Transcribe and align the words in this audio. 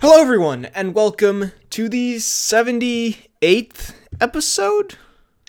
Hello, 0.00 0.20
everyone, 0.20 0.66
and 0.66 0.94
welcome 0.94 1.52
to 1.70 1.88
the 1.88 2.16
78th 2.16 3.94
episode? 4.20 4.94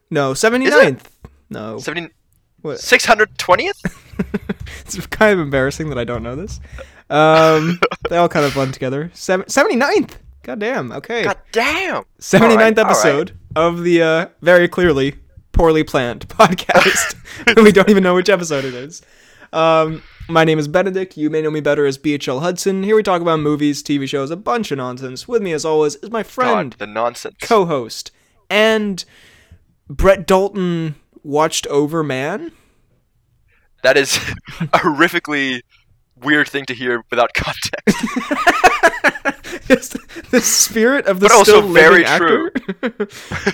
No, 0.10 0.34
79th. 0.34 1.04
No. 1.50 1.78
70, 1.78 2.10
What? 2.62 2.78
620th? 2.80 3.96
It's 4.86 5.06
kind 5.08 5.34
of 5.34 5.40
embarrassing 5.40 5.90
that 5.90 5.98
I 6.00 6.04
don't 6.04 6.24
know 6.24 6.36
this. 6.36 6.60
Um, 7.10 7.80
they 8.10 8.18
all 8.18 8.28
kind 8.30 8.46
of 8.46 8.54
blend 8.54 8.74
together. 8.74 9.12
Seven, 9.14 9.46
79th! 9.46 10.16
God 10.44 10.60
damn, 10.60 10.92
okay. 10.92 11.24
God 11.24 11.38
damn. 11.52 12.04
79th 12.20 12.42
All 12.42 12.48
right, 12.50 12.60
all 12.60 12.66
right. 12.66 12.78
episode 12.80 13.38
of 13.56 13.84
the 13.84 14.02
uh, 14.02 14.26
very 14.42 14.68
clearly 14.68 15.16
poorly 15.52 15.84
planned 15.84 16.28
podcast. 16.28 17.16
we 17.64 17.72
don't 17.72 17.90
even 17.90 18.04
know 18.04 18.16
which 18.16 18.30
episode 18.30 18.66
it 18.66 18.74
is. 18.74 19.02
Um, 19.54 20.04
my 20.28 20.44
name 20.44 20.60
is 20.60 20.68
Benedict. 20.68 21.18
You 21.18 21.30
may 21.30 21.42
know 21.42 21.52
me 21.52 21.60
better 21.60 21.86
as 21.86 21.98
BHL 21.98 22.42
Hudson. 22.42 22.84
Here 22.84 22.96
we 22.96 23.04
talk 23.04 23.22
about 23.22 23.40
movies, 23.40 23.82
TV 23.82 24.08
shows, 24.08 24.30
a 24.32 24.36
bunch 24.36 24.72
of 24.72 24.78
nonsense. 24.78 25.28
With 25.28 25.42
me, 25.42 25.54
as 25.54 25.66
always, 25.66 25.96
is 25.96 26.12
my 26.12 26.24
friend, 26.24 26.72
God, 26.72 26.80
the 26.80 26.88
nonsense. 26.88 27.36
co-host, 27.42 28.12
and 28.50 29.04
Brett 29.90 30.28
Dalton 30.28 30.96
watched 31.24 31.66
over 31.68 32.04
man. 32.04 32.52
that 33.84 33.98
is 33.98 34.12
horrifically 34.74 35.62
weird 36.22 36.48
thing 36.48 36.66
to 36.66 36.74
hear 36.74 37.04
without 37.10 37.32
context. 37.36 37.98
Just 39.68 39.98
the 40.32 40.42
spirit 40.42 41.06
of 41.06 41.20
the 41.20 41.28
But 41.28 41.36
also 41.36 41.60
still 41.60 41.74
very 41.74 42.04
living 42.04 42.06
actor. 42.06 42.52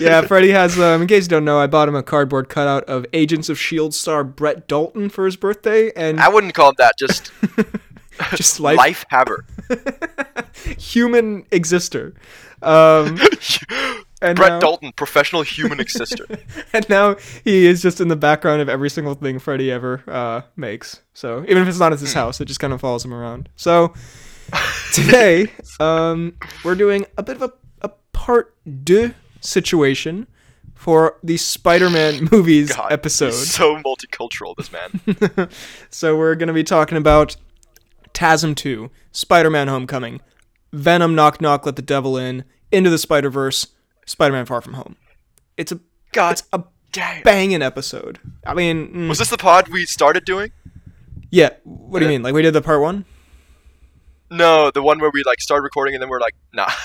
yeah, 0.00 0.22
Freddie 0.22 0.50
has. 0.50 0.78
Um, 0.78 1.02
in 1.02 1.08
case 1.08 1.24
you 1.24 1.28
don't 1.28 1.44
know, 1.44 1.58
I 1.58 1.66
bought 1.66 1.88
him 1.88 1.94
a 1.94 2.02
cardboard 2.02 2.48
cutout 2.48 2.84
of 2.84 3.06
Agents 3.12 3.48
of 3.48 3.58
Shield 3.58 3.94
star 3.94 4.24
Brett 4.24 4.66
Dalton 4.66 5.08
for 5.08 5.26
his 5.26 5.36
birthday, 5.36 5.90
and 5.94 6.20
I 6.20 6.28
wouldn't 6.28 6.54
call 6.54 6.70
him 6.70 6.76
that, 6.78 6.94
just 6.98 7.32
just 8.34 8.60
life, 8.60 8.78
life 8.78 9.04
haver. 9.08 9.44
human 10.78 11.42
exister. 11.44 12.14
Um, 12.62 13.18
and 14.22 14.36
Brett 14.36 14.52
now, 14.52 14.58
Dalton, 14.60 14.92
professional 14.92 15.42
human 15.42 15.78
exister. 15.86 16.40
and 16.72 16.88
now 16.88 17.16
he 17.44 17.66
is 17.66 17.82
just 17.82 18.00
in 18.00 18.08
the 18.08 18.16
background 18.16 18.62
of 18.62 18.68
every 18.68 18.90
single 18.90 19.14
thing 19.14 19.38
Freddy 19.38 19.70
ever 19.70 20.02
uh, 20.06 20.42
makes. 20.56 21.02
So 21.12 21.44
even 21.48 21.58
if 21.58 21.68
it's 21.68 21.78
not 21.78 21.92
at 21.92 22.00
his 22.00 22.14
house, 22.14 22.40
it 22.40 22.46
just 22.46 22.60
kind 22.60 22.72
of 22.72 22.80
follows 22.80 23.04
him 23.04 23.12
around. 23.12 23.48
So 23.56 23.92
today, 24.92 25.52
um, 25.80 26.36
we're 26.64 26.74
doing 26.74 27.04
a 27.18 27.22
bit 27.22 27.36
of 27.36 27.42
a, 27.42 27.52
a 27.82 27.90
part 28.12 28.54
deux 28.84 29.14
situation 29.40 30.26
for 30.74 31.18
the 31.22 31.36
Spider-Man 31.36 32.28
movies 32.32 32.74
God, 32.74 32.92
episode. 32.92 33.32
so 33.32 33.76
multicultural, 33.82 34.54
this 34.56 34.70
man. 34.70 35.48
So 35.90 36.16
we're 36.16 36.34
going 36.34 36.48
to 36.48 36.52
be 36.52 36.64
talking 36.64 36.98
about 36.98 37.36
TASM 38.12 38.54
2, 38.56 38.90
Spider-Man 39.12 39.68
Homecoming, 39.68 40.20
Venom 40.72 41.14
Knock 41.14 41.40
Knock 41.40 41.66
Let 41.66 41.76
the 41.76 41.82
Devil 41.82 42.16
In, 42.16 42.44
Into 42.70 42.90
the 42.90 42.98
Spider-Verse, 42.98 43.68
Spider-Man 44.06 44.46
Far 44.46 44.60
From 44.60 44.74
Home. 44.74 44.96
It's 45.56 45.72
a 45.72 45.80
God 46.12 46.32
it's 46.32 46.42
a 46.52 46.62
damn. 46.92 47.22
banging 47.22 47.62
episode. 47.62 48.18
I 48.46 48.54
mean, 48.54 48.88
mm, 48.92 49.08
Was 49.08 49.18
this 49.18 49.30
the 49.30 49.36
pod 49.36 49.68
we 49.68 49.84
started 49.84 50.24
doing? 50.24 50.52
yeah, 51.30 51.50
what 51.64 51.98
do 51.98 52.04
you 52.06 52.10
mean? 52.10 52.22
Like 52.22 52.34
we 52.34 52.42
did 52.42 52.52
the 52.54 52.62
part 52.62 52.80
1? 52.80 53.04
No, 54.30 54.70
the 54.70 54.82
one 54.82 54.98
where 54.98 55.10
we 55.12 55.22
like 55.24 55.40
started 55.40 55.62
recording 55.62 55.94
and 55.94 56.02
then 56.02 56.08
we're 56.08 56.20
like, 56.20 56.34
nah. 56.52 56.68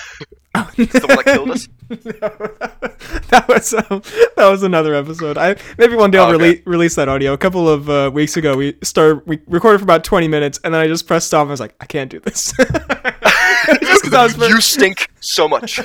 It's 0.76 0.92
the 0.92 1.06
one 1.06 1.16
that 1.16 1.24
killed 1.24 1.50
us. 1.50 1.68
no, 1.88 1.96
that 3.30 3.48
was 3.48 3.72
um, 3.72 4.02
that 4.36 4.48
was 4.50 4.62
another 4.62 4.94
episode. 4.94 5.38
I 5.38 5.56
maybe 5.78 5.94
one 5.96 6.10
day 6.10 6.18
I'll 6.18 6.30
Oh, 6.30 6.34
okay. 6.34 6.56
rele- 6.56 6.62
release 6.66 6.94
that 6.96 7.08
audio. 7.08 7.32
A 7.32 7.38
couple 7.38 7.68
of 7.68 7.88
uh, 7.88 8.10
weeks 8.12 8.36
ago, 8.36 8.54
we 8.56 8.76
started 8.82 9.22
we 9.26 9.38
recorded 9.46 9.78
for 9.78 9.84
about 9.84 10.04
twenty 10.04 10.28
minutes, 10.28 10.60
and 10.62 10.74
then 10.74 10.82
I 10.82 10.88
just 10.88 11.06
pressed 11.06 11.28
stop. 11.28 11.42
and 11.42 11.50
I 11.50 11.52
was 11.52 11.60
like, 11.60 11.74
I 11.80 11.86
can't 11.86 12.10
do 12.10 12.20
this. 12.20 12.52
just 12.52 14.02
because 14.02 14.12
I 14.12 14.22
was 14.24 14.34
very, 14.34 14.50
you 14.50 14.60
stink 14.60 15.08
so 15.20 15.48
much. 15.48 15.78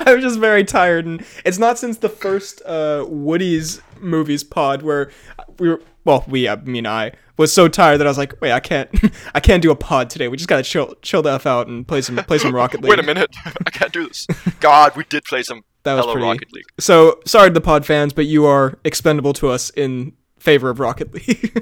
I 0.00 0.14
was 0.14 0.22
just 0.24 0.40
very 0.40 0.64
tired, 0.64 1.06
and 1.06 1.24
it's 1.44 1.58
not 1.58 1.78
since 1.78 1.98
the 1.98 2.08
first 2.08 2.60
uh, 2.66 3.04
Woody's 3.08 3.80
movies 4.00 4.42
pod 4.42 4.82
where 4.82 5.12
we 5.60 5.68
were. 5.68 5.80
Well, 6.04 6.24
we, 6.26 6.48
I 6.48 6.56
mean, 6.56 6.86
I 6.86 7.12
was 7.36 7.52
so 7.52 7.68
tired 7.68 7.98
that 7.98 8.06
I 8.06 8.10
was 8.10 8.18
like, 8.18 8.40
wait, 8.40 8.52
I 8.52 8.60
can't, 8.60 8.88
I 9.34 9.40
can't 9.40 9.62
do 9.62 9.70
a 9.70 9.76
pod 9.76 10.10
today. 10.10 10.28
We 10.28 10.36
just 10.36 10.48
gotta 10.48 10.62
chill, 10.62 10.94
chill 11.02 11.22
the 11.22 11.32
f 11.32 11.46
out 11.46 11.68
and 11.68 11.86
play 11.86 12.00
some, 12.00 12.16
play 12.16 12.38
some 12.38 12.54
Rocket 12.54 12.80
League. 12.82 12.90
Wait 12.90 12.98
a 12.98 13.02
minute. 13.02 13.30
I 13.66 13.70
can't 13.70 13.92
do 13.92 14.08
this. 14.08 14.26
God, 14.60 14.96
we 14.96 15.04
did 15.04 15.24
play 15.24 15.42
some 15.42 15.62
That 15.84 15.94
was 15.94 16.06
pretty- 16.06 16.22
Rocket 16.22 16.52
League. 16.52 16.64
So 16.80 17.20
sorry 17.24 17.50
to 17.50 17.54
the 17.54 17.60
pod 17.60 17.86
fans, 17.86 18.12
but 18.12 18.26
you 18.26 18.46
are 18.46 18.78
expendable 18.84 19.32
to 19.34 19.48
us 19.48 19.70
in 19.70 20.12
favor 20.38 20.70
of 20.70 20.80
Rocket 20.80 21.14
League. 21.14 21.56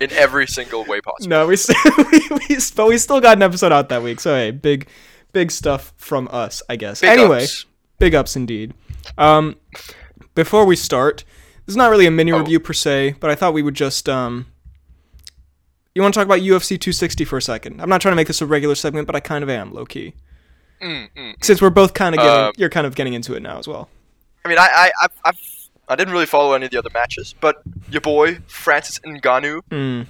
In 0.00 0.10
every 0.12 0.46
single 0.48 0.84
way 0.84 1.00
possible. 1.00 1.28
no, 1.30 1.46
we, 1.46 1.56
we, 2.10 2.20
we 2.48 2.56
but 2.74 2.88
we 2.88 2.98
still 2.98 3.20
got 3.20 3.36
an 3.36 3.42
episode 3.42 3.70
out 3.70 3.88
that 3.90 4.02
week. 4.02 4.18
So 4.18 4.34
hey, 4.34 4.50
big, 4.50 4.88
big 5.32 5.52
stuff 5.52 5.92
from 5.96 6.28
us, 6.32 6.60
I 6.68 6.74
guess. 6.74 7.00
Big 7.00 7.10
anyway, 7.10 7.44
ups. 7.44 7.64
big 8.00 8.16
ups 8.16 8.34
indeed. 8.34 8.74
Um, 9.16 9.54
before 10.34 10.64
we 10.64 10.74
start, 10.74 11.22
this 11.68 11.74
is 11.74 11.76
not 11.76 11.90
really 11.90 12.06
a 12.06 12.10
mini 12.10 12.32
Oh. 12.32 12.38
review 12.38 12.58
per 12.60 12.72
se, 12.72 13.16
but 13.20 13.28
I 13.28 13.34
thought 13.34 13.52
we 13.52 13.60
would 13.62 13.74
just 13.74 14.08
um. 14.08 14.46
You 15.94 16.00
want 16.00 16.14
to 16.14 16.18
talk 16.20 16.24
about 16.26 16.38
UFC 16.40 16.80
260 16.80 17.24
for 17.26 17.36
a 17.36 17.42
second? 17.42 17.82
I'm 17.82 17.90
not 17.90 18.00
trying 18.00 18.12
to 18.12 18.16
make 18.16 18.26
this 18.28 18.40
a 18.40 18.46
regular 18.46 18.74
segment, 18.74 19.06
but 19.06 19.14
I 19.14 19.20
kind 19.20 19.42
of 19.44 19.50
am, 19.50 19.74
low 19.74 19.84
key. 19.84 20.14
Mm, 20.80 21.08
mm. 21.14 21.34
Since 21.44 21.60
we're 21.60 21.68
both 21.70 21.92
kind 21.92 22.14
of 22.14 22.20
getting, 22.20 22.44
Um, 22.46 22.52
you're 22.56 22.70
kind 22.70 22.86
of 22.86 22.94
getting 22.94 23.12
into 23.12 23.34
it 23.34 23.42
now 23.42 23.58
as 23.58 23.68
well. 23.68 23.90
I 24.44 24.48
mean, 24.48 24.58
I, 24.58 24.90
I, 25.02 25.06
I've, 25.26 25.38
I 25.88 25.96
didn't 25.96 26.12
really 26.14 26.24
follow 26.26 26.54
any 26.54 26.64
of 26.66 26.70
the 26.70 26.78
other 26.78 26.90
matches, 26.94 27.34
but 27.38 27.60
your 27.90 28.00
boy 28.00 28.38
Francis 28.46 29.00
Ngannou 29.00 29.60
Mm, 29.70 30.06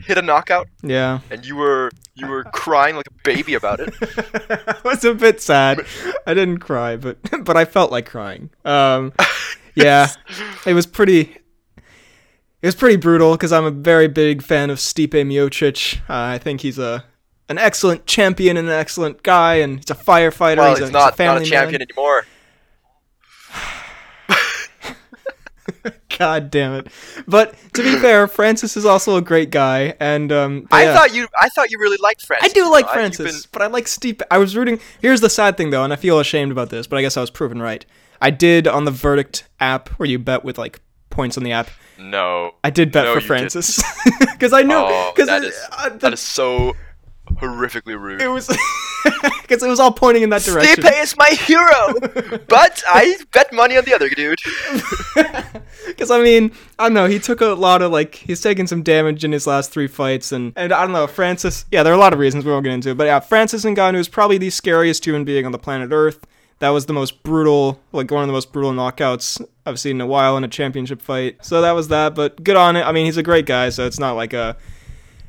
hit 0.00 0.18
a 0.18 0.22
knockout, 0.22 0.68
yeah. 0.82 1.20
and 1.30 1.44
you 1.46 1.56
were, 1.56 1.90
you 2.14 2.26
were 2.28 2.44
crying 2.44 2.94
like 2.96 3.06
a 3.08 3.14
baby 3.24 3.54
about 3.54 3.80
it. 3.80 3.92
I 4.68 4.76
was 4.84 5.02
a 5.04 5.14
bit 5.14 5.40
sad. 5.40 5.80
I 6.26 6.34
didn't 6.34 6.58
cry, 6.58 6.96
but 6.96 7.16
but 7.44 7.56
I 7.56 7.64
felt 7.64 7.90
like 7.90 8.04
crying. 8.06 8.50
Um, 8.66 9.12
yeah, 9.74 10.08
it 10.66 10.74
was 10.74 10.86
pretty. 10.86 11.36
It 12.62 12.66
was 12.66 12.76
pretty 12.76 12.96
brutal 12.96 13.32
because 13.32 13.52
I'm 13.52 13.64
a 13.64 13.72
very 13.72 14.06
big 14.06 14.40
fan 14.40 14.70
of 14.70 14.78
Stipe 14.78 15.10
Miocic. 15.10 15.98
Uh, 16.08 16.34
I 16.34 16.38
think 16.38 16.60
he's 16.60 16.78
a 16.78 17.04
an 17.48 17.58
excellent 17.58 18.06
champion 18.06 18.56
and 18.56 18.68
an 18.68 18.74
excellent 18.74 19.22
guy, 19.22 19.56
and 19.56 19.78
he's 19.78 19.90
a 19.90 19.94
firefighter. 19.94 20.58
Well, 20.58 20.70
he's, 20.70 20.78
he's 20.78 20.88
a, 20.88 20.92
not, 20.92 21.12
he's 21.12 21.20
a 21.20 21.24
not 21.24 21.42
a 21.42 21.44
champion 21.44 21.80
man. 21.80 21.88
anymore. 21.90 22.26
God 26.18 26.50
damn 26.50 26.74
it! 26.74 26.88
But 27.26 27.54
to 27.74 27.82
be 27.82 27.96
fair, 27.96 28.28
Francis 28.28 28.76
is 28.76 28.84
also 28.86 29.16
a 29.16 29.22
great 29.22 29.50
guy, 29.50 29.94
and 29.98 30.30
um, 30.30 30.68
I 30.70 30.84
yeah. 30.84 30.94
thought 30.94 31.14
you, 31.14 31.26
I 31.40 31.48
thought 31.48 31.70
you 31.70 31.78
really 31.80 31.98
liked 32.00 32.24
Francis. 32.24 32.50
I 32.50 32.52
do 32.52 32.70
like 32.70 32.84
you 32.84 32.86
know, 32.86 33.00
I- 33.00 33.04
you've 33.04 33.14
Francis, 33.16 33.42
been- 33.42 33.50
but 33.52 33.62
I 33.62 33.66
like 33.66 33.86
Stipe. 33.86 34.22
I 34.30 34.38
was 34.38 34.56
rooting. 34.56 34.78
Here's 35.00 35.20
the 35.20 35.30
sad 35.30 35.56
thing, 35.56 35.70
though, 35.70 35.82
and 35.84 35.92
I 35.92 35.96
feel 35.96 36.20
ashamed 36.20 36.52
about 36.52 36.70
this, 36.70 36.86
but 36.86 36.98
I 36.98 37.02
guess 37.02 37.16
I 37.16 37.20
was 37.20 37.30
proven 37.30 37.60
right. 37.60 37.84
I 38.22 38.30
did 38.30 38.66
on 38.66 38.84
the 38.86 38.90
Verdict 38.90 39.44
app, 39.60 39.88
where 39.98 40.08
you 40.08 40.18
bet 40.18 40.44
with 40.44 40.56
like 40.56 40.80
points 41.10 41.36
on 41.36 41.44
the 41.44 41.52
app. 41.52 41.68
no. 41.98 42.54
I 42.64 42.70
did 42.70 42.90
bet 42.92 43.04
No, 43.04 43.14
for 43.14 43.20
Francis 43.20 43.82
because 44.32 44.52
I 44.60 44.62
knew 44.62 44.74
Oh, 44.74 45.12
because 45.14 45.28
that 45.28 45.42
it, 45.42 45.48
is- 45.48 45.66
uh, 45.72 45.88
the- 45.90 45.98
That 45.98 46.12
is 46.14 46.20
so 46.20 46.74
horrifically 47.34 47.98
rude. 48.00 48.20
it 48.22 48.28
was 48.28 48.46
because 49.42 49.62
it 49.62 49.68
was 49.68 49.80
all 49.80 49.92
pointing 49.92 50.22
in 50.22 50.30
that 50.30 50.42
direction. 50.42 50.82
Stipe 50.84 51.02
is 51.02 51.16
my 51.16 51.30
hero, 51.30 52.38
but 52.48 52.82
I 52.88 53.16
bet 53.32 53.52
money 53.52 53.76
on 53.76 53.84
the 53.84 53.94
other 53.94 54.08
dude. 54.08 54.38
Because 55.86 56.10
I 56.10 56.22
mean, 56.22 56.52
I 56.78 56.84
don't 56.84 56.94
know. 56.94 57.06
He 57.06 57.18
took 57.18 57.40
a 57.40 57.46
lot 57.48 57.82
of 57.82 57.92
like 57.92 58.14
he's 58.14 58.40
taken 58.40 58.66
some 58.66 58.82
damage 58.82 59.24
in 59.24 59.32
his 59.32 59.46
last 59.46 59.70
three 59.72 59.86
fights, 59.88 60.32
and 60.32 60.52
and 60.56 60.72
I 60.72 60.82
don't 60.82 60.92
know. 60.92 61.06
Francis, 61.06 61.64
yeah, 61.70 61.82
there 61.82 61.92
are 61.92 61.96
a 61.96 62.00
lot 62.00 62.12
of 62.12 62.18
reasons 62.18 62.44
we 62.44 62.52
won't 62.52 62.64
get 62.64 62.72
into 62.72 62.90
it, 62.90 62.96
but 62.96 63.04
yeah, 63.04 63.20
Francis 63.20 63.64
Ngannou 63.64 63.96
is 63.96 64.08
probably 64.08 64.38
the 64.38 64.50
scariest 64.50 65.04
human 65.04 65.24
being 65.24 65.44
on 65.46 65.52
the 65.52 65.58
planet 65.58 65.90
Earth. 65.92 66.24
That 66.62 66.68
was 66.68 66.86
the 66.86 66.92
most 66.92 67.24
brutal, 67.24 67.80
like 67.90 68.08
one 68.12 68.22
of 68.22 68.28
the 68.28 68.32
most 68.32 68.52
brutal 68.52 68.70
knockouts 68.70 69.44
I've 69.66 69.80
seen 69.80 69.96
in 69.96 70.00
a 70.00 70.06
while 70.06 70.36
in 70.36 70.44
a 70.44 70.48
championship 70.48 71.02
fight. 71.02 71.44
So 71.44 71.60
that 71.60 71.72
was 71.72 71.88
that, 71.88 72.14
but 72.14 72.44
good 72.44 72.54
on 72.54 72.76
it. 72.76 72.82
I 72.82 72.92
mean, 72.92 73.04
he's 73.04 73.16
a 73.16 73.22
great 73.24 73.46
guy, 73.46 73.68
so 73.70 73.84
it's 73.84 73.98
not 73.98 74.12
like 74.12 74.32
a. 74.32 74.56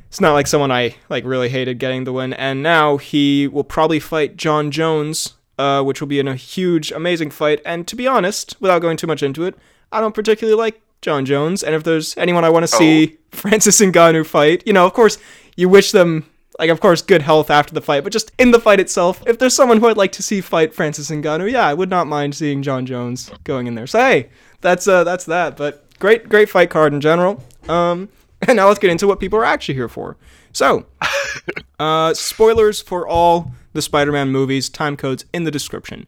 It's 0.09 0.21
not 0.21 0.33
like 0.33 0.45
someone 0.45 0.71
I 0.71 0.95
like 1.09 1.25
really 1.25 1.49
hated 1.49 1.79
getting 1.79 2.03
the 2.03 2.13
win, 2.13 2.33
and 2.33 2.61
now 2.61 2.97
he 2.97 3.47
will 3.47 3.63
probably 3.63 3.99
fight 3.99 4.37
Jon 4.37 4.69
Jones, 4.69 5.33
uh, 5.57 5.81
which 5.81 6.01
will 6.01 6.07
be 6.07 6.19
in 6.19 6.27
a 6.27 6.35
huge, 6.35 6.91
amazing 6.91 7.31
fight. 7.31 7.61
And 7.65 7.87
to 7.87 7.95
be 7.95 8.05
honest, 8.05 8.55
without 8.59 8.83
going 8.83 8.95
too 8.95 9.07
much 9.07 9.23
into 9.23 9.43
it, 9.43 9.55
I 9.91 10.01
don't 10.01 10.13
particularly 10.13 10.55
like 10.55 10.83
Jon 11.01 11.25
Jones. 11.25 11.63
And 11.63 11.73
if 11.73 11.83
there's 11.83 12.15
anyone 12.15 12.45
I 12.45 12.51
want 12.51 12.61
to 12.61 12.67
see 12.67 13.17
Francis 13.31 13.81
and 13.81 13.91
Ngannou 13.91 14.23
fight, 14.27 14.61
you 14.67 14.73
know, 14.73 14.85
of 14.85 14.93
course, 14.93 15.17
you 15.55 15.67
wish 15.67 15.93
them 15.93 16.29
like, 16.59 16.69
of 16.69 16.79
course, 16.79 17.01
good 17.01 17.21
health 17.21 17.49
after 17.49 17.73
the 17.73 17.81
fight, 17.81 18.03
but 18.03 18.13
just 18.13 18.31
in 18.37 18.51
the 18.51 18.59
fight 18.59 18.79
itself, 18.79 19.23
if 19.25 19.39
there's 19.39 19.55
someone 19.55 19.79
who 19.79 19.87
I'd 19.87 19.97
like 19.97 20.11
to 20.13 20.23
see 20.23 20.41
fight 20.41 20.73
Francis 20.73 21.09
Ngannou, 21.09 21.51
yeah, 21.51 21.67
I 21.67 21.73
would 21.73 21.89
not 21.89 22.07
mind 22.07 22.35
seeing 22.35 22.61
Jon 22.61 22.85
Jones 22.85 23.31
going 23.43 23.67
in 23.67 23.75
there. 23.75 23.87
So 23.87 23.99
hey, 23.99 24.29
that's 24.61 24.87
uh, 24.87 25.03
that's 25.03 25.25
that. 25.25 25.57
But 25.57 25.83
great, 25.99 26.29
great 26.29 26.49
fight 26.49 26.69
card 26.69 26.93
in 26.93 27.01
general. 27.01 27.43
Um, 27.67 28.09
and 28.47 28.57
now 28.57 28.67
let's 28.67 28.79
get 28.79 28.89
into 28.89 29.07
what 29.07 29.19
people 29.19 29.39
are 29.39 29.45
actually 29.45 29.75
here 29.75 29.89
for. 29.89 30.17
So, 30.51 30.85
uh, 31.79 32.13
spoilers 32.13 32.81
for 32.81 33.07
all 33.07 33.51
the 33.73 33.81
Spider-Man 33.81 34.29
movies. 34.29 34.69
Time 34.69 34.97
codes 34.97 35.25
in 35.33 35.43
the 35.43 35.51
description. 35.51 36.07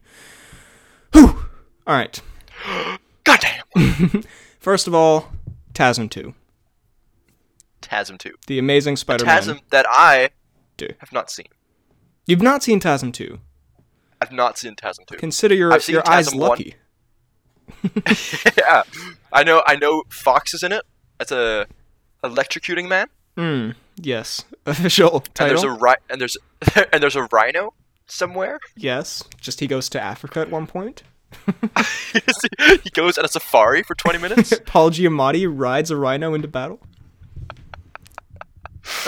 Whew. 1.12 1.46
All 1.86 1.96
right. 1.96 2.20
God 3.24 3.40
damn. 3.40 4.22
First 4.60 4.86
of 4.86 4.94
all, 4.94 5.32
TASM 5.74 6.10
2, 6.10 6.34
TASM 7.82 8.18
2. 8.18 8.34
the 8.46 8.58
Amazing 8.58 8.96
Spider-Man. 8.96 9.42
TASM 9.42 9.60
that 9.70 9.86
I 9.88 10.30
Do. 10.76 10.88
have 10.98 11.12
not 11.12 11.30
seen. 11.30 11.46
You've 12.26 12.42
not 12.42 12.62
seen 12.62 12.80
TASM 12.80 13.12
2. 13.12 13.38
I've 14.20 14.32
not 14.32 14.58
seen 14.58 14.74
TASM 14.74 15.06
2. 15.06 15.16
Consider 15.16 15.54
your 15.54 15.70
your 15.88 16.08
eyes 16.08 16.28
TASM 16.28 16.38
1. 16.38 16.48
lucky. 16.48 16.74
yeah, 18.58 18.82
I 19.32 19.42
know. 19.42 19.62
I 19.66 19.76
know 19.76 20.04
Foxx 20.08 20.54
is 20.54 20.62
in 20.62 20.72
it. 20.72 20.84
That's 21.18 21.32
a 21.32 21.66
electrocuting 22.22 22.88
man. 22.88 23.08
Hmm. 23.36 23.70
Yes. 23.96 24.44
Official 24.66 25.20
title. 25.20 25.46
And 25.46 25.50
there's 25.50 25.64
a 25.64 25.70
ri- 25.70 25.96
and 26.10 26.20
there's 26.20 26.36
and 26.92 27.02
there's 27.02 27.16
a 27.16 27.28
rhino 27.32 27.74
somewhere. 28.06 28.60
Yes. 28.76 29.24
Just 29.40 29.60
he 29.60 29.66
goes 29.66 29.88
to 29.90 30.00
Africa 30.00 30.40
at 30.40 30.50
one 30.50 30.66
point. 30.66 31.02
he 32.12 32.90
goes 32.90 33.18
on 33.18 33.24
a 33.24 33.28
safari 33.28 33.82
for 33.82 33.94
20 33.94 34.18
minutes. 34.18 34.54
Paul 34.64 34.90
Giamatti 34.90 35.46
rides 35.50 35.90
a 35.90 35.96
rhino 35.96 36.34
into 36.34 36.48
battle. 36.48 36.80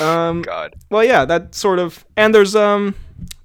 Um. 0.01 0.43
God. 0.43 0.75
Well, 0.91 1.05
yeah, 1.05 1.25
that 1.25 1.55
sort 1.55 1.79
of. 1.79 2.05
And 2.17 2.35
there's 2.35 2.55
um, 2.57 2.95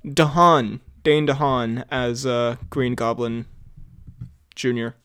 DeHaan, 0.06 0.80
Dane 1.04 1.28
DeHaan 1.28 1.86
as 1.92 2.26
uh, 2.26 2.56
Green 2.70 2.96
Goblin 2.96 3.46
Junior. 4.56 4.96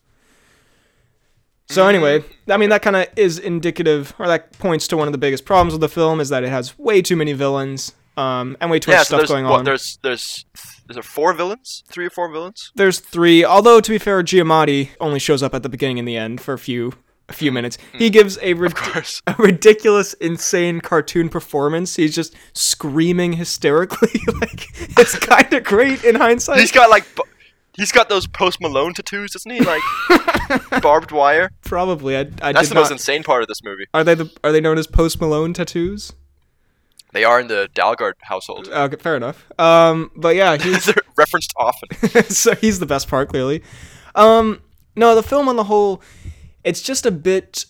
So 1.71 1.87
anyway, 1.87 2.23
I 2.47 2.57
mean 2.57 2.69
that 2.69 2.81
kind 2.81 2.95
of 2.95 3.07
is 3.15 3.37
indicative, 3.37 4.15
or 4.17 4.27
that 4.27 4.57
points 4.57 4.87
to 4.87 4.97
one 4.97 5.07
of 5.07 5.11
the 5.11 5.19
biggest 5.19 5.45
problems 5.45 5.71
with 5.73 5.81
the 5.81 5.89
film 5.89 6.19
is 6.19 6.29
that 6.29 6.43
it 6.43 6.49
has 6.49 6.77
way 6.79 6.99
too 7.03 7.15
many 7.15 7.33
villains, 7.33 7.91
um, 8.17 8.57
and 8.59 8.71
way 8.71 8.79
too 8.79 8.89
Yeah. 8.89 8.97
much 8.97 9.07
So 9.07 9.17
stuff 9.19 9.29
going 9.29 9.45
what, 9.45 9.59
on. 9.59 9.65
there's 9.65 9.99
there's 10.01 10.45
there's 10.87 10.95
there 10.95 11.03
four 11.03 11.31
villains, 11.33 11.83
three 11.87 12.07
or 12.07 12.09
four 12.09 12.31
villains. 12.31 12.71
There's 12.73 12.99
three. 12.99 13.45
Although 13.45 13.81
to 13.81 13.91
be 13.91 13.99
fair, 13.99 14.23
Giamatti 14.23 14.89
only 14.99 15.19
shows 15.19 15.43
up 15.43 15.53
at 15.53 15.61
the 15.61 15.69
beginning 15.69 15.99
and 15.99 16.07
the 16.07 16.17
end 16.17 16.41
for 16.41 16.55
a 16.55 16.59
few 16.59 16.93
a 17.29 17.33
few 17.33 17.51
minutes. 17.51 17.77
He 17.93 18.09
gives 18.09 18.37
a, 18.41 18.53
rid- 18.53 18.73
a 19.27 19.33
ridiculous, 19.37 20.13
insane 20.15 20.81
cartoon 20.81 21.29
performance. 21.29 21.95
He's 21.95 22.13
just 22.15 22.35
screaming 22.53 23.33
hysterically. 23.33 24.19
like 24.41 24.67
it's 24.99 25.17
kind 25.19 25.51
of 25.53 25.63
great 25.63 26.03
in 26.03 26.15
hindsight. 26.15 26.59
He's 26.59 26.71
got 26.71 26.89
like. 26.89 27.05
bu- 27.15 27.23
He's 27.73 27.93
got 27.93 28.09
those 28.09 28.27
Post 28.27 28.59
Malone 28.59 28.93
tattoos, 28.93 29.31
doesn't 29.31 29.49
he? 29.51 29.61
Like 29.61 29.81
barbed 30.81 31.13
wire. 31.13 31.49
Probably. 31.61 32.17
I, 32.17 32.21
I 32.41 32.51
That's 32.51 32.67
the 32.67 32.75
most 32.75 32.91
insane 32.91 33.23
part 33.23 33.41
of 33.41 33.47
this 33.47 33.63
movie. 33.63 33.85
Are 33.93 34.03
they 34.03 34.15
the? 34.15 34.29
Are 34.43 34.51
they 34.51 34.59
known 34.59 34.77
as 34.77 34.85
Post 34.85 35.21
Malone 35.21 35.53
tattoos? 35.53 36.11
They 37.13 37.23
are 37.23 37.39
in 37.39 37.47
the 37.47 37.69
Dalgaard 37.73 38.13
household. 38.23 38.67
Okay, 38.67 38.97
fair 38.97 39.15
enough. 39.15 39.45
Um, 39.57 40.11
but 40.17 40.35
yeah, 40.35 40.57
he's 40.61 40.93
referenced 41.15 41.53
often. 41.57 42.23
so 42.25 42.53
he's 42.55 42.79
the 42.79 42.85
best 42.85 43.07
part, 43.07 43.29
clearly. 43.29 43.63
Um, 44.13 44.61
no, 44.97 45.15
the 45.15 45.23
film 45.23 45.47
on 45.47 45.55
the 45.55 45.63
whole, 45.63 46.01
it's 46.63 46.81
just 46.81 47.05
a 47.05 47.11
bit 47.11 47.65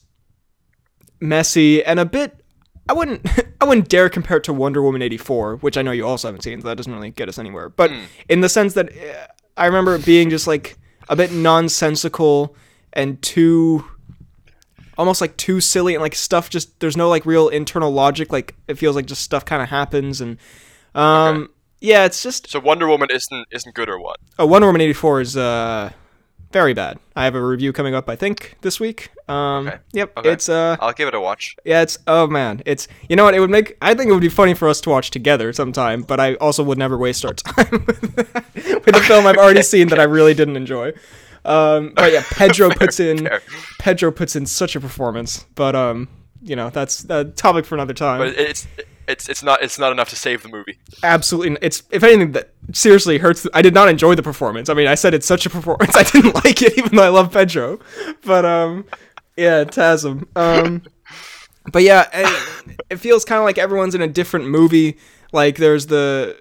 messy 1.19 1.83
and 1.83 1.99
a 1.99 2.05
bit. 2.05 2.43
I 2.87 2.93
wouldn't. 2.93 3.27
I 3.61 3.65
wouldn't 3.65 3.89
dare 3.89 4.09
compare 4.09 4.37
it 4.37 4.43
to 4.45 4.53
Wonder 4.53 4.81
Woman 4.81 5.01
eighty 5.01 5.17
four, 5.17 5.57
which 5.57 5.77
I 5.77 5.81
know 5.81 5.91
you 5.91 6.07
also 6.07 6.27
haven't 6.29 6.41
seen. 6.41 6.61
So 6.61 6.67
that 6.69 6.77
doesn't 6.77 6.93
really 6.93 7.11
get 7.11 7.29
us 7.29 7.37
anywhere. 7.37 7.69
But 7.69 7.91
in 8.29 8.41
the 8.41 8.49
sense 8.49 8.73
that 8.75 8.89
uh, 8.89 9.27
I 9.57 9.65
remember 9.65 9.95
it 9.95 10.05
being 10.05 10.29
just 10.29 10.47
like 10.47 10.77
a 11.09 11.15
bit 11.15 11.31
nonsensical 11.31 12.55
and 12.93 13.21
too. 13.21 13.85
Almost 14.97 15.21
like 15.21 15.37
too 15.37 15.61
silly 15.61 15.95
and 15.95 16.01
like 16.01 16.13
stuff 16.13 16.49
just 16.49 16.77
there's 16.81 16.97
no 16.97 17.07
like 17.07 17.25
real 17.25 17.47
internal 17.47 17.89
logic 17.89 18.33
like 18.33 18.55
it 18.67 18.75
feels 18.75 18.97
like 18.97 19.05
just 19.05 19.21
stuff 19.21 19.45
kind 19.45 19.61
of 19.61 19.69
happens 19.69 20.19
and 20.19 20.35
um 20.93 21.49
yeah 21.79 22.03
it's 22.03 22.21
just 22.21 22.49
So 22.49 22.59
Wonder 22.59 22.85
Woman 22.85 23.07
isn't 23.09 23.47
isn't 23.49 23.75
good 23.75 23.87
or 23.87 23.97
what? 23.97 24.17
Oh, 24.37 24.45
Wonder 24.45 24.67
Woman 24.67 24.81
84 24.81 25.21
is 25.21 25.37
uh 25.37 25.91
very 26.51 26.73
bad. 26.73 26.97
I 27.15 27.25
have 27.25 27.35
a 27.35 27.41
review 27.45 27.71
coming 27.73 27.93
up 27.95 28.09
I 28.09 28.15
think 28.15 28.55
this 28.61 28.79
week. 28.79 29.09
Um 29.27 29.67
Okay. 29.67 29.77
yep, 29.93 30.17
Okay. 30.17 30.31
it's 30.31 30.49
uh 30.49 30.77
I'll 30.79 30.93
give 30.93 31.07
it 31.07 31.13
a 31.13 31.19
watch. 31.19 31.55
yeah, 31.63 31.81
it's 31.81 31.97
oh 32.07 32.27
man. 32.27 32.61
It's 32.65 32.87
you 33.09 33.15
know 33.15 33.23
what, 33.25 33.33
it 33.35 33.39
would 33.39 33.49
make 33.51 33.77
I 33.81 33.93
think 33.93 34.09
it 34.09 34.13
would 34.13 34.21
be 34.21 34.29
funny 34.29 34.53
for 34.53 34.67
us 34.67 34.81
to 34.81 34.89
watch 34.89 35.11
together 35.11 35.53
sometime, 35.53 36.01
but 36.01 36.19
I 36.19 36.35
also 36.35 36.63
would 36.63 36.77
never 36.77 36.97
waste 36.97 37.23
our 37.25 37.33
time 37.45 37.85
with 37.85 38.95
a 38.95 39.01
film 39.07 39.27
I've 39.27 39.37
already 39.37 39.61
seen 39.63 39.87
that 39.89 39.99
I 39.99 40.03
really 40.03 40.33
didn't 40.33 40.55
enjoy. 40.57 40.93
Um 41.45 41.93
but 41.95 42.11
yeah, 42.11 42.23
Pedro 42.31 42.69
puts 42.71 42.99
in 42.99 43.25
fair. 43.25 43.41
Pedro 43.79 44.11
puts 44.11 44.35
in 44.35 44.45
such 44.45 44.75
a 44.75 44.79
performance, 44.79 45.45
but 45.55 45.75
um 45.75 46.07
you 46.41 46.55
know, 46.55 46.69
that's 46.69 47.05
a 47.09 47.25
topic 47.25 47.65
for 47.65 47.75
another 47.75 47.93
time. 47.93 48.19
But 48.19 48.29
it's 48.39 48.65
it's 49.09 49.27
it's 49.27 49.43
not 49.43 49.61
it's 49.61 49.77
not 49.79 49.91
enough 49.91 50.09
to 50.09 50.15
save 50.15 50.43
the 50.43 50.49
movie. 50.49 50.77
absolutely 51.03 51.57
it's 51.61 51.83
if 51.91 52.03
anything 52.03 52.31
that 52.33 52.53
seriously 52.71 53.17
hurts 53.17 53.45
i 53.53 53.61
did 53.61 53.73
not 53.73 53.89
enjoy 53.89 54.15
the 54.15 54.23
performance. 54.23 54.69
I 54.69 54.73
mean 54.75 54.87
i 54.87 54.95
said 54.95 55.13
it's 55.13 55.25
such 55.27 55.45
a 55.45 55.49
performance 55.49 55.95
i 56.01 56.03
didn't 56.03 56.35
like 56.45 56.61
it 56.61 56.77
even 56.77 56.95
though 56.95 57.03
i 57.03 57.09
love 57.09 57.31
pedro. 57.33 57.79
But 58.23 58.45
um 58.45 58.85
yeah 59.35 59.63
tasm. 59.63 60.27
Um 60.37 60.83
but 61.73 61.83
yeah 61.83 62.07
it, 62.13 62.77
it 62.91 62.95
feels 62.97 63.25
kind 63.25 63.39
of 63.39 63.45
like 63.45 63.57
everyone's 63.57 63.95
in 63.95 64.01
a 64.01 64.07
different 64.07 64.47
movie. 64.47 64.97
Like 65.33 65.57
there's 65.57 65.87
the 65.87 66.37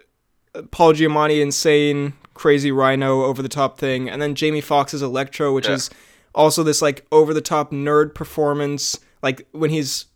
paul 0.70 0.92
giamatti 0.92 1.40
insane 1.40 2.12
crazy 2.34 2.70
rhino 2.70 3.22
over 3.24 3.42
the 3.42 3.48
top 3.48 3.78
thing 3.78 4.08
and 4.08 4.20
then 4.22 4.34
jamie 4.34 4.60
foxx's 4.60 5.02
electro 5.02 5.52
which 5.54 5.66
Yeah. 5.68 5.74
is 5.74 5.90
also 6.34 6.62
this 6.62 6.80
like 6.80 7.04
over 7.10 7.32
the 7.34 7.40
top 7.40 7.72
nerd 7.72 8.14
performance. 8.14 8.98
Like 9.22 9.48
when 9.52 9.70
he's 9.70 10.06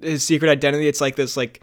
his 0.00 0.22
secret 0.24 0.48
identity 0.50 0.86
it's 0.86 1.00
like 1.00 1.16
this 1.16 1.36
like 1.36 1.60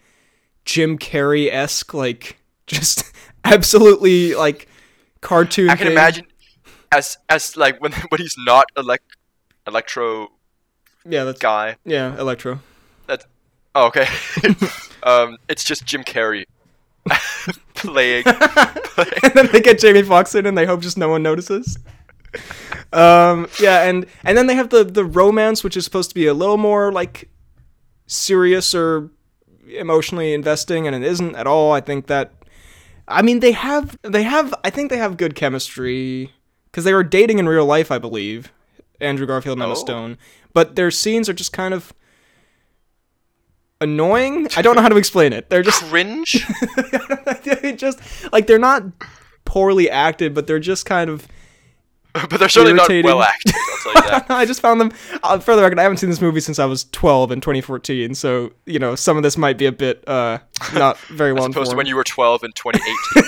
Jim 0.66 0.98
Carrey 0.98 1.52
esque, 1.52 1.94
like 1.94 2.38
just 2.68 3.04
absolutely 3.44 4.36
like 4.36 4.68
cartoon. 5.22 5.70
I 5.70 5.76
can 5.76 5.86
thing. 5.88 5.94
imagine 5.94 6.26
as 6.92 7.18
as 7.30 7.56
like 7.58 7.80
when 7.82 7.92
when 8.10 8.22
he's 8.22 8.36
not 8.40 8.66
elect 8.78 9.06
electro 9.68 10.28
Yeah, 11.06 11.24
that's 11.24 11.40
guy. 11.40 11.78
yeah, 11.86 12.18
Electro. 12.20 12.60
That 13.08 13.26
oh, 13.76 13.88
okay. 13.88 14.08
um, 15.04 15.38
it's 15.48 15.64
just 15.64 15.86
Jim 15.86 16.04
Carrey 16.04 16.46
playing. 17.76 18.24
playing. 18.24 19.12
and 19.24 19.34
then 19.34 19.48
they 19.52 19.62
get 19.62 19.80
Jamie 19.80 20.04
Foxx 20.04 20.36
in, 20.36 20.46
and 20.46 20.58
they 20.58 20.66
hope 20.66 20.82
just 20.82 20.98
no 20.98 21.10
one 21.10 21.24
notices. 21.24 21.78
Um, 22.94 23.48
yeah, 23.60 23.84
and 23.90 24.06
and 24.24 24.38
then 24.38 24.48
they 24.48 24.56
have 24.56 24.70
the 24.70 24.84
the 24.84 25.06
romance, 25.06 25.64
which 25.64 25.76
is 25.78 25.86
supposed 25.86 26.10
to 26.10 26.16
be 26.16 26.28
a 26.28 26.34
little 26.34 26.58
more 26.58 26.92
like 26.92 27.30
serious 28.08 28.74
or 28.76 29.10
emotionally 29.78 30.34
investing, 30.34 30.88
and 30.88 30.96
it 30.96 31.04
isn't 31.04 31.36
at 31.36 31.48
all. 31.48 31.72
I 31.72 31.82
think 31.82 32.08
that, 32.08 32.32
I 33.08 33.22
mean, 33.22 33.40
they 33.40 33.52
have 33.54 33.98
they 34.04 34.24
have 34.24 34.54
I 34.64 34.70
think 34.70 34.90
they 34.90 34.98
have 34.98 35.18
good 35.18 35.36
chemistry 35.36 36.34
because 36.66 36.84
they 36.84 36.94
were 36.94 37.04
dating 37.04 37.40
in 37.40 37.48
real 37.48 37.66
life, 37.66 37.92
I 37.92 37.98
believe, 37.98 38.52
Andrew 39.02 39.26
Garfield 39.26 39.58
and 39.58 39.64
Emma 39.64 39.74
Oh. 39.74 39.76
Stone, 39.76 40.18
but 40.54 40.76
their 40.76 40.92
scenes 40.92 41.28
are 41.30 41.34
just 41.34 41.54
kind 41.54 41.74
of 41.74 41.94
annoying. 43.82 44.48
I 44.56 44.62
don't 44.62 44.76
know 44.76 44.82
how 44.82 44.90
to 44.90 44.98
explain 44.98 45.34
it. 45.34 45.50
They're 45.50 45.64
just 45.64 45.84
Cringe. 45.84 46.46
they 47.62 47.74
just 47.74 48.00
like 48.32 48.48
they're 48.48 48.60
not 48.60 48.84
poorly 49.46 49.90
acted, 49.90 50.34
but 50.34 50.48
they're 50.48 50.60
just 50.60 50.86
kind 50.86 51.10
of. 51.10 51.28
but 52.30 52.40
they're 52.40 52.50
certainly 52.50 52.74
not 52.74 52.90
Irritating. 52.90 53.06
well 53.06 53.22
acted. 53.24 53.54
I'll 53.56 53.78
tell 53.94 53.94
you 54.04 54.10
that. 54.10 54.26
I 54.30 54.46
just 54.46 54.62
found 54.62 54.82
them. 54.82 54.92
Uh, 55.24 55.40
for 55.40 55.56
the 55.56 55.62
record, 55.62 55.78
I 55.80 55.84
haven't 55.84 55.98
seen 55.98 56.10
this 56.10 56.22
movie 56.22 56.40
since 56.40 56.58
I 56.60 56.66
was 56.66 56.86
12 56.86 57.32
in 57.32 57.42
2014, 57.42 58.16
so 58.16 58.52
you 58.66 58.80
know 58.80 58.96
some 58.96 59.16
of 59.18 59.24
this 59.24 59.38
might 59.38 59.58
be 59.58 59.66
a 59.68 59.72
bit 59.72 60.04
uh 60.08 60.40
not 60.74 60.98
very 61.10 61.34
well 61.34 61.44
As 61.46 61.52
opposed 61.52 61.72
to 61.72 61.78
when 61.78 61.86
you 61.86 61.96
were 61.96 62.04
12 62.04 62.44
in 62.44 62.52
2018. 62.54 63.24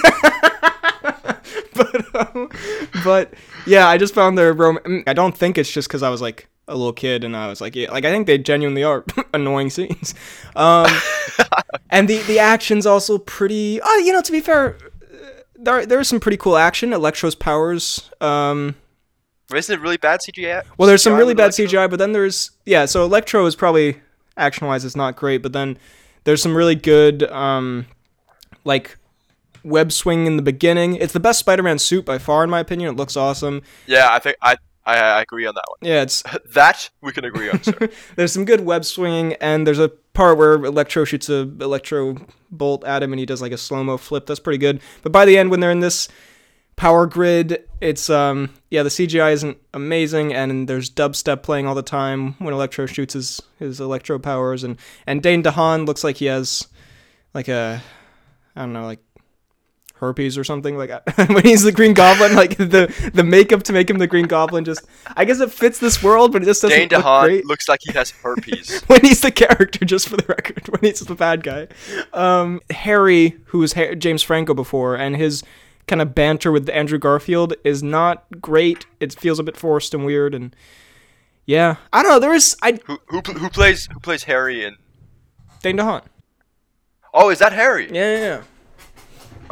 but 1.76 2.36
um, 2.36 2.50
but 3.04 3.34
yeah, 3.66 3.88
I 3.88 3.98
just 3.98 4.14
found 4.14 4.38
their 4.38 4.54
rom. 4.54 4.78
mm, 4.84 5.04
I 5.08 5.14
don't 5.14 5.36
think 5.38 5.58
it's 5.58 5.72
just 5.72 5.88
because 5.88 6.04
I 6.04 6.10
was 6.10 6.22
like 6.22 6.48
a 6.68 6.76
little 6.76 6.94
kid 6.94 7.24
and 7.24 7.36
I 7.36 7.48
was 7.48 7.60
like, 7.62 7.76
yeah, 7.76 7.92
like 7.92 8.06
I 8.06 8.12
think 8.12 8.28
they 8.28 8.38
genuinely 8.38 8.84
are 8.84 9.04
annoying 9.34 9.70
scenes. 9.70 10.14
Um, 10.56 10.88
and 11.90 12.08
the 12.08 12.20
the 12.24 12.40
action's 12.40 12.86
also 12.86 13.18
pretty. 13.18 13.80
Oh, 13.84 13.98
you 13.98 14.12
know, 14.14 14.22
to 14.22 14.32
be 14.32 14.40
fair, 14.42 14.76
uh, 14.76 14.90
there 15.64 15.86
there's 15.86 16.08
some 16.08 16.20
pretty 16.20 16.38
cool 16.38 16.58
action. 16.58 16.94
Electro's 16.94 17.36
powers. 17.36 18.10
Um, 18.20 18.76
Isn't 19.54 19.80
it 19.80 19.82
really 19.82 19.98
bad 19.98 20.20
CGI? 20.20 20.64
well, 20.78 20.88
there's 20.88 21.04
some 21.04 21.14
really 21.14 21.34
bad 21.34 21.58
Electro? 21.58 21.66
CGI, 21.80 21.90
but 21.90 22.00
then 22.00 22.12
there's 22.12 22.52
yeah. 22.66 22.86
So 22.86 23.04
Electro 23.06 23.46
is 23.46 23.56
probably 23.56 24.00
action 24.38 24.68
wise, 24.68 24.86
it's 24.86 24.96
not 24.96 25.16
great, 25.16 25.42
but 25.42 25.54
then 25.54 25.78
there's 26.24 26.42
some 26.42 26.56
really 26.56 26.76
good 26.76 27.24
um, 27.24 27.86
like 28.64 28.98
web 29.64 29.92
swing 29.92 30.26
in 30.26 30.38
the 30.38 30.42
beginning. 30.44 30.96
It's 30.96 31.14
the 31.14 31.20
best 31.20 31.40
Spider-Man 31.40 31.80
suit 31.80 32.06
by 32.06 32.18
far, 32.18 32.44
in 32.44 32.50
my 32.50 32.60
opinion. 32.60 32.90
It 32.92 32.98
looks 32.98 33.16
awesome. 33.16 33.62
Yeah, 33.88 34.08
I 34.12 34.20
think 34.20 34.38
I, 34.42 34.58
I 34.86 34.98
I 34.98 35.22
agree 35.22 35.46
on 35.46 35.54
that 35.56 35.64
one. 35.68 35.78
Yeah, 35.82 36.02
it's 36.02 36.24
That 36.54 36.90
we 37.02 37.12
can 37.12 37.26
agree 37.26 37.50
on, 37.50 37.62
sir. 37.64 37.90
there's 38.16 38.32
some 38.34 38.46
good 38.46 38.62
web 38.62 38.86
swinging, 38.86 39.34
and 39.36 39.66
there's 39.68 39.80
a 39.80 39.92
part 40.14 40.38
where 40.38 40.54
Electro 40.54 41.06
shoots 41.06 41.30
a 41.30 41.42
Electro 41.42 42.18
bolt 42.50 42.84
at 42.84 43.04
him, 43.04 43.14
and 43.14 43.20
he 43.20 43.26
does 43.26 43.42
like 43.42 43.52
a 43.52 43.58
slow 43.58 43.84
mo 43.84 43.98
flip. 43.98 44.26
That's 44.26 44.40
pretty 44.40 44.58
good. 44.58 44.82
But 45.04 45.12
by 45.12 45.26
the 45.26 45.38
end, 45.38 45.52
when 45.52 45.60
they're 45.60 45.72
in 45.72 45.80
this 45.80 46.08
power 46.76 47.06
grid, 47.06 47.64
it's 47.80 48.10
um 48.10 48.50
yeah 48.70 48.84
the 48.84 48.90
CGI 48.90 49.34
isn't 49.34 49.58
amazing, 49.74 50.34
and 50.34 50.68
there's 50.68 50.90
dubstep 50.90 51.44
playing 51.44 51.68
all 51.68 51.76
the 51.76 51.82
time 51.82 52.34
when 52.40 52.54
Electro 52.54 52.86
shoots 52.86 53.14
his 53.14 53.42
his 53.60 53.80
Electro 53.80 54.20
powers, 54.20 54.64
and 54.64 54.78
and 55.06 55.22
Dane 55.22 55.44
DeHaan 55.44 55.86
looks 55.86 56.04
like 56.04 56.18
he 56.18 56.26
has 56.26 56.68
like 57.34 57.48
a 57.48 57.82
I 58.56 58.62
don't 58.62 58.74
know 58.74 58.86
like 58.86 59.00
herpes 60.02 60.38
or 60.38 60.44
something 60.44 60.78
like 60.78 60.90
when 61.30 61.44
he's 61.44 61.62
the 61.62 61.72
Green 61.72 61.94
Goblin, 61.94 62.36
like 62.36 62.58
the 62.58 62.94
the 63.14 63.24
makeup 63.24 63.64
to 63.64 63.74
make 63.74 63.90
him 63.90 64.00
the 64.00 64.08
Green 64.08 64.26
Goblin 64.26 64.66
just 64.66 64.86
I 65.16 65.24
guess 65.24 65.40
it 65.40 65.52
fits 65.52 65.80
this 65.80 66.04
world, 66.04 66.34
but 66.34 66.42
it 66.42 66.46
just 66.46 66.64
doesn't 66.64 66.78
Dane 66.78 66.90
look 66.90 67.06
DeHaan 67.06 67.24
great. 67.24 67.46
looks 67.46 67.70
like 67.70 67.80
he 67.84 67.94
has 67.94 68.10
herpes. 68.12 68.82
when 68.88 69.00
he's 69.02 69.22
the 69.22 69.32
character, 69.32 69.86
just 69.86 70.10
for 70.10 70.18
the 70.18 70.26
record, 70.28 70.68
when 70.70 70.82
he's 70.82 71.00
the 71.00 71.16
bad 71.16 71.44
guy. 71.44 71.68
Um, 72.14 72.60
Harry, 72.72 73.38
who 73.46 73.60
was 73.60 73.74
James 73.98 74.24
Franco 74.24 74.54
before, 74.54 74.96
and 74.96 75.16
his 75.16 75.44
kind 75.88 76.02
of 76.02 76.14
banter 76.14 76.52
with 76.52 76.68
Andrew 76.70 76.98
Garfield 76.98 77.54
is 77.64 77.82
not 77.84 78.26
great. 78.42 78.88
It 79.00 79.14
feels 79.14 79.40
a 79.40 79.44
bit 79.44 79.56
forced 79.56 79.94
and 79.94 80.04
weird, 80.04 80.34
and 80.34 80.56
yeah, 81.46 81.76
I 81.94 82.02
don't 82.02 82.12
know. 82.12 82.20
There 82.20 82.34
is 82.34 82.58
I 82.62 82.80
who 82.86 83.00
who 83.08 83.22
who 83.22 83.50
plays 83.50 83.88
who 83.94 84.00
plays 84.00 84.24
Harry 84.24 84.66
in? 84.66 84.78
Dane 85.62 85.78
DeHaan. 85.78 86.04
Oh, 87.14 87.30
is 87.30 87.40
that 87.40 87.54
Harry? 87.54 87.88
Yeah, 87.92 88.16
yeah, 88.16 88.20
yeah. 88.20 88.42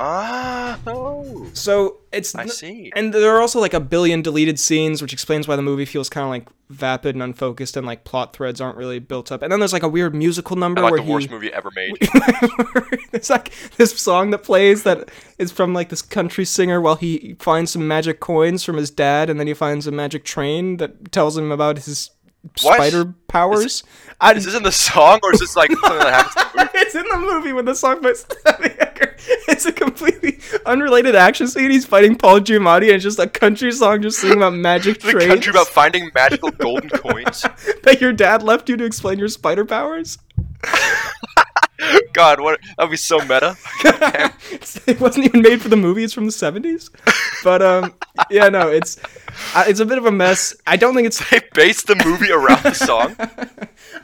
Ah, 0.02 0.80
oh. 0.88 1.50
So 1.54 1.98
it's 2.14 2.34
I 2.34 2.46
see. 2.46 2.92
and 2.96 3.14
there 3.14 3.36
are 3.36 3.42
also 3.42 3.60
like 3.60 3.74
a 3.74 3.82
billion 3.82 4.22
deleted 4.22 4.58
scenes, 4.58 5.02
which 5.02 5.12
explains 5.12 5.48
why 5.48 5.58
the 5.58 5.62
movie 5.62 5.84
feels 5.84 6.10
kind 6.10 6.24
of 6.24 6.30
like 6.30 6.48
vapid 6.70 7.16
and 7.16 7.22
unfocused, 7.22 7.76
and 7.76 7.86
like 7.86 8.06
plot 8.06 8.34
threads 8.34 8.62
aren't 8.62 8.78
really 8.78 9.00
built 9.00 9.30
up. 9.30 9.42
And 9.42 9.52
then 9.52 9.60
there's 9.60 9.74
like 9.74 9.84
a 9.84 9.90
weird 9.90 10.16
musical 10.16 10.56
number 10.56 10.82
Like 10.82 10.92
where 10.92 11.00
the 11.02 11.06
he 11.06 11.12
worst 11.12 11.30
movie 11.30 11.52
ever 11.52 11.70
made. 11.76 11.98
There's 13.12 13.30
like 13.30 13.52
this 13.76 14.00
song 14.00 14.30
that 14.30 14.44
plays 14.44 14.84
that 14.84 15.10
is 15.38 15.52
from 15.52 15.74
like 15.74 15.90
this 15.90 16.02
country 16.02 16.46
singer 16.46 16.80
while 16.80 16.96
he 16.96 17.36
finds 17.40 17.72
some 17.72 17.88
magic 17.88 18.20
coins 18.20 18.64
from 18.64 18.78
his 18.78 18.90
dad, 18.90 19.30
and 19.30 19.40
then 19.40 19.48
he 19.48 19.54
finds 19.54 19.86
a 19.86 19.92
magic 19.92 20.24
train 20.24 20.78
that 20.78 21.12
tells 21.12 21.38
him 21.38 21.52
about 21.52 21.78
his 21.78 22.12
What? 22.62 22.76
spider 22.76 23.14
powers. 23.28 23.84
I, 24.22 24.34
Is 24.34 24.46
this 24.46 24.56
in 24.56 24.64
the 24.64 24.72
song 24.72 25.20
or 25.24 25.34
is 25.34 25.40
this 25.40 25.56
like 25.56 25.72
something 25.72 26.00
that 26.00 26.14
happens? 26.14 26.36
In 26.36 26.44
the 26.54 26.58
movie? 26.64 26.80
it's 26.80 26.96
in 26.96 27.04
the 27.04 27.18
movie 27.18 27.54
when 27.54 27.66
the 27.66 27.76
song 27.76 28.02
by 28.02 28.14
It's 29.48 29.66
a 29.66 29.72
completely 29.72 30.40
unrelated 30.66 31.16
action 31.16 31.48
scene. 31.48 31.72
He's 31.72 31.86
fighting 31.86 32.16
Paul 32.16 32.40
Giamatti, 32.40 32.84
and 32.84 32.92
it's 32.92 33.04
just 33.04 33.20
a 33.20 33.28
country 33.28 33.72
song 33.72 34.02
just 34.02 34.20
singing 34.20 34.38
about 34.38 34.54
magic 34.54 35.02
The 35.02 35.12
trains 35.12 35.28
country 35.28 35.52
about 35.52 35.68
finding 35.68 36.10
magical 36.16 36.52
golden 36.52 36.90
coins. 36.90 37.42
that 37.84 38.00
your 38.00 38.14
dad 38.14 38.44
left 38.44 38.70
you 38.70 38.78
to 38.78 38.86
explain 38.86 39.20
your 39.20 39.28
spider 39.28 39.66
powers. 39.66 40.18
God, 42.14 42.40
what? 42.40 42.60
That 42.78 42.86
would 42.86 42.92
be 42.92 42.98
so 42.98 43.20
meta. 43.20 43.58
it 44.88 45.00
wasn't 45.00 45.26
even 45.26 45.42
made 45.42 45.62
for 45.62 45.70
the 45.70 45.76
movie. 45.76 46.04
It's 46.04 46.14
from 46.14 46.26
the 46.26 46.32
seventies. 46.32 46.90
But 47.44 47.62
um, 47.62 47.94
yeah, 48.30 48.50
no, 48.50 48.70
it's 48.70 48.98
uh, 49.56 49.66
it's 49.68 49.80
a 49.80 49.86
bit 49.86 49.98
of 49.98 50.06
a 50.06 50.12
mess. 50.12 50.56
I 50.68 50.78
don't 50.78 50.96
think 50.96 51.08
it's 51.08 51.30
They 51.30 51.42
based 51.54 51.88
the 51.88 51.96
movie 52.06 52.32
around 52.32 52.64
the 52.64 52.74
song. 52.74 53.16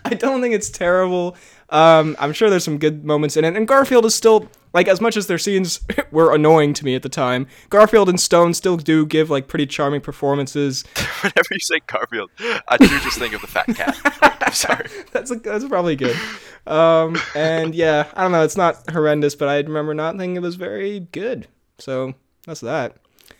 I 0.05 0.13
don't 0.13 0.41
think 0.41 0.53
it's 0.53 0.69
terrible. 0.69 1.35
Um, 1.69 2.15
I'm 2.19 2.31
sure 2.33 2.49
there's 2.49 2.63
some 2.63 2.77
good 2.77 3.05
moments 3.05 3.37
in 3.37 3.45
it, 3.45 3.55
and 3.55 3.67
Garfield 3.67 4.05
is 4.05 4.15
still 4.15 4.49
like 4.75 4.89
as 4.89 4.99
much 4.99 5.15
as 5.15 5.27
their 5.27 5.37
scenes 5.37 5.79
were 6.11 6.35
annoying 6.35 6.73
to 6.73 6.85
me 6.85 6.95
at 6.95 7.01
the 7.01 7.09
time. 7.09 7.47
Garfield 7.69 8.09
and 8.09 8.19
Stone 8.19 8.53
still 8.53 8.75
do 8.75 9.05
give 9.05 9.29
like 9.29 9.47
pretty 9.47 9.65
charming 9.65 10.01
performances. 10.01 10.83
Whenever 11.21 11.47
you 11.49 11.59
say 11.59 11.79
Garfield, 11.87 12.29
I 12.67 12.75
do 12.77 12.87
just 12.99 13.17
think 13.17 13.33
of 13.33 13.41
the 13.41 13.47
fat 13.47 13.67
cat. 13.67 13.97
I'm 14.45 14.53
sorry. 14.53 14.89
That's 15.13 15.31
a, 15.31 15.35
that's 15.35 15.65
probably 15.65 15.95
good. 15.95 16.15
Um, 16.67 17.17
and 17.33 17.73
yeah, 17.73 18.11
I 18.13 18.23
don't 18.23 18.33
know. 18.33 18.43
It's 18.43 18.57
not 18.57 18.89
horrendous, 18.91 19.33
but 19.33 19.47
I 19.47 19.59
remember 19.59 19.93
not 19.93 20.17
thinking 20.17 20.35
it 20.35 20.41
was 20.41 20.55
very 20.55 20.99
good. 20.99 21.47
So 21.79 22.13
that's 22.45 22.61
that. 22.61 22.97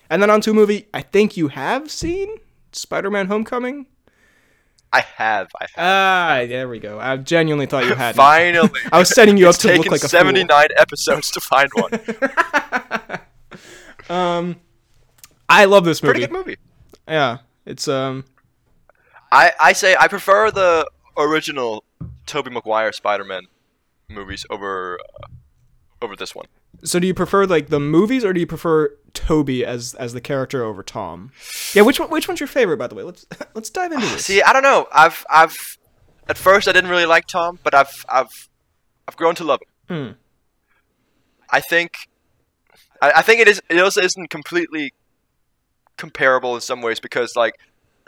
And 0.10 0.22
then 0.22 0.30
on 0.30 0.40
to 0.42 0.52
a 0.52 0.54
movie 0.54 0.88
I 0.94 1.02
think 1.02 1.36
you 1.36 1.50
have 1.50 1.92
seen, 1.92 2.34
Spider-Man: 2.72 3.28
Homecoming. 3.28 3.88
I 4.94 5.02
have. 5.02 5.50
I 5.60 5.66
have. 5.76 5.78
Ah, 5.78 6.46
there 6.48 6.70
we 6.70 6.80
go. 6.80 7.00
I 7.00 7.18
genuinely 7.18 7.66
thought 7.66 7.86
you 7.86 7.96
had. 7.96 8.16
Finally. 8.16 8.80
I 8.92 8.98
was 9.00 9.10
setting 9.10 9.36
you 9.38 9.50
up 9.50 9.56
to 9.58 9.68
look 9.76 9.88
like 9.92 10.04
a 10.04 10.08
79 10.10 10.68
episodes 10.78 11.32
to 11.32 11.40
find 11.42 11.70
one. 11.74 11.92
Um, 14.08 14.58
I 15.50 15.66
love 15.66 15.84
this 15.84 16.04
movie. 16.04 16.12
Pretty 16.20 16.28
good 16.28 16.32
movie. 16.38 16.58
Yeah, 17.08 17.40
it's 17.66 17.88
um. 17.88 18.26
I, 19.32 19.52
I 19.60 19.74
say 19.74 19.96
I 20.00 20.08
prefer 20.08 20.52
the 20.52 20.88
original 21.18 21.84
Tobey 22.28 22.52
Maguire 22.52 22.92
Spider-Man 22.94 23.44
movies 24.08 24.46
over 24.52 25.00
uh, 25.24 25.28
over 26.04 26.16
this 26.16 26.36
one. 26.36 26.46
So 26.84 27.00
do 27.00 27.08
you 27.08 27.14
prefer 27.14 27.46
like 27.46 27.68
the 27.70 27.80
movies, 27.80 28.24
or 28.24 28.34
do 28.34 28.40
you 28.40 28.48
prefer 28.48 28.96
Tobey 29.14 29.66
as 29.66 29.94
as 29.96 30.14
the 30.14 30.22
character 30.22 30.64
over 30.64 30.84
Tom? 30.84 31.32
Yeah, 31.74 31.82
which 31.84 32.00
one? 32.00 32.10
Which 32.10 32.28
one's 32.28 32.40
your 32.40 32.48
favorite, 32.48 32.78
by 32.78 32.88
the 32.88 32.96
way? 32.96 33.04
Let's 33.04 33.26
let's 33.54 33.70
dive 33.70 33.92
into 33.92 34.06
this. 34.08 34.26
See, 34.26 34.42
I 34.42 34.54
don't 34.54 34.64
know. 34.64 34.88
I've 34.92 35.26
I've 35.30 35.78
at 36.28 36.38
first 36.38 36.68
I 36.68 36.72
didn't 36.72 36.90
really 36.90 37.06
like 37.06 37.28
Tom, 37.28 37.60
but 37.64 37.74
I've 37.74 38.06
I've 38.10 38.50
I've 39.08 39.16
grown 39.16 39.36
to 39.36 39.44
love 39.44 39.60
him. 39.88 39.98
Hmm. 40.08 40.12
I 41.50 41.62
think 41.62 42.10
I, 43.02 43.14
I 43.18 43.22
think 43.22 43.40
it 43.40 43.48
is 43.48 43.62
it 43.70 43.80
also 43.80 44.02
isn't 44.02 44.30
completely 44.30 44.94
comparable 45.98 46.56
in 46.56 46.62
some 46.62 46.82
ways 46.82 47.00
because 47.00 47.36
like 47.36 47.56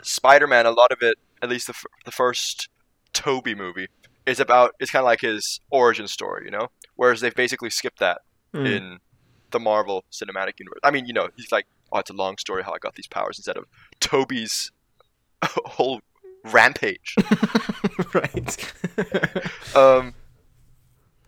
Spider-Man, 0.02 0.66
a 0.66 0.70
lot 0.70 0.92
of 0.92 0.98
it, 1.00 1.16
at 1.42 1.48
least 1.48 1.66
the 1.66 1.72
f- 1.72 1.86
the 2.04 2.12
first 2.12 2.68
Tobey 3.12 3.54
movie, 3.54 3.88
is 4.26 4.38
about 4.38 4.74
it's 4.78 4.90
kind 4.90 5.02
of 5.02 5.06
like 5.06 5.20
his 5.20 5.60
origin 5.70 6.06
story, 6.06 6.44
you 6.44 6.50
know. 6.50 6.68
Whereas 6.96 7.20
they've 7.20 7.34
basically 7.34 7.70
skipped 7.70 8.00
that 8.00 8.20
Hmm. 8.52 8.66
in 8.66 8.98
the 9.50 9.60
Marvel 9.60 10.04
Cinematic 10.10 10.58
Universe. 10.58 10.80
I 10.82 10.90
mean, 10.90 11.06
you 11.06 11.12
know, 11.12 11.28
he's 11.36 11.52
like, 11.52 11.66
oh, 11.92 11.98
it's 11.98 12.10
a 12.10 12.14
long 12.14 12.38
story 12.38 12.62
how 12.62 12.72
I 12.72 12.78
got 12.78 12.94
these 12.94 13.06
powers 13.06 13.38
instead 13.38 13.56
of 13.56 13.64
Tobey's 14.00 14.72
whole 15.44 16.00
rampage. 16.44 17.14
right. 18.14 18.74
Um, 19.76 20.14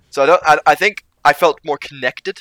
so 0.08 0.22
I 0.22 0.26
don't. 0.26 0.42
I, 0.44 0.58
I 0.66 0.74
think 0.74 1.04
I 1.24 1.32
felt 1.32 1.60
more 1.64 1.78
connected 1.78 2.40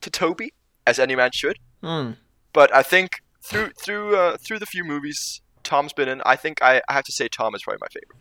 to 0.00 0.10
Tobey, 0.10 0.52
as 0.86 0.98
any 0.98 1.16
man 1.16 1.30
should. 1.32 1.58
Hmm. 1.82 2.12
But 2.52 2.72
I 2.74 2.82
think 2.82 3.22
through 3.42 3.70
through 3.70 4.16
uh, 4.16 4.36
through 4.36 4.60
the 4.60 4.66
few 4.66 4.84
movies 4.84 5.40
Tom's 5.64 5.92
been 5.92 6.08
in, 6.08 6.22
I 6.24 6.36
think 6.36 6.62
I, 6.62 6.82
I 6.88 6.92
have 6.92 7.04
to 7.04 7.12
say 7.12 7.26
Tom 7.26 7.54
is 7.54 7.62
probably 7.62 7.80
my 7.80 7.88
favorite. 7.88 8.18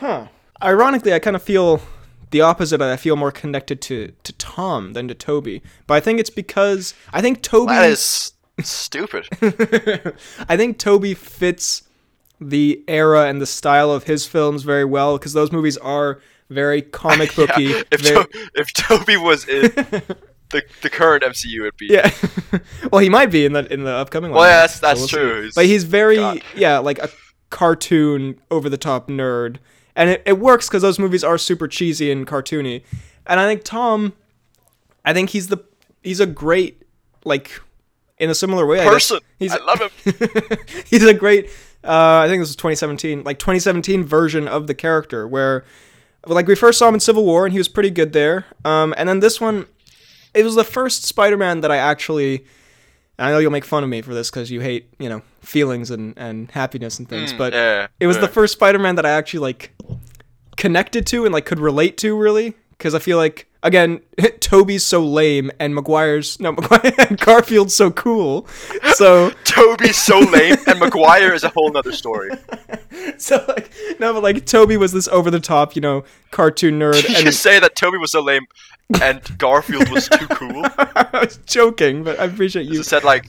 Huh. 0.00 0.28
Ironically, 0.62 1.12
I 1.14 1.18
kind 1.20 1.36
of 1.36 1.42
feel 1.42 1.80
the 2.32 2.40
opposite. 2.40 2.80
I 2.82 2.96
feel 2.96 3.14
more 3.16 3.30
connected 3.32 3.80
to 3.82 4.12
to 4.24 4.32
Tom 4.34 4.92
than 4.94 5.06
to 5.08 5.14
Tobey. 5.14 5.62
But 5.86 5.94
I 5.94 6.00
think 6.00 6.18
it's 6.20 6.30
because 6.30 6.92
I 7.12 7.20
think 7.20 7.42
Tobey. 7.42 7.72
That 7.72 7.88
is 7.90 8.32
stupid. 8.60 9.28
I 10.48 10.56
think 10.56 10.78
Tobey 10.78 11.14
fits 11.14 11.82
the 12.40 12.82
era 12.88 13.26
and 13.28 13.40
the 13.40 13.46
style 13.46 13.92
of 13.92 14.04
his 14.04 14.26
films 14.26 14.64
very 14.64 14.84
well 14.84 15.16
because 15.16 15.32
those 15.32 15.52
movies 15.52 15.76
are 15.78 16.20
very 16.50 16.82
comic 16.82 17.34
booky. 17.36 17.62
Yeah, 17.64 17.82
if 17.92 18.00
very- 18.00 18.24
to- 18.24 18.50
if 18.54 18.72
Tobey 18.72 19.16
was 19.16 19.46
in 19.48 19.62
the 20.50 20.62
the 20.82 20.90
current 20.90 21.22
MCU, 21.24 21.60
it'd 21.60 21.76
be 21.76 21.86
Yeah. 21.86 22.10
well, 22.90 23.00
he 23.00 23.08
might 23.08 23.30
be 23.30 23.46
in 23.46 23.52
the 23.52 23.72
in 23.72 23.84
the 23.84 23.92
upcoming 23.92 24.30
one. 24.32 24.40
Well, 24.40 24.48
yeah, 24.50 24.66
that's- 24.66 24.80
so 24.98 24.98
we'll 25.00 25.08
true. 25.08 25.42
He's- 25.42 25.54
But 25.54 25.66
he's 25.66 25.84
very 25.84 26.16
God. 26.16 26.42
yeah, 26.56 26.78
like 26.78 26.98
a 26.98 27.08
cartoon 27.50 28.38
over 28.50 28.68
the 28.68 28.76
top 28.78 29.08
nerd. 29.08 29.56
And 29.94 30.10
it, 30.10 30.22
it 30.24 30.38
works 30.38 30.68
cuz 30.68 30.82
those 30.82 30.98
movies 30.98 31.22
are 31.24 31.38
super 31.38 31.68
cheesy 31.68 32.10
and 32.10 32.26
cartoony. 32.26 32.82
And 33.26 33.38
I 33.40 33.46
think 33.46 33.64
Tom 33.64 34.14
I 35.04 35.12
think 35.12 35.30
he's 35.30 35.48
the 35.48 35.58
he's 36.02 36.20
a 36.20 36.26
great 36.26 36.82
like 37.24 37.60
in 38.18 38.30
a 38.30 38.34
similar 38.34 38.66
way 38.66 38.80
I 38.80 38.84
person. 38.84 39.20
He's 39.38 39.52
I 39.52 39.58
love 39.64 39.80
him. 39.80 40.58
he's 40.86 41.04
a 41.04 41.14
great 41.14 41.46
uh, 41.84 42.20
I 42.20 42.28
think 42.28 42.40
this 42.40 42.50
was 42.50 42.56
2017, 42.56 43.24
like 43.24 43.40
2017 43.40 44.04
version 44.04 44.46
of 44.46 44.68
the 44.68 44.74
character 44.74 45.26
where 45.26 45.64
like 46.26 46.46
we 46.46 46.54
first 46.54 46.78
saw 46.78 46.88
him 46.88 46.94
in 46.94 47.00
Civil 47.00 47.24
War 47.24 47.44
and 47.44 47.52
he 47.52 47.58
was 47.58 47.68
pretty 47.68 47.90
good 47.90 48.12
there. 48.12 48.46
Um, 48.64 48.94
and 48.96 49.08
then 49.08 49.20
this 49.20 49.40
one 49.40 49.66
it 50.34 50.44
was 50.44 50.54
the 50.54 50.64
first 50.64 51.04
Spider-Man 51.04 51.60
that 51.60 51.70
I 51.70 51.76
actually 51.76 52.44
I 53.18 53.30
know 53.30 53.38
you'll 53.38 53.50
make 53.50 53.64
fun 53.64 53.82
of 53.84 53.90
me 53.90 54.02
for 54.02 54.14
this 54.14 54.30
cuz 54.30 54.50
you 54.50 54.60
hate, 54.60 54.88
you 54.98 55.08
know, 55.08 55.22
feelings 55.42 55.90
and 55.90 56.14
and 56.16 56.50
happiness 56.50 56.98
and 56.98 57.08
things, 57.08 57.32
but 57.32 57.52
Mm, 57.52 57.56
yeah, 57.56 57.86
it 58.00 58.06
was 58.06 58.16
yeah. 58.16 58.22
the 58.22 58.28
first 58.28 58.54
Spider-Man 58.54 58.94
that 58.96 59.06
I 59.06 59.10
actually 59.10 59.40
like 59.40 59.72
connected 60.56 61.06
to 61.06 61.24
and 61.24 61.32
like 61.32 61.44
could 61.46 61.60
relate 61.60 61.96
to 61.98 62.16
really 62.16 62.54
because 62.82 62.96
I 62.96 62.98
feel 62.98 63.16
like 63.16 63.46
again 63.62 64.00
Tobey's 64.40 64.84
so 64.84 65.04
lame 65.04 65.52
and 65.60 65.72
Maguire's 65.72 66.40
no 66.40 66.50
Maguire 66.58 66.92
and 66.98 67.16
Garfield's 67.16 67.74
so 67.74 67.92
cool. 67.92 68.48
So 68.94 69.30
Tobey's 69.44 69.96
so 69.96 70.18
lame, 70.18 70.56
and 70.66 70.80
Maguire 70.80 71.32
is 71.32 71.44
a 71.44 71.48
whole 71.50 71.70
nother 71.70 71.92
story. 71.92 72.30
so 73.18 73.44
like 73.46 73.70
no 74.00 74.12
but 74.12 74.24
like 74.24 74.44
Tobey 74.46 74.76
was 74.76 74.90
this 74.92 75.06
over 75.08 75.30
the 75.30 75.38
top, 75.38 75.76
you 75.76 75.80
know, 75.80 76.04
cartoon 76.32 76.80
nerd 76.80 77.08
You 77.08 77.14
and 77.14 77.24
just 77.24 77.40
say 77.40 77.60
that 77.60 77.76
Tobey 77.76 77.98
was 77.98 78.10
so 78.10 78.20
lame, 78.20 78.46
and 79.00 79.20
Garfield 79.38 79.88
was 79.90 80.08
too 80.08 80.26
cool. 80.26 80.64
I 80.76 81.08
was 81.22 81.36
joking, 81.46 82.02
but 82.02 82.18
I 82.18 82.24
appreciate 82.24 82.66
You 82.66 82.78
you. 82.78 82.82
said 82.82 83.04
like 83.04 83.28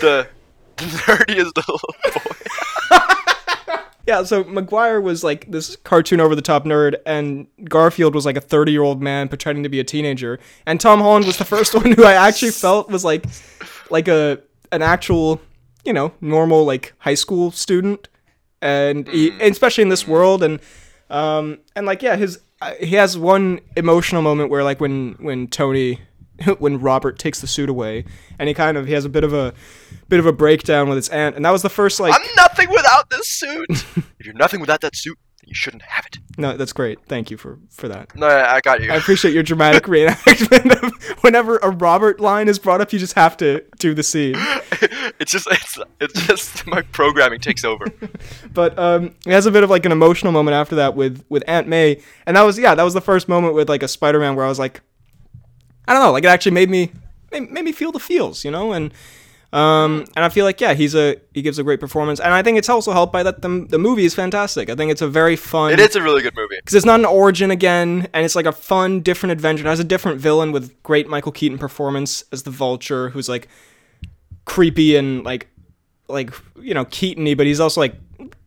the 0.00 0.26
nerdiest 0.78 1.56
little 1.56 1.80
boy. 2.04 2.34
Yeah, 4.08 4.22
so 4.22 4.42
Maguire 4.42 5.02
was 5.02 5.22
like 5.22 5.50
this 5.50 5.76
cartoon 5.76 6.18
over 6.18 6.34
the 6.34 6.40
top 6.40 6.64
nerd, 6.64 6.96
and 7.04 7.46
Garfield 7.64 8.14
was 8.14 8.24
like 8.24 8.38
a 8.38 8.40
30 8.40 8.72
year 8.72 8.82
old 8.82 9.02
man 9.02 9.28
pretending 9.28 9.62
to 9.64 9.68
be 9.68 9.80
a 9.80 9.84
teenager. 9.84 10.38
And 10.64 10.80
Tom 10.80 11.00
Holland 11.00 11.26
was 11.26 11.36
the 11.36 11.44
first 11.44 11.74
one 11.74 11.92
who 11.92 12.04
I 12.04 12.14
actually 12.14 12.52
felt 12.52 12.88
was 12.88 13.04
like 13.04 13.26
like 13.90 14.08
a 14.08 14.40
an 14.72 14.80
actual, 14.80 15.42
you 15.84 15.92
know, 15.92 16.14
normal 16.22 16.64
like 16.64 16.94
high 17.00 17.16
school 17.16 17.50
student, 17.50 18.08
and 18.62 19.06
he, 19.08 19.30
and 19.32 19.42
especially 19.42 19.82
in 19.82 19.90
this 19.90 20.08
world, 20.08 20.42
and 20.42 20.60
um 21.10 21.58
and 21.76 21.84
like 21.84 22.00
yeah, 22.00 22.16
his 22.16 22.40
uh, 22.62 22.72
he 22.80 22.94
has 22.94 23.18
one 23.18 23.60
emotional 23.76 24.22
moment 24.22 24.48
where 24.48 24.64
like 24.64 24.80
when 24.80 25.16
when 25.20 25.48
Tony 25.48 26.00
when 26.58 26.80
Robert 26.80 27.18
takes 27.18 27.40
the 27.40 27.46
suit 27.46 27.68
away, 27.68 28.04
and 28.38 28.48
he 28.48 28.54
kind 28.54 28.76
of 28.76 28.86
he 28.86 28.92
has 28.92 29.04
a 29.04 29.08
bit 29.08 29.24
of 29.24 29.32
a 29.32 29.54
bit 30.08 30.20
of 30.20 30.26
a 30.26 30.32
breakdown 30.32 30.88
with 30.88 30.96
his 30.96 31.08
aunt, 31.08 31.36
and 31.36 31.44
that 31.44 31.50
was 31.50 31.62
the 31.62 31.70
first 31.70 32.00
like. 32.00 32.14
I'm 32.14 32.26
nothing 32.36 32.70
without 32.70 33.10
this 33.10 33.28
suit. 33.28 33.70
if 33.70 34.26
you're 34.26 34.34
nothing 34.34 34.60
without 34.60 34.80
that 34.82 34.96
suit, 34.96 35.18
then 35.40 35.48
you 35.48 35.54
shouldn't 35.54 35.82
have 35.82 36.06
it. 36.06 36.18
No, 36.36 36.56
that's 36.56 36.72
great. 36.72 37.00
Thank 37.06 37.30
you 37.30 37.36
for 37.36 37.58
for 37.70 37.88
that. 37.88 38.14
No, 38.14 38.28
I 38.28 38.60
got 38.60 38.80
you. 38.80 38.92
I 38.92 38.96
appreciate 38.96 39.34
your 39.34 39.42
dramatic 39.42 39.84
reenactment 39.84 40.82
of 40.82 40.92
whenever 41.22 41.58
a 41.58 41.70
Robert 41.70 42.20
line 42.20 42.48
is 42.48 42.58
brought 42.58 42.80
up, 42.80 42.92
you 42.92 42.98
just 42.98 43.14
have 43.14 43.36
to 43.38 43.64
do 43.78 43.94
the 43.94 44.04
scene. 44.04 44.34
it's 45.18 45.32
just 45.32 45.48
it's 45.50 45.78
it's 46.00 46.26
just 46.26 46.66
my 46.66 46.82
programming 46.82 47.40
takes 47.40 47.64
over. 47.64 47.86
But 48.54 48.78
um, 48.78 49.16
it 49.26 49.32
has 49.32 49.46
a 49.46 49.50
bit 49.50 49.64
of 49.64 49.70
like 49.70 49.84
an 49.84 49.92
emotional 49.92 50.32
moment 50.32 50.54
after 50.54 50.76
that 50.76 50.94
with 50.94 51.24
with 51.28 51.42
Aunt 51.48 51.66
May, 51.66 52.00
and 52.26 52.36
that 52.36 52.42
was 52.42 52.58
yeah, 52.58 52.76
that 52.76 52.84
was 52.84 52.94
the 52.94 53.00
first 53.00 53.28
moment 53.28 53.54
with 53.54 53.68
like 53.68 53.82
a 53.82 53.88
Spider-Man 53.88 54.36
where 54.36 54.44
I 54.44 54.48
was 54.48 54.60
like, 54.60 54.82
I 55.88 55.92
don't 55.94 56.02
know, 56.02 56.12
like 56.12 56.24
it 56.24 56.28
actually 56.28 56.52
made 56.52 56.70
me 56.70 56.92
made, 57.32 57.50
made 57.50 57.64
me 57.64 57.72
feel 57.72 57.90
the 57.92 57.98
feels, 57.98 58.44
you 58.44 58.50
know, 58.50 58.72
and 58.72 58.92
um, 59.50 60.04
and 60.14 60.24
I 60.24 60.28
feel 60.28 60.44
like 60.44 60.60
yeah, 60.60 60.74
he's 60.74 60.94
a 60.94 61.16
he 61.32 61.40
gives 61.40 61.58
a 61.58 61.62
great 61.62 61.80
performance, 61.80 62.20
and 62.20 62.34
I 62.34 62.42
think 62.42 62.58
it's 62.58 62.68
also 62.68 62.92
helped 62.92 63.12
by 63.14 63.22
that 63.22 63.40
the 63.40 63.66
the 63.68 63.78
movie 63.78 64.04
is 64.04 64.14
fantastic. 64.14 64.68
I 64.68 64.74
think 64.74 64.90
it's 64.92 65.00
a 65.00 65.08
very 65.08 65.36
fun. 65.36 65.72
It 65.72 65.80
is 65.80 65.96
a 65.96 66.02
really 66.02 66.20
good 66.20 66.36
movie. 66.36 66.56
because 66.56 66.74
it's 66.74 66.84
not 66.84 67.00
an 67.00 67.06
origin 67.06 67.50
again, 67.50 68.08
and 68.12 68.24
it's 68.26 68.36
like 68.36 68.44
a 68.44 68.52
fun, 68.52 69.00
different 69.00 69.32
adventure. 69.32 69.64
It 69.66 69.70
has 69.70 69.80
a 69.80 69.84
different 69.84 70.20
villain 70.20 70.52
with 70.52 70.80
great 70.82 71.08
Michael 71.08 71.32
Keaton 71.32 71.56
performance 71.56 72.22
as 72.30 72.42
the 72.42 72.50
Vulture, 72.50 73.08
who's 73.08 73.28
like 73.28 73.48
creepy 74.44 74.96
and 74.96 75.24
like 75.24 75.48
like 76.08 76.30
you 76.60 76.74
know 76.74 76.84
Keaton-y, 76.84 77.34
but 77.34 77.46
he's 77.46 77.60
also 77.60 77.80
like 77.80 77.94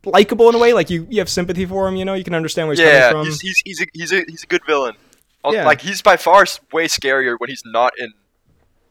likable 0.06 0.50
in 0.50 0.56
a 0.56 0.60
way. 0.60 0.74
Like 0.74 0.92
you 0.92 1.08
you 1.10 1.18
have 1.20 1.30
sympathy 1.30 1.66
for 1.66 1.88
him. 1.88 1.96
You 1.96 2.06
know, 2.06 2.14
you 2.14 2.24
can 2.24 2.36
understand 2.36 2.68
where 2.68 2.74
he's 2.76 2.86
Yeah, 2.86 3.10
coming 3.10 3.24
from. 3.24 3.26
he's 3.26 3.42
he's 3.42 3.62
he's 3.66 3.82
a, 3.82 3.86
he's 3.94 4.12
a 4.14 4.24
he's 4.28 4.44
a 4.44 4.48
good 4.48 4.62
villain. 4.68 4.94
Al- 5.46 5.54
Yeah. 5.54 5.66
Like 5.66 5.82
he's 5.82 6.02
by 6.02 6.18
far 6.18 6.46
way 6.72 6.88
scarier 6.88 7.36
when 7.40 7.50
he's 7.50 7.64
not 7.66 7.94
in 7.98 8.14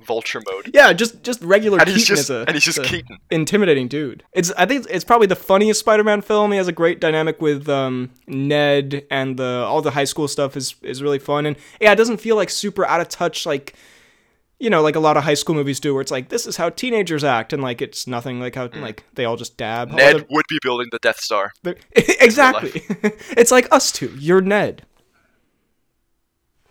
vulture 0.01 0.41
mode. 0.51 0.71
yeah, 0.73 0.93
just 0.95 1.23
just 1.23 1.43
regular 1.43 1.77
And 1.79 1.87
Keaton 1.87 1.99
he's 1.99 2.07
just 2.09 2.31
a 2.31 2.41
and 2.47 2.53
he's 2.53 2.65
just 2.65 2.83
Keaton. 2.83 3.19
intimidating 3.31 3.87
dude. 3.87 4.25
It's 4.33 4.51
I 4.53 4.65
think 4.65 4.87
it's 4.89 5.05
probably 5.05 5.27
the 5.27 5.37
funniest 5.37 5.81
Spider-Man 5.81 6.23
film. 6.23 6.53
He 6.53 6.57
has 6.59 6.69
a 6.69 6.73
great 6.73 7.01
dynamic 7.01 7.41
with 7.43 7.69
um, 7.69 8.11
Ned 8.27 9.05
and 9.11 9.37
the 9.37 9.65
all 9.69 9.83
the 9.83 9.91
high 9.91 10.05
school 10.05 10.27
stuff 10.27 10.57
is 10.57 10.75
is 10.83 11.03
really 11.03 11.19
fun 11.19 11.45
and 11.47 11.57
yeah, 11.81 11.93
it 11.93 11.97
doesn't 11.97 12.17
feel 12.19 12.37
like 12.37 12.49
super 12.51 12.87
out 12.87 13.01
of 13.03 13.09
touch 13.11 13.45
like 13.45 13.75
you 14.59 14.71
know 14.71 14.81
like 14.81 14.97
a 14.97 15.01
lot 15.01 15.19
of 15.19 15.25
high 15.25 15.35
school 15.35 15.55
movies 15.55 15.81
do 15.81 15.93
where 15.93 16.01
it's 16.01 16.11
like 16.11 16.31
this 16.31 16.47
is 16.47 16.57
how 16.57 16.71
teenagers 16.71 17.23
act 17.23 17.53
and 17.53 17.63
like 17.63 17.83
it's 17.83 18.07
nothing 18.07 18.41
like 18.41 18.55
how 18.55 18.69
like 18.77 19.05
they 19.15 19.27
all 19.27 19.37
just 19.37 19.59
dab. 19.59 19.91
Mm. 19.91 19.97
Ned 19.97 20.27
would 20.31 20.47
be 20.49 20.59
building 20.63 20.89
the 20.93 20.99
Death 21.03 21.21
Star. 21.21 21.53
exactly. 21.93 22.83
it's 23.37 23.51
like 23.51 23.69
us 23.71 23.93
two. 23.93 24.15
You're 24.19 24.41
Ned. 24.41 24.87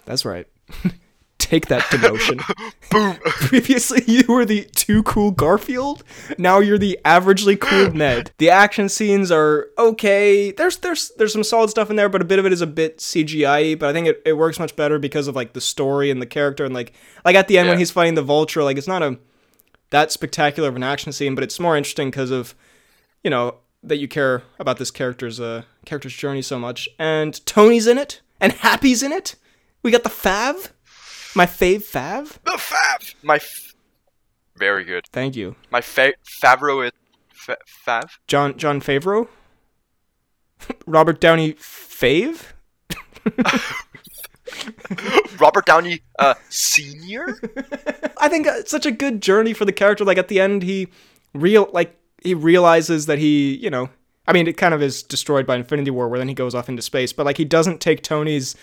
That's 0.09 0.25
right. 0.25 0.47
Take 1.37 1.67
that 1.67 1.83
demotion. 1.83 2.41
Boom. 2.91 3.15
Previously, 3.25 4.03
you 4.07 4.23
were 4.27 4.43
the 4.43 4.65
too 4.75 5.03
cool 5.03 5.29
Garfield. 5.29 6.03
Now 6.39 6.57
you're 6.59 6.79
the 6.79 6.99
averagely 7.05 7.59
cool 7.59 7.91
Ned. 7.91 8.31
The 8.39 8.49
action 8.49 8.89
scenes 8.89 9.31
are 9.31 9.67
okay. 9.77 10.51
There's 10.51 10.77
there's 10.77 11.11
there's 11.17 11.31
some 11.31 11.43
solid 11.43 11.69
stuff 11.69 11.91
in 11.91 11.95
there, 11.95 12.09
but 12.09 12.23
a 12.23 12.25
bit 12.25 12.39
of 12.39 12.47
it 12.47 12.51
is 12.51 12.61
a 12.61 12.67
bit 12.67 12.97
CGI. 12.97 13.77
But 13.77 13.89
I 13.89 13.93
think 13.93 14.07
it, 14.07 14.21
it 14.25 14.33
works 14.33 14.57
much 14.57 14.75
better 14.75 14.97
because 14.97 15.27
of 15.27 15.35
like 15.35 15.53
the 15.53 15.61
story 15.61 16.09
and 16.09 16.19
the 16.19 16.25
character 16.25 16.65
and 16.65 16.73
like 16.73 16.93
like 17.23 17.35
at 17.35 17.47
the 17.47 17.59
end 17.59 17.69
when 17.69 17.77
he's 17.77 17.91
fighting 17.91 18.15
the 18.15 18.23
Vulture. 18.23 18.63
Like 18.63 18.77
it's 18.79 18.87
not 18.87 19.03
a 19.03 19.19
that 19.91 20.11
spectacular 20.11 20.69
of 20.69 20.75
an 20.75 20.83
action 20.83 21.11
scene, 21.11 21.35
but 21.35 21.43
it's 21.43 21.59
more 21.59 21.77
interesting 21.77 22.09
because 22.09 22.31
of 22.31 22.55
you 23.23 23.29
know 23.29 23.57
that 23.83 23.97
you 23.97 24.07
care 24.07 24.41
about 24.57 24.77
this 24.77 24.89
character's 24.89 25.39
uh 25.39 25.61
character's 25.85 26.15
journey 26.15 26.41
so 26.41 26.57
much. 26.57 26.89
And 26.97 27.45
Tony's 27.45 27.85
in 27.85 27.99
it, 27.99 28.21
and 28.41 28.53
Happy's 28.53 29.03
in 29.03 29.11
it. 29.11 29.35
We 29.83 29.91
got 29.91 30.03
the 30.03 30.09
Fav, 30.09 30.71
my 31.35 31.45
fave 31.45 31.83
Fav. 31.83 32.37
the 32.43 32.51
Fav. 32.51 33.13
My 33.23 33.35
f- 33.35 33.73
very 34.57 34.83
good. 34.83 35.05
Thank 35.13 35.35
you. 35.35 35.55
My 35.71 35.81
fa- 35.81 36.13
Favreau 36.43 36.85
it 36.87 36.93
fa- 37.29 37.57
Fav. 37.87 38.09
Jon 38.27 38.57
Jon 38.57 38.81
Favreau, 38.81 39.27
Robert 40.85 41.21
Downey 41.21 41.53
Fave. 41.53 42.41
Robert 45.39 45.65
Downey 45.65 46.01
uh 46.17 46.33
senior. 46.49 47.37
I 48.17 48.27
think 48.27 48.47
uh, 48.47 48.53
it's 48.57 48.71
such 48.71 48.85
a 48.85 48.91
good 48.91 49.21
journey 49.21 49.53
for 49.53 49.63
the 49.65 49.71
character. 49.71 50.03
Like 50.03 50.17
at 50.17 50.27
the 50.27 50.39
end, 50.39 50.63
he 50.63 50.87
real 51.33 51.69
like 51.71 51.95
he 52.23 52.33
realizes 52.33 53.05
that 53.05 53.17
he, 53.19 53.55
you 53.57 53.69
know, 53.69 53.89
I 54.27 54.33
mean, 54.33 54.47
it 54.47 54.57
kind 54.57 54.73
of 54.73 54.81
is 54.81 55.03
destroyed 55.03 55.45
by 55.45 55.55
Infinity 55.55 55.91
War, 55.91 56.09
where 56.09 56.19
then 56.19 56.27
he 56.27 56.33
goes 56.33 56.53
off 56.55 56.67
into 56.67 56.81
space. 56.81 57.13
But 57.13 57.25
like 57.25 57.37
he 57.37 57.45
doesn't 57.45 57.79
take 57.79 58.01
Tony's, 58.03 58.55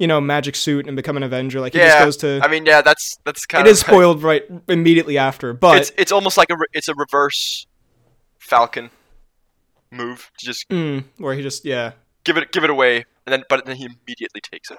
you 0.00 0.06
know, 0.06 0.20
magic 0.20 0.56
suit 0.56 0.86
and 0.86 0.96
become 0.96 1.16
an 1.18 1.22
Avenger. 1.22 1.60
Like 1.60 1.74
he 1.74 1.78
just 1.78 1.98
goes 1.98 2.16
to. 2.18 2.40
I 2.42 2.48
mean, 2.48 2.64
yeah, 2.66 2.80
that's 2.80 3.18
that's 3.24 3.44
kind 3.46 3.66
it 3.66 3.70
of 3.70 3.72
is 3.72 3.80
spoiled 3.80 4.22
right 4.22 4.42
immediately 4.66 5.18
after, 5.18 5.52
but 5.52 5.76
It's 5.76 5.92
it's 5.96 6.10
almost 6.10 6.36
like 6.36 6.48
a 6.50 6.56
re- 6.56 6.66
it's 6.72 6.88
a 6.88 6.94
reverse 6.94 7.66
Falcon 8.38 8.90
move. 9.90 10.30
to 10.38 10.46
Just 10.46 10.68
mm, 10.70 11.04
where 11.18 11.34
he 11.34 11.42
just 11.42 11.64
yeah. 11.66 11.92
give 12.24 12.38
it 12.38 12.50
give 12.50 12.64
it 12.64 12.70
away, 12.70 13.04
and 13.26 13.32
then 13.32 13.44
but 13.48 13.64
then 13.66 13.76
he 13.76 13.84
immediately 13.84 14.40
takes 14.40 14.70
it. 14.70 14.78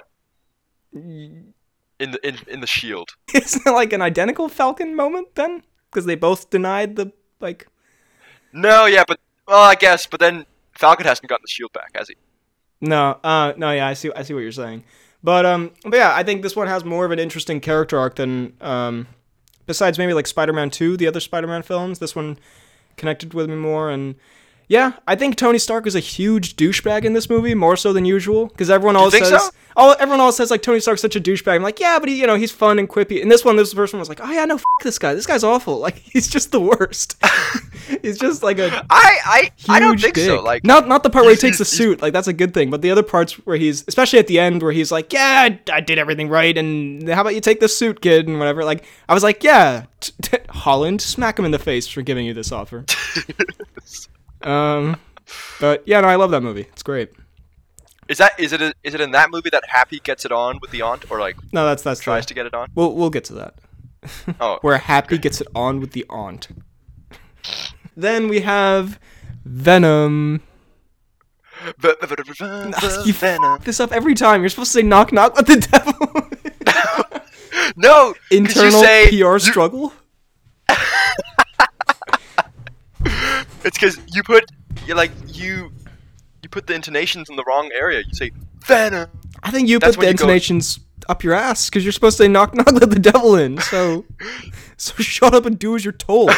In 0.93 1.53
the 1.99 2.27
in, 2.27 2.39
in 2.47 2.59
the 2.59 2.67
shield. 2.67 3.11
Isn't 3.33 3.65
it 3.65 3.71
like 3.71 3.93
an 3.93 4.01
identical 4.01 4.49
Falcon 4.49 4.95
moment 4.95 5.35
then? 5.35 5.61
Because 5.89 6.05
they 6.05 6.15
both 6.15 6.49
denied 6.49 6.95
the 6.95 7.13
like. 7.39 7.67
No, 8.51 8.87
yeah, 8.87 9.03
but 9.07 9.19
well, 9.47 9.61
I 9.61 9.75
guess, 9.75 10.07
but 10.07 10.19
then 10.19 10.45
Falcon 10.73 11.05
hasn't 11.05 11.27
gotten 11.29 11.43
the 11.43 11.51
shield 11.51 11.71
back, 11.73 11.91
has 11.95 12.07
he? 12.09 12.15
No, 12.81 13.19
uh, 13.23 13.53
no, 13.55 13.71
yeah, 13.71 13.87
I 13.87 13.93
see, 13.93 14.11
I 14.15 14.23
see 14.23 14.33
what 14.33 14.39
you're 14.39 14.51
saying, 14.51 14.83
but 15.23 15.45
um, 15.45 15.71
but 15.83 15.97
yeah, 15.97 16.13
I 16.15 16.23
think 16.23 16.41
this 16.41 16.55
one 16.55 16.67
has 16.67 16.83
more 16.83 17.05
of 17.05 17.11
an 17.11 17.19
interesting 17.19 17.59
character 17.59 17.97
arc 17.97 18.15
than 18.15 18.53
um, 18.61 19.07
besides 19.65 19.97
maybe 19.97 20.13
like 20.13 20.27
Spider-Man 20.27 20.69
Two, 20.69 20.97
the 20.97 21.07
other 21.07 21.19
Spider-Man 21.19 21.63
films. 21.63 21.99
This 21.99 22.15
one 22.15 22.39
connected 22.97 23.33
with 23.33 23.49
me 23.49 23.55
more, 23.55 23.89
and 23.89 24.15
yeah, 24.71 24.93
I 25.05 25.17
think 25.17 25.35
Tony 25.35 25.59
Stark 25.59 25.85
is 25.85 25.95
a 25.95 25.99
huge 25.99 26.55
douchebag 26.55 27.03
in 27.03 27.11
this 27.11 27.29
movie, 27.29 27.53
more 27.53 27.75
so 27.75 27.91
than 27.91 28.05
usual, 28.05 28.45
because 28.45 28.69
everyone 28.69 28.95
always 28.95 29.11
says, 29.17 29.27
so? 29.27 29.49
oh, 29.75 29.97
everyone 29.99 30.21
always 30.21 30.37
says 30.37 30.49
like 30.49 30.61
Tony 30.61 30.79
Stark's 30.79 31.01
such 31.01 31.17
a 31.17 31.19
douchebag. 31.19 31.55
I'm 31.55 31.61
like, 31.61 31.81
yeah, 31.81 31.99
but 31.99 32.07
he, 32.07 32.21
you 32.21 32.25
know, 32.25 32.35
he's 32.35 32.53
fun 32.53 32.79
and 32.79 32.87
quippy. 32.87 33.21
And 33.21 33.29
this 33.29 33.43
one, 33.43 33.57
this 33.57 33.73
person 33.73 33.99
was 33.99 34.07
like, 34.07 34.21
oh 34.23 34.31
yeah, 34.31 34.45
no, 34.45 34.55
f- 34.55 34.63
this 34.81 34.97
guy, 34.97 35.13
this 35.13 35.25
guy's 35.25 35.43
awful. 35.43 35.79
Like 35.79 35.95
he's 35.97 36.29
just 36.29 36.53
the 36.53 36.61
worst. 36.61 37.21
he's 38.01 38.17
just 38.17 38.43
like 38.43 38.59
a 38.59 38.85
I 38.89 39.17
I 39.25 39.51
I 39.67 39.79
don't 39.81 39.99
think 39.99 40.15
so. 40.15 40.41
Like 40.41 40.63
not 40.63 40.87
not 40.87 41.03
the 41.03 41.09
part 41.09 41.25
where 41.25 41.35
he 41.35 41.41
takes 41.41 41.57
the 41.57 41.65
suit, 41.65 42.01
like 42.01 42.13
that's 42.13 42.29
a 42.29 42.33
good 42.33 42.53
thing. 42.53 42.69
But 42.69 42.81
the 42.81 42.91
other 42.91 43.03
parts 43.03 43.33
where 43.45 43.57
he's, 43.57 43.83
especially 43.89 44.19
at 44.19 44.27
the 44.27 44.39
end, 44.39 44.63
where 44.63 44.71
he's 44.71 44.89
like, 44.89 45.11
"Yeah, 45.11 45.49
I, 45.49 45.59
I 45.69 45.81
did 45.81 45.97
everything 45.97 46.29
right, 46.29 46.57
and 46.57 47.09
how 47.09 47.19
about 47.19 47.35
you 47.35 47.41
take 47.41 47.59
the 47.59 47.67
suit, 47.67 48.01
kid, 48.01 48.29
and 48.29 48.39
whatever." 48.39 48.63
Like 48.63 48.85
I 49.09 49.13
was 49.13 49.23
like, 49.23 49.43
"Yeah, 49.43 49.87
t- 49.99 50.13
t- 50.21 50.37
Holland, 50.47 51.01
smack 51.01 51.37
him 51.37 51.43
in 51.43 51.51
the 51.51 51.59
face 51.59 51.89
for 51.89 52.01
giving 52.01 52.25
you 52.25 52.33
this 52.33 52.53
offer." 52.53 52.85
um, 54.45 54.97
but 55.59 55.83
yeah, 55.85 56.01
no, 56.01 56.07
I 56.07 56.15
love 56.15 56.31
that 56.31 56.41
movie. 56.41 56.67
It's 56.71 56.83
great. 56.83 57.11
is 58.07 58.17
that 58.17 58.39
is 58.39 58.53
it 58.53 58.61
a, 58.61 58.73
is 58.83 58.93
it 58.93 59.01
in 59.01 59.11
that 59.11 59.29
movie 59.31 59.49
that 59.51 59.63
Happy 59.67 59.99
gets 59.99 60.25
it 60.25 60.31
on 60.31 60.59
with 60.61 60.71
the 60.71 60.81
aunt, 60.81 61.09
or 61.11 61.19
like 61.19 61.35
No, 61.53 61.65
that's 61.65 61.83
that's 61.83 61.99
tries 62.01 62.23
the, 62.25 62.29
to 62.29 62.33
get 62.33 62.45
it 62.45 62.53
on? 62.53 62.69
We'll 62.75 62.93
we'll 62.95 63.09
get 63.09 63.23
to 63.25 63.33
that. 63.33 63.55
Oh, 64.39 64.57
Where 64.61 64.77
Happy 64.77 65.17
gets 65.17 65.41
it 65.41 65.47
on 65.55 65.79
with 65.79 65.91
the 65.91 66.05
aunt. 66.09 66.47
then 67.95 68.27
we 68.27 68.41
have 68.41 68.99
Venom. 69.45 70.41
You 73.05 73.13
Venom. 73.13 73.59
this 73.63 73.79
up 73.79 73.91
every 73.91 74.15
time. 74.15 74.41
You're 74.41 74.49
supposed 74.49 74.71
to 74.71 74.79
say 74.79 74.83
knock 74.83 75.13
knock 75.13 75.35
with 75.35 75.45
the 75.45 75.57
devil. 75.71 76.27
No, 77.75 78.15
you 78.31 78.39
internal 78.39 78.81
say, 78.81 79.09
PR 79.21 79.37
struggle. 79.37 79.93
It's 83.63 83.77
because 83.77 83.99
you 84.13 84.23
put 84.23 84.45
you 84.85 84.95
like 84.95 85.11
you 85.27 85.71
you 86.41 86.49
put 86.49 86.67
the 86.67 86.73
intonations 86.73 87.29
in 87.29 87.35
the 87.35 87.43
wrong 87.45 87.69
area. 87.73 87.99
You 88.05 88.13
say 88.13 88.31
Venom. 88.65 89.09
I 89.43 89.51
think 89.51 89.67
you 89.69 89.79
That's 89.79 89.95
put 89.95 90.01
the 90.01 90.07
you 90.07 90.13
go- 90.13 90.23
intonations 90.23 90.79
up 91.09 91.23
your 91.23 91.33
ass 91.33 91.69
because 91.69 91.83
you're 91.83 91.91
supposed 91.91 92.17
to 92.17 92.23
say 92.23 92.27
knock 92.27 92.53
knock 92.55 92.71
let 92.71 92.89
the 92.89 92.99
devil 92.99 93.35
in. 93.35 93.57
So 93.59 94.05
so 94.77 94.93
shut 95.01 95.33
up 95.33 95.45
and 95.45 95.57
do 95.57 95.75
as 95.75 95.83
you're 95.85 95.91
told. 95.93 96.31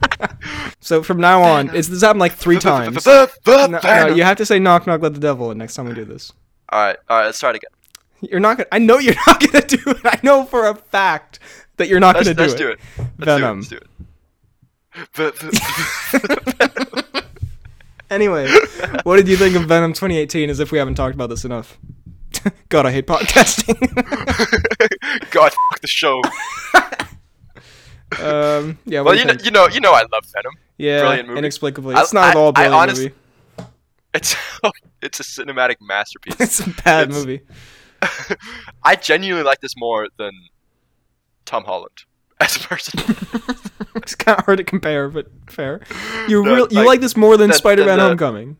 so 0.80 1.02
from 1.02 1.18
now 1.18 1.42
on, 1.42 1.74
it's 1.74 1.88
this 1.88 2.02
happened 2.02 2.20
like 2.20 2.32
three 2.34 2.58
times. 2.58 3.06
No, 3.06 3.28
no, 3.46 4.06
you 4.14 4.22
have 4.22 4.36
to 4.38 4.46
say 4.46 4.58
knock 4.58 4.86
knock 4.86 5.02
let 5.02 5.14
the 5.14 5.20
devil 5.20 5.50
in 5.50 5.58
next 5.58 5.74
time 5.74 5.86
we 5.86 5.94
do 5.94 6.04
this. 6.04 6.32
All 6.70 6.80
right, 6.80 6.96
all 7.08 7.18
right. 7.18 7.26
Let's 7.26 7.38
try 7.40 7.50
it 7.50 7.56
again. 7.56 7.70
You're 8.20 8.40
not 8.40 8.58
gonna. 8.58 8.68
I 8.72 8.78
know 8.78 8.98
you're 8.98 9.14
not 9.26 9.40
gonna 9.40 9.64
do 9.66 9.78
it. 9.86 10.00
I 10.04 10.18
know 10.22 10.44
for 10.44 10.66
a 10.68 10.74
fact 10.74 11.38
that 11.76 11.88
you're 11.88 12.00
not 12.00 12.16
Let's, 12.16 12.28
gonna 12.28 12.34
do 12.34 12.42
let's 12.42 12.54
it. 12.54 12.58
do 12.58 12.68
it. 12.70 12.78
Let's 12.98 13.14
Venom. 13.18 13.40
Do 13.40 13.46
it. 13.46 13.56
Let's 13.56 13.68
do 13.68 13.76
it. 13.76 13.86
V- 15.14 15.30
Anyway, 18.10 18.50
what 19.02 19.16
did 19.16 19.28
you 19.28 19.36
think 19.36 19.54
of 19.54 19.64
Venom 19.64 19.92
2018? 19.92 20.48
As 20.48 20.60
if 20.60 20.72
we 20.72 20.78
haven't 20.78 20.94
talked 20.94 21.14
about 21.14 21.28
this 21.28 21.44
enough. 21.44 21.76
God, 22.70 22.86
I 22.86 22.90
hate 22.90 23.06
podcasting. 23.06 23.78
God, 25.30 25.52
f- 25.52 25.80
the 25.82 25.86
show. 25.86 26.22
um, 28.18 28.78
yeah. 28.86 29.02
Well, 29.02 29.14
you 29.14 29.26
know, 29.26 29.34
you 29.44 29.50
know, 29.50 29.68
you 29.68 29.80
know, 29.80 29.92
I 29.92 30.04
love 30.10 30.24
Venom. 30.32 30.54
yeah, 30.78 31.00
brilliant 31.00 31.28
movie. 31.28 31.38
inexplicably, 31.38 31.94
I- 31.96 32.00
it's 32.00 32.14
not 32.14 32.30
at 32.30 32.36
I- 32.36 32.40
all 32.40 32.46
a 32.46 32.50
I 32.50 32.52
brilliant 32.52 32.74
honest- 32.74 33.02
movie. 33.02 33.14
It's 34.14 34.34
it's 35.02 35.20
a 35.20 35.22
cinematic 35.22 35.76
masterpiece. 35.82 36.40
It's 36.40 36.60
a 36.60 36.70
bad 36.82 37.08
It's- 37.10 37.14
movie. 37.26 37.42
I 38.82 38.96
genuinely 38.96 39.44
like 39.44 39.60
this 39.60 39.74
more 39.76 40.08
than 40.18 40.32
Tom 41.44 41.64
Holland 41.64 42.04
as 42.40 42.56
a 42.56 42.60
person. 42.60 43.00
it's 43.96 44.14
kind 44.14 44.38
of 44.38 44.44
hard 44.44 44.58
to 44.58 44.64
compare, 44.64 45.08
but 45.08 45.26
fair. 45.48 45.80
You 46.28 46.42
No, 46.44 46.54
real 46.54 46.68
you 46.70 46.78
like, 46.78 46.86
like 46.86 47.00
this 47.00 47.16
more 47.16 47.36
than 47.36 47.52
Spider-Man: 47.52 47.98
Homecoming. 47.98 48.56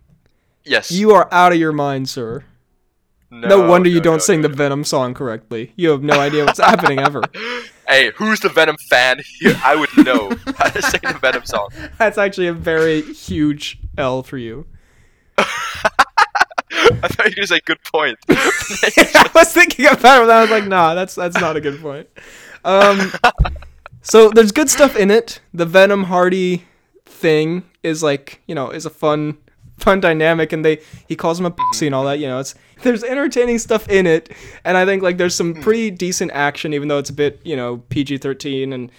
yes. 0.65 0.91
You 0.91 1.13
are 1.13 1.29
out 1.33 1.53
of 1.53 1.59
your 1.59 1.73
mind, 1.73 2.09
sir. 2.09 2.45
No, 3.31 3.69
wonder 3.69 3.91
you 3.91 4.01
don't 4.01 4.15
no, 4.15 4.19
sing 4.19 4.41
no, 4.41 4.49
the 4.49 4.55
Venom 4.55 4.85
song 4.85 5.13
correctly. 5.13 5.73
You 5.77 5.91
have 5.91 6.03
no 6.03 6.19
idea 6.19 6.47
what's 6.47 6.61
happening 6.61 6.99
ever. 6.99 7.23
Hey, 7.89 8.13
who's 8.17 8.39
the 8.41 8.51
Venom 8.51 8.77
fan 8.91 9.19
here? 9.41 9.59
I 9.65 9.75
would 9.75 9.89
know 10.05 10.31
how 10.59 10.69
to 10.69 10.83
sing 10.83 11.01
the 11.03 11.19
Venom 11.23 11.47
song. 11.47 11.71
That's 11.99 12.19
actually 12.19 12.49
a 12.49 12.53
very 12.53 13.01
huge 13.01 13.79
L 13.97 14.23
for 14.23 14.37
you. 14.37 14.67
I 15.39 17.09
thought 17.09 17.35
you 17.35 17.41
were 17.41 17.47
say 17.47 17.61
good 17.65 17.83
point. 17.91 18.19
I 18.29 19.31
was 19.35 19.55
thinking 19.55 19.87
about 19.87 20.23
it, 20.23 20.27
but 20.27 20.31
I 20.31 20.41
was 20.43 20.51
like, 20.51 20.67
nah, 20.67 20.93
that's 20.95 21.15
that's 21.15 21.41
not 21.41 21.57
a 21.57 21.63
good 21.63 21.81
point. 21.81 22.09
Um, 22.63 23.11
so 24.09 24.31
there's 24.31 24.53
good 24.53 24.71
stuff 24.71 24.97
in 24.97 25.11
it. 25.11 25.41
The 25.53 25.67
Venom 25.67 26.05
Hardy 26.05 26.65
thing 27.05 27.65
is 27.83 28.03
like, 28.03 28.41
you 28.47 28.55
know, 28.55 28.71
is 28.71 28.87
a 28.87 28.91
fun 28.91 29.39
fun 29.79 30.01
dynamic, 30.01 30.53
and 30.53 30.65
they 30.65 30.81
he 31.07 31.17
calls 31.17 31.39
him 31.39 31.47
a 31.47 31.51
pussy 31.51 31.87
and 31.87 31.95
all 31.95 32.05
that. 32.05 32.19
You 32.19 32.27
know, 32.29 32.39
it's 32.41 32.55
there's 32.83 33.05
entertaining 33.05 33.59
stuff 33.59 33.89
in 33.89 34.07
it, 34.07 34.31
and 34.65 34.77
I 34.77 34.85
think 34.85 35.03
like 35.03 35.19
there's 35.19 35.35
some 35.35 35.55
pretty 35.55 35.91
decent 35.91 36.33
action, 36.33 36.75
even 36.75 36.89
though 36.89 36.99
it's 36.99 37.11
a 37.11 37.15
bit 37.15 37.41
you 37.45 37.57
know 37.57 37.79
PG-13 37.89 38.75
and. 38.75 38.91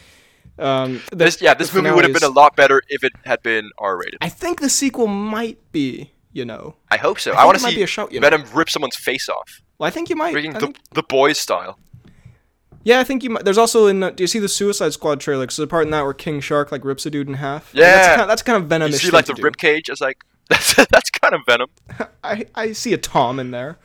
Um, 0.57 1.01
the- 1.11 1.15
this, 1.15 1.41
yeah, 1.41 1.53
this 1.53 1.73
movie 1.73 1.89
would 1.89 2.03
have 2.03 2.13
been 2.13 2.23
a 2.29 2.33
lot 2.33 2.57
better 2.57 2.81
if 2.89 3.05
it 3.05 3.13
had 3.23 3.41
been 3.41 3.71
R-rated. 3.77 4.17
I 4.19 4.27
think 4.27 4.59
the 4.59 4.67
sequel 4.67 5.07
might 5.07 5.57
be, 5.71 6.11
you 6.33 6.43
know. 6.43 6.75
I 6.91 6.97
hope 6.97 7.17
so. 7.17 7.31
I 7.31 7.43
I, 7.43 7.45
want 7.45 7.57
to 7.59 7.63
see 7.63 7.75
be 7.75 7.81
a 7.83 7.87
shout, 7.87 8.11
you 8.11 8.19
know. 8.19 8.29
Venom 8.29 8.45
rip 8.53 8.69
someone's 8.69 8.97
face 8.97 9.29
off, 9.29 9.61
Well, 9.77 9.87
I 9.87 9.89
think 9.89 10.09
you 10.09 10.17
might. 10.17 10.33
the 10.33 10.73
the 10.91 11.03
boys 11.03 11.37
style. 11.37 11.79
Yeah, 12.83 12.99
I 12.99 13.03
think 13.03 13.23
you 13.23 13.29
might. 13.29 13.43
There's 13.45 13.57
also 13.57 13.87
in. 13.87 14.01
Uh, 14.01 14.09
do 14.11 14.23
you 14.23 14.27
see 14.27 14.39
the 14.39 14.47
Suicide 14.49 14.93
Squad 14.93 15.19
trailer? 15.19 15.43
Because 15.43 15.57
there's 15.57 15.65
a 15.65 15.67
part 15.69 15.85
in 15.85 15.91
that 15.91 16.03
where 16.03 16.13
King 16.13 16.39
Shark 16.39 16.71
like 16.71 16.85
rips 16.85 17.05
a 17.05 17.09
dude 17.11 17.27
in 17.27 17.33
half. 17.35 17.73
Like, 17.73 17.81
Yeah. 17.81 17.91
that's 17.95 18.07
kind 18.07 18.21
of, 18.21 18.27
that's 18.27 18.41
kind 18.43 18.63
of 18.63 18.69
venom. 18.69 18.91
You 18.91 18.97
see 18.97 19.09
like 19.11 19.25
the 19.25 19.35
rib 19.35 19.57
cage. 19.57 19.89
It's 19.89 20.01
like 20.01 20.23
that's 20.49 20.73
that's 20.87 21.09
kind 21.09 21.33
of 21.35 21.41
Venom. 21.45 21.69
I 22.23 22.45
I 22.55 22.71
see 22.71 22.93
a 22.93 22.97
Tom 22.97 23.39
in 23.39 23.51
there. 23.51 23.77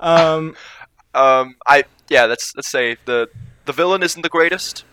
Um, 0.00 0.56
Um, 1.12 1.56
I 1.66 1.84
yeah, 2.08 2.26
let's 2.26 2.54
let's 2.54 2.68
say 2.70 2.96
the 3.04 3.28
the 3.64 3.72
villain 3.72 4.02
isn't 4.04 4.22
the 4.22 4.28
greatest 4.28 4.84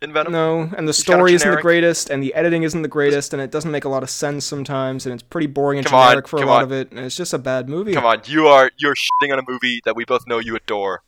in 0.00 0.12
Venom. 0.12 0.32
no, 0.32 0.70
and 0.76 0.86
the 0.86 0.92
story 0.92 1.34
isn't 1.34 1.50
the 1.50 1.60
greatest, 1.60 2.10
and 2.10 2.22
the 2.22 2.32
editing 2.34 2.62
isn't 2.62 2.82
the 2.82 2.88
greatest, 2.88 3.32
and 3.32 3.42
it 3.42 3.50
doesn't 3.50 3.72
make 3.72 3.84
a 3.84 3.88
lot 3.88 4.04
of 4.04 4.08
sense 4.10 4.44
sometimes, 4.44 5.04
and 5.04 5.12
it's 5.12 5.22
pretty 5.24 5.48
boring 5.48 5.78
and 5.78 5.86
Come 5.88 5.98
on, 5.98 6.10
generic 6.10 6.28
for 6.28 6.36
a 6.36 6.46
lot 6.46 6.58
on. 6.58 6.62
of 6.62 6.72
it, 6.72 6.92
and 6.92 7.00
it's 7.00 7.16
just 7.16 7.32
a 7.32 7.38
bad 7.38 7.68
movie. 7.68 7.92
Come 7.92 8.04
on, 8.06 8.20
you 8.26 8.46
are 8.46 8.70
you're 8.78 8.94
shitting 8.94 9.32
on 9.32 9.40
a 9.40 9.42
movie 9.48 9.80
that 9.84 9.96
we 9.96 10.04
both 10.04 10.28
know 10.28 10.38
you 10.38 10.54
adore. 10.54 11.02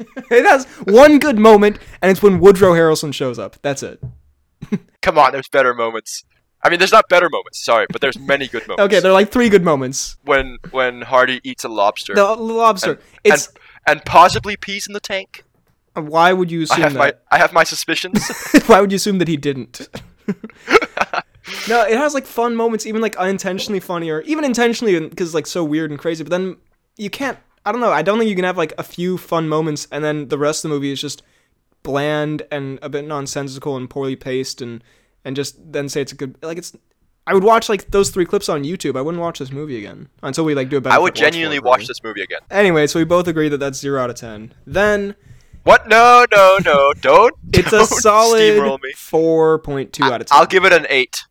It 0.30 0.44
has 0.44 0.64
one 0.84 1.18
good 1.18 1.38
moment, 1.38 1.78
and 2.00 2.10
it's 2.10 2.22
when 2.22 2.40
Woodrow 2.40 2.72
Harrelson 2.72 3.12
shows 3.12 3.38
up. 3.38 3.56
That's 3.62 3.82
it. 3.82 4.02
Come 5.02 5.18
on, 5.18 5.32
there's 5.32 5.48
better 5.48 5.74
moments. 5.74 6.24
I 6.62 6.68
mean, 6.68 6.78
there's 6.78 6.92
not 6.92 7.08
better 7.08 7.28
moments. 7.30 7.64
Sorry, 7.64 7.86
but 7.90 8.00
there's 8.00 8.18
many 8.18 8.46
good 8.46 8.66
moments. 8.68 8.82
Okay, 8.84 9.00
there 9.00 9.10
are 9.10 9.14
like 9.14 9.30
three 9.32 9.48
good 9.48 9.64
moments. 9.64 10.16
when 10.24 10.58
when 10.70 11.02
Hardy 11.02 11.40
eats 11.42 11.64
a 11.64 11.68
lobster 11.68 12.14
The 12.14 12.26
uh, 12.26 12.36
lobster. 12.36 12.92
and, 12.92 13.00
it's 13.24 13.46
and, 13.46 13.56
and 13.98 14.04
possibly 14.04 14.56
pees 14.56 14.86
in 14.86 14.92
the 14.92 15.00
tank. 15.00 15.44
Uh, 15.96 16.02
why 16.02 16.32
would 16.32 16.50
you 16.50 16.60
I 16.60 16.64
assume 16.64 16.82
have 16.82 16.94
my 16.94 17.06
that? 17.06 17.22
I 17.30 17.38
have 17.38 17.52
my 17.52 17.64
suspicions. 17.64 18.20
Why 18.66 18.80
would 18.80 18.92
you 18.92 18.96
assume 18.96 19.18
that 19.18 19.28
he 19.28 19.36
didn't? 19.36 19.88
no, 21.68 21.82
it 21.82 21.96
has 21.96 22.14
like 22.14 22.26
fun 22.26 22.54
moments, 22.54 22.86
even 22.86 23.00
like 23.00 23.16
unintentionally 23.16 23.80
funny 23.80 24.10
or 24.10 24.20
even 24.22 24.44
intentionally 24.44 25.00
because 25.08 25.28
it's 25.28 25.34
like 25.34 25.46
so 25.46 25.64
weird 25.64 25.90
and 25.90 25.98
crazy. 25.98 26.22
But 26.22 26.30
then 26.30 26.56
you 26.96 27.10
can't. 27.10 27.38
I 27.64 27.72
don't 27.72 27.80
know. 27.80 27.92
I 27.92 28.02
don't 28.02 28.18
think 28.18 28.28
you 28.28 28.36
can 28.36 28.44
have 28.44 28.56
like 28.56 28.72
a 28.78 28.82
few 28.82 29.18
fun 29.18 29.48
moments 29.48 29.86
and 29.92 30.02
then 30.02 30.28
the 30.28 30.38
rest 30.38 30.64
of 30.64 30.70
the 30.70 30.74
movie 30.74 30.92
is 30.92 31.00
just 31.00 31.22
bland 31.82 32.42
and 32.50 32.78
a 32.82 32.88
bit 32.88 33.06
nonsensical 33.06 33.76
and 33.76 33.88
poorly 33.88 34.16
paced 34.16 34.60
and 34.60 34.82
and 35.24 35.36
just 35.36 35.56
then 35.72 35.88
say 35.88 36.00
it's 36.00 36.12
a 36.12 36.16
good 36.16 36.36
like 36.42 36.58
it's. 36.58 36.76
I 37.26 37.34
would 37.34 37.44
watch 37.44 37.68
like 37.68 37.90
those 37.90 38.10
three 38.10 38.24
clips 38.24 38.48
on 38.48 38.64
YouTube. 38.64 38.96
I 38.96 39.02
wouldn't 39.02 39.20
watch 39.20 39.38
this 39.38 39.52
movie 39.52 39.78
again 39.78 40.08
until 40.22 40.44
we 40.44 40.54
like 40.54 40.68
do 40.68 40.78
a 40.78 40.80
better. 40.80 40.96
I 40.96 40.98
would 40.98 41.14
genuinely 41.14 41.60
watch 41.60 41.86
this 41.86 42.02
movie 42.02 42.22
again. 42.22 42.40
Anyway, 42.50 42.86
so 42.86 42.98
we 42.98 43.04
both 43.04 43.28
agree 43.28 43.48
that 43.50 43.58
that's 43.58 43.78
zero 43.78 44.02
out 44.02 44.10
of 44.10 44.16
ten. 44.16 44.54
Then 44.66 45.14
What? 45.64 45.86
No, 45.86 46.24
no, 46.32 46.58
no! 46.64 46.92
Don't. 47.00 47.34
it's 47.52 47.68
a 47.68 47.70
don't 47.70 47.86
solid 47.86 48.80
four 48.96 49.58
point 49.58 49.92
two 49.92 50.04
out 50.04 50.22
of 50.22 50.26
ten. 50.28 50.38
I'll 50.38 50.46
give 50.46 50.64
it 50.64 50.72
an 50.72 50.86
eight. 50.88 51.24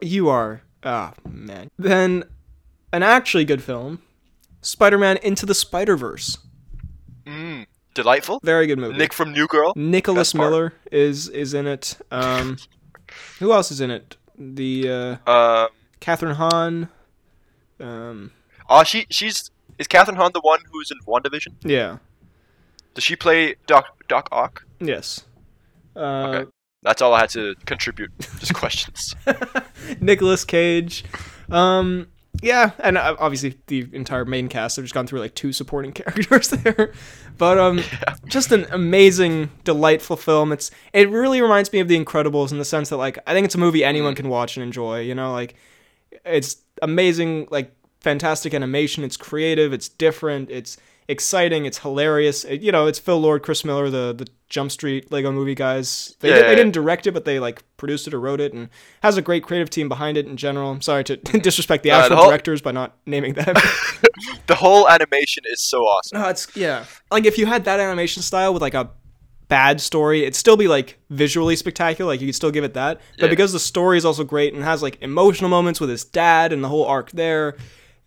You 0.00 0.28
are. 0.28 0.62
Oh, 0.82 1.12
man. 1.28 1.70
Then, 1.78 2.24
an 2.92 3.02
actually 3.02 3.44
good 3.44 3.62
film 3.62 4.02
Spider 4.64 4.98
Man 4.98 5.16
Into 5.18 5.46
the 5.46 5.54
Spider 5.54 5.96
Verse. 5.96 6.38
Mm, 7.26 7.66
delightful. 7.94 8.40
Very 8.42 8.66
good 8.66 8.78
movie. 8.78 8.96
Nick 8.98 9.12
from 9.12 9.32
New 9.32 9.46
Girl. 9.46 9.72
Nicholas 9.76 10.32
best 10.32 10.36
part. 10.36 10.50
Miller 10.50 10.74
is 10.90 11.28
is 11.28 11.54
in 11.54 11.66
it. 11.66 11.96
Um, 12.10 12.56
who 13.38 13.52
else 13.52 13.70
is 13.70 13.80
in 13.80 13.90
it? 13.90 14.16
The 14.38 14.90
uh, 15.26 15.30
Uh, 15.30 15.68
Kathryn 16.00 16.34
Hahn. 16.34 16.88
Um, 17.80 18.32
oh, 18.68 18.84
she 18.84 19.06
she's 19.10 19.50
is 19.78 19.86
Kathryn 19.88 20.16
Hahn 20.16 20.30
the 20.34 20.40
one 20.40 20.60
who's 20.72 20.90
in 20.90 20.98
WandaVision? 21.06 21.54
yeah. 21.62 21.98
Does 22.94 23.02
she 23.04 23.16
play 23.16 23.56
Doc 23.66 23.86
Doc 24.08 24.28
Ock? 24.32 24.64
Yes. 24.80 25.24
Uh, 25.96 26.00
Okay. 26.28 26.50
That's 26.82 27.00
all 27.00 27.14
I 27.14 27.20
had 27.20 27.30
to 27.30 27.54
contribute. 27.64 28.10
Just 28.38 28.52
questions. 28.62 29.14
Nicolas 30.00 30.44
Cage. 30.44 31.02
Um, 31.50 32.08
yeah, 32.44 32.72
and 32.78 32.98
uh, 32.98 33.16
obviously 33.18 33.58
the 33.68 33.88
entire 33.92 34.26
main 34.26 34.48
cast. 34.48 34.78
I've 34.78 34.84
just 34.84 34.92
gone 34.92 35.06
through 35.06 35.20
like 35.20 35.34
two 35.34 35.50
supporting 35.52 35.92
characters 35.94 36.50
there, 36.50 36.92
but 37.38 37.58
um, 37.58 37.82
just 38.26 38.52
an 38.52 38.66
amazing, 38.70 39.50
delightful 39.64 40.16
film. 40.16 40.52
It's 40.52 40.70
it 40.92 41.08
really 41.08 41.40
reminds 41.40 41.72
me 41.72 41.80
of 41.80 41.88
The 41.88 42.02
Incredibles 42.02 42.52
in 42.52 42.58
the 42.58 42.64
sense 42.64 42.90
that 42.90 42.98
like 42.98 43.18
I 43.26 43.32
think 43.32 43.46
it's 43.46 43.54
a 43.54 43.58
movie 43.58 43.82
anyone 43.82 44.14
can 44.14 44.28
watch 44.28 44.58
and 44.58 44.64
enjoy. 44.64 45.00
You 45.00 45.14
know, 45.14 45.32
like 45.32 45.54
it's 46.26 46.58
amazing, 46.82 47.48
like 47.50 47.74
fantastic 48.00 48.52
animation. 48.52 49.04
It's 49.04 49.16
creative. 49.16 49.72
It's 49.72 49.88
different. 49.88 50.50
It's 50.50 50.76
exciting. 51.08 51.64
It's 51.66 51.78
hilarious. 51.78 52.44
It- 52.44 52.60
you 52.62 52.72
know, 52.72 52.86
it's 52.86 52.98
Phil 52.98 53.20
Lord, 53.20 53.42
Chris 53.42 53.64
Miller, 53.64 53.90
the 53.90 54.12
the 54.16 54.26
Jump 54.48 54.70
Street 54.70 55.10
Lego 55.10 55.32
Movie 55.32 55.54
guys. 55.54 56.16
They 56.20 56.28
Yeah, 56.28 56.34
did, 56.36 56.44
they 56.46 56.54
didn't 56.54 56.72
direct 56.72 57.06
it, 57.06 57.12
but 57.12 57.24
they 57.24 57.38
like 57.40 57.62
produced 57.76 58.06
it 58.06 58.14
or 58.14 58.20
wrote 58.20 58.40
it, 58.40 58.52
and 58.52 58.68
has 59.02 59.16
a 59.16 59.22
great 59.22 59.42
creative 59.42 59.68
team 59.70 59.88
behind 59.88 60.16
it 60.16 60.26
in 60.26 60.36
general. 60.36 60.70
I'm 60.70 60.80
sorry 60.80 61.04
to 61.04 61.16
disrespect 61.48 61.82
the 61.82 61.90
Uh, 61.90 61.96
the 61.98 62.02
actual 62.04 62.16
whole- 62.16 62.28
directors 62.28 62.60
by 62.62 62.72
not 62.72 62.96
naming 63.06 63.34
them. 63.34 63.54
the 64.46 64.54
whole 64.54 64.88
animation 64.88 65.42
is 65.50 65.60
so 65.60 65.82
awesome. 65.82 66.20
no, 66.20 66.28
it's 66.28 66.46
yeah. 66.56 66.84
Like 67.10 67.24
if 67.26 67.36
you 67.38 67.46
had 67.46 67.64
that 67.64 67.80
animation 67.80 68.22
style 68.22 68.52
with 68.52 68.62
like 68.62 68.74
a 68.74 68.90
bad 69.48 69.80
story, 69.80 70.22
it'd 70.22 70.34
still 70.34 70.56
be 70.56 70.68
like 70.68 70.98
visually 71.10 71.56
spectacular. 71.56 72.12
Like 72.12 72.20
you 72.20 72.28
could 72.28 72.34
still 72.34 72.50
give 72.50 72.64
it 72.64 72.74
that. 72.74 73.00
But 73.18 73.24
Yeah. 73.26 73.30
because 73.30 73.52
the 73.52 73.58
story 73.60 73.98
is 73.98 74.04
also 74.04 74.24
great 74.24 74.54
and 74.54 74.62
has 74.64 74.82
like 74.82 74.98
emotional 75.02 75.50
moments 75.50 75.80
with 75.80 75.90
his 75.90 76.04
dad 76.04 76.52
and 76.52 76.62
the 76.64 76.68
whole 76.68 76.84
arc 76.86 77.10
there, 77.12 77.56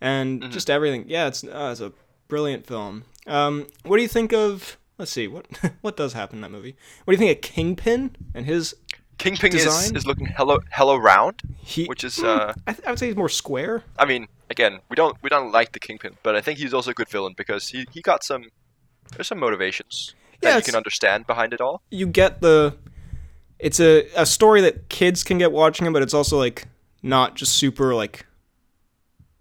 and 0.00 0.40
Mm-hmm. 0.40 0.50
just 0.50 0.70
everything. 0.70 1.04
Yeah, 1.08 1.26
it's 1.28 1.44
uh, 1.44 1.68
it's 1.72 1.80
a 1.80 1.92
brilliant 2.28 2.66
film. 2.66 3.04
Um, 3.26 3.66
what 3.84 3.96
do 3.96 4.02
you 4.02 4.08
think 4.08 4.32
of? 4.32 4.76
Let's 4.98 5.10
see 5.12 5.28
what 5.28 5.46
what 5.80 5.96
does 5.96 6.12
happen 6.12 6.38
in 6.38 6.42
that 6.42 6.50
movie. 6.50 6.76
What 7.04 7.12
do 7.16 7.22
you 7.22 7.26
think 7.28 7.38
of 7.44 7.50
Kingpin 7.50 8.16
and 8.34 8.46
his? 8.46 8.74
Kingpin 9.18 9.50
Design? 9.50 9.96
is 9.96 10.06
looking 10.06 10.26
hello 10.36 10.60
hello 10.70 10.96
round, 10.96 11.40
He, 11.58 11.86
which 11.86 12.04
is 12.04 12.16
Hmm, 12.18 12.26
uh, 12.26 12.52
I, 12.68 12.72
th- 12.72 12.86
I 12.86 12.90
would 12.90 13.00
say 13.00 13.06
he's 13.08 13.16
more 13.16 13.28
square. 13.28 13.82
I 13.98 14.04
mean, 14.04 14.28
again, 14.48 14.78
we 14.88 14.94
don't 14.94 15.16
we 15.22 15.28
don't 15.28 15.50
like 15.50 15.72
the 15.72 15.80
Kingpin, 15.80 16.14
but 16.22 16.36
I 16.36 16.40
think 16.40 16.60
he's 16.60 16.72
also 16.72 16.92
a 16.92 16.94
good 16.94 17.08
villain 17.08 17.34
because 17.36 17.68
he, 17.68 17.84
he 17.90 18.00
got 18.00 18.22
some 18.22 18.44
there's 19.16 19.26
some 19.26 19.38
motivations 19.40 20.14
Yeah, 20.40 20.50
that 20.50 20.56
you 20.58 20.62
can 20.62 20.76
understand 20.76 21.26
behind 21.26 21.52
it 21.52 21.60
all. 21.60 21.82
you 21.90 22.06
get 22.06 22.40
the 22.42 22.76
it's 23.58 23.80
a, 23.80 24.06
a 24.16 24.24
story 24.24 24.60
that 24.60 24.88
kids 24.88 25.24
can 25.24 25.36
get 25.38 25.50
watching 25.50 25.86
it, 25.88 25.92
but 25.92 26.02
it's 26.02 26.14
also 26.14 26.38
like 26.38 26.68
not 27.02 27.34
just 27.34 27.54
super 27.56 27.96
like 27.96 28.24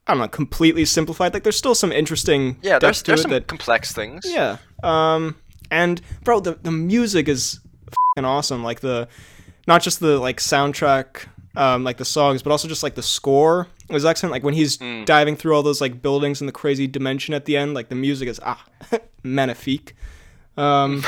I 0.08 0.13
don't 0.13 0.20
know, 0.20 0.28
completely 0.30 0.86
simplified. 0.86 1.34
Like 1.34 1.43
there's 1.43 1.58
still 1.58 1.76
some 1.76 1.91
interesting 1.91 2.58
Yeah, 2.62 2.80
there's 2.80 3.04
there's 3.04 3.22
some 3.24 3.32
that 3.32 3.48
complex 3.48 3.91
things. 3.93 4.24
yeah. 4.26 4.58
Um 4.84 5.36
and 5.70 6.02
bro, 6.24 6.39
the 6.39 6.54
the 6.63 6.72
music 6.72 7.28
is 7.28 7.60
fucking 8.15 8.26
awesome. 8.26 8.63
Like 8.63 8.80
the 8.80 9.08
not 9.67 9.82
just 9.82 10.00
the 10.00 10.17
like 10.20 10.38
soundtrack 10.39 11.26
um, 11.58 11.84
like 11.84 11.98
the 11.98 12.06
songs, 12.06 12.43
but 12.43 12.52
also 12.52 12.67
just 12.67 12.84
like 12.84 12.93
the 12.93 13.02
score 13.02 13.67
was 13.89 14.06
excellent. 14.06 14.32
Like 14.32 14.43
when 14.43 14.54
he's 14.54 14.78
Mm. 14.78 15.06
diving 15.06 15.36
through 15.36 15.56
all 15.56 15.63
those 15.63 15.82
like 15.82 16.02
buildings 16.04 16.39
and 16.39 16.48
the 16.48 16.52
crazy 16.54 16.86
dimension 16.88 17.34
at 17.34 17.46
the 17.46 17.58
end, 17.58 17.74
like 17.74 17.89
the 17.89 17.96
music 17.96 18.30
is 18.30 18.39
ah 18.46 18.63
magnifique. 19.24 19.96
Um, 20.56 21.04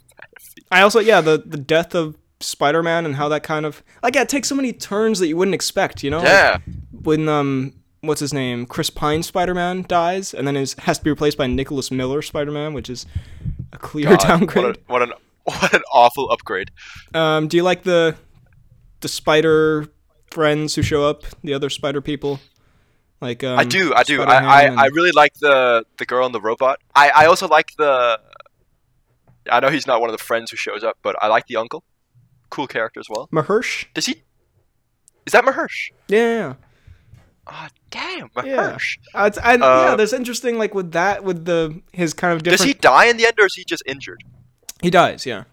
I 0.70 0.80
also 0.82 0.98
yeah 1.00 1.20
the 1.20 1.42
the 1.44 1.58
death 1.58 1.94
of 1.94 2.16
Spider 2.40 2.82
Man 2.82 3.04
and 3.06 3.14
how 3.16 3.28
that 3.28 3.42
kind 3.42 3.64
of 3.66 3.82
like 4.02 4.14
yeah 4.14 4.22
it 4.22 4.28
takes 4.28 4.48
so 4.48 4.54
many 4.54 4.72
turns 4.72 5.18
that 5.18 5.28
you 5.28 5.36
wouldn't 5.36 5.54
expect. 5.54 6.02
You 6.02 6.10
know, 6.10 6.18
Like, 6.18 6.26
Yeah, 6.28 6.58
when 7.02 7.28
um 7.28 7.74
what's 8.02 8.20
his 8.20 8.34
name 8.34 8.66
Chris 8.66 8.90
Pine 8.90 9.22
Spider 9.22 9.54
Man 9.54 9.84
dies 9.88 10.34
and 10.34 10.46
then 10.46 10.56
is 10.56 10.74
has 10.80 10.98
to 10.98 11.04
be 11.04 11.10
replaced 11.10 11.38
by 11.38 11.46
Nicholas 11.46 11.90
Miller 11.90 12.20
Spider 12.20 12.50
Man, 12.50 12.74
which 12.74 12.90
is 12.90 13.06
a 13.72 13.78
clear 13.78 14.10
God, 14.10 14.20
downgrade. 14.20 14.64
What, 14.64 14.76
a, 14.76 14.80
what 14.86 15.02
an 15.02 15.12
what 15.44 15.74
an 15.74 15.82
awful 15.92 16.30
upgrade. 16.30 16.70
Um, 17.14 17.48
do 17.48 17.56
you 17.56 17.62
like 17.62 17.84
the 17.84 18.16
the 19.00 19.08
spider 19.08 19.88
friends 20.30 20.74
who 20.74 20.82
show 20.82 21.04
up, 21.04 21.24
the 21.42 21.54
other 21.54 21.70
spider 21.70 22.00
people? 22.00 22.40
Like 23.20 23.44
um, 23.44 23.58
I 23.58 23.64
do, 23.64 23.94
I 23.94 24.02
do. 24.02 24.20
I, 24.22 24.34
I, 24.38 24.62
and- 24.62 24.80
I 24.80 24.86
really 24.86 25.12
like 25.12 25.34
the 25.34 25.84
the 25.98 26.04
girl 26.04 26.26
and 26.26 26.34
the 26.34 26.40
robot. 26.40 26.80
I, 26.94 27.10
I 27.10 27.26
also 27.26 27.46
like 27.46 27.72
the 27.78 28.20
I 29.50 29.60
know 29.60 29.70
he's 29.70 29.86
not 29.86 30.00
one 30.00 30.10
of 30.10 30.16
the 30.18 30.22
friends 30.22 30.50
who 30.50 30.56
shows 30.56 30.82
up, 30.82 30.98
but 31.02 31.16
I 31.22 31.28
like 31.28 31.46
the 31.46 31.56
uncle. 31.56 31.84
Cool 32.50 32.66
character 32.66 32.98
as 33.00 33.06
well. 33.08 33.28
Mahersh. 33.32 33.86
Does 33.94 34.06
he? 34.06 34.22
Is 35.24 35.32
that 35.32 35.44
Mahersh? 35.44 35.90
Yeah, 36.08 36.18
yeah. 36.18 36.54
Oh, 37.46 37.66
damn, 37.90 38.30
Yeah. 38.44 38.72
Mahersh. 38.76 38.98
Uh, 39.14 39.30
and, 39.42 39.62
Uh, 39.62 39.86
yeah, 39.90 39.96
there's 39.96 40.12
interesting 40.12 40.58
like 40.58 40.74
with 40.74 40.92
that 40.92 41.24
with 41.24 41.44
the 41.44 41.80
his 41.92 42.14
kind 42.14 42.32
of 42.34 42.42
Does 42.42 42.62
he 42.62 42.72
die 42.74 43.06
in 43.06 43.16
the 43.16 43.26
end, 43.26 43.34
or 43.38 43.46
is 43.46 43.54
he 43.54 43.64
just 43.64 43.82
injured? 43.86 44.22
he 44.80 44.90
dies, 44.90 45.26
yeah. 45.26 45.44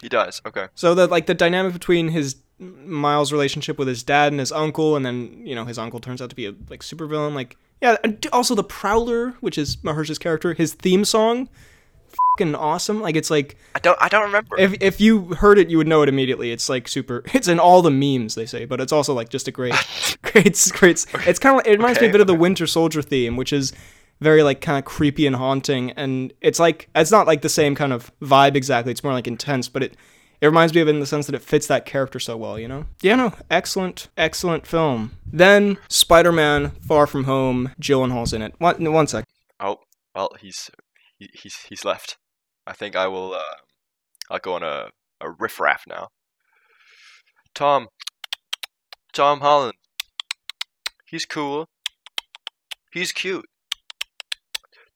He 0.00 0.08
does. 0.08 0.42
Okay. 0.46 0.66
So 0.74 0.94
the 0.94 1.06
like 1.06 1.26
the 1.26 1.34
dynamic 1.34 1.72
between 1.72 2.08
his 2.08 2.36
Miles' 2.58 3.32
relationship 3.32 3.78
with 3.78 3.88
his 3.88 4.02
dad 4.02 4.32
and 4.32 4.40
his 4.40 4.52
uncle, 4.52 4.94
and 4.96 5.04
then 5.06 5.42
you 5.46 5.54
know 5.54 5.64
his 5.64 5.78
uncle 5.78 6.00
turns 6.00 6.20
out 6.20 6.28
to 6.30 6.36
be 6.36 6.46
a 6.46 6.54
like 6.68 6.80
supervillain. 6.80 7.34
Like 7.34 7.56
yeah, 7.80 7.96
and 8.04 8.26
also 8.32 8.54
the 8.54 8.64
Prowler, 8.64 9.30
which 9.40 9.56
is 9.58 9.76
Mahersh's 9.78 10.18
character, 10.18 10.54
his 10.54 10.74
theme 10.74 11.04
song, 11.04 11.48
fucking 12.38 12.54
awesome. 12.54 13.00
Like 13.00 13.16
it's 13.16 13.30
like 13.30 13.56
I 13.74 13.78
don't. 13.78 13.98
I 14.00 14.08
don't 14.08 14.24
remember. 14.24 14.58
if 14.58 14.74
if 14.80 15.00
you 15.00 15.34
heard 15.34 15.58
it, 15.58 15.68
you 15.70 15.78
would 15.78 15.86
know 15.88 16.02
it 16.02 16.08
immediately. 16.08 16.52
It's 16.52 16.68
like 16.68 16.88
super. 16.88 17.22
It's 17.34 17.48
in 17.48 17.58
all 17.58 17.82
the 17.82 17.90
memes 17.90 18.34
they 18.34 18.46
say, 18.46 18.64
but 18.64 18.80
it's 18.80 18.92
also 18.92 19.14
like 19.14 19.28
just 19.28 19.48
a 19.48 19.50
great, 19.52 19.74
great, 20.22 20.70
great. 20.72 21.06
It's 21.26 21.38
kind 21.38 21.60
of. 21.60 21.66
It 21.66 21.72
reminds 21.78 22.00
me 22.00 22.06
a 22.06 22.08
Okay, 22.08 22.12
bit 22.12 22.20
of 22.20 22.26
the. 22.26 22.34
Winter 22.34 22.66
Soldier 22.66 23.02
theme, 23.02 23.36
which 23.36 23.52
is 23.52 23.72
very 24.20 24.42
like 24.42 24.60
kind 24.60 24.78
of 24.78 24.84
creepy 24.84 25.26
and 25.26 25.36
haunting, 25.36 25.90
and 25.92 26.32
it's 26.40 26.58
like 26.58 26.88
it's 26.94 27.10
not 27.10 27.26
like 27.26 27.42
the 27.42 27.48
same 27.48 27.74
kind 27.74 27.92
of 27.92 28.10
vibe 28.20 28.54
exactly. 28.56 28.90
It's 28.92 29.04
more 29.04 29.12
like 29.12 29.26
intense, 29.28 29.68
but 29.68 29.82
it. 29.82 29.96
It 30.40 30.46
reminds 30.46 30.74
me 30.74 30.80
of 30.80 30.88
it 30.88 30.90
in 30.90 30.98
the 30.98 31.06
sense 31.06 31.26
that 31.26 31.36
it 31.36 31.42
fits 31.42 31.68
that 31.68 31.86
character 31.86 32.18
so 32.18 32.36
well, 32.36 32.58
you 32.58 32.66
know? 32.66 32.86
Yeah, 33.00 33.14
no, 33.14 33.32
excellent, 33.48 34.08
excellent 34.16 34.66
film. 34.66 35.12
Then 35.24 35.78
Spider-Man: 35.88 36.72
Far 36.80 37.06
From 37.06 37.22
Home, 37.24 37.70
Gyllenhaal's 37.80 38.32
in 38.32 38.42
it. 38.42 38.52
One, 38.58 38.92
one 38.92 39.06
sec. 39.06 39.24
oh, 39.60 39.76
well, 40.16 40.30
he's 40.40 40.68
he, 41.16 41.30
he's 41.32 41.54
he's 41.68 41.84
left. 41.84 42.16
I 42.66 42.72
think 42.72 42.96
I 42.96 43.08
will. 43.08 43.34
Uh, 43.34 43.42
I'll 44.30 44.38
go 44.38 44.54
on 44.54 44.62
a 44.62 44.88
a 45.20 45.30
riff 45.30 45.60
raff 45.60 45.84
now. 45.88 46.08
Tom. 47.54 47.88
Tom 49.12 49.40
Holland. 49.40 49.74
He's 51.06 51.24
cool. 51.26 51.66
He's 52.92 53.12
cute. 53.12 53.44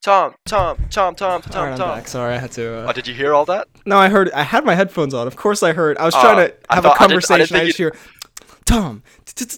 Tom, 0.03 0.35
Tom, 0.45 0.77
Tom, 0.89 1.15
Tom, 1.15 1.41
Tom, 1.41 1.51
All 1.59 1.65
right, 1.65 1.71
I'm 1.73 1.77
back. 1.97 2.07
Sorry, 2.07 2.35
I 2.35 2.37
had 2.37 2.51
to. 2.53 2.77
Uh... 2.79 2.85
Oh, 2.89 2.93
did 2.93 3.07
you 3.07 3.13
hear 3.13 3.33
all 3.33 3.45
that? 3.45 3.67
No, 3.85 3.97
I 3.97 4.07
heard. 4.09 4.31
I 4.31 4.43
had 4.43 4.63
my 4.63 4.73
headphones 4.73 5.13
on. 5.13 5.27
Of 5.27 5.35
course, 5.35 5.63
I 5.63 5.73
heard. 5.73 5.97
I 5.97 6.05
was 6.05 6.15
Oh, 6.15 6.21
trying 6.21 6.47
to 6.47 6.55
have 6.69 6.83
thought- 6.83 6.97
a 6.99 7.03
I 7.03 7.07
didn't- 7.07 7.25
I 7.25 7.37
conversation. 7.37 7.55
I, 7.57 7.65
just 7.65 7.77
hear 7.77 7.93
Tom, 8.65 9.03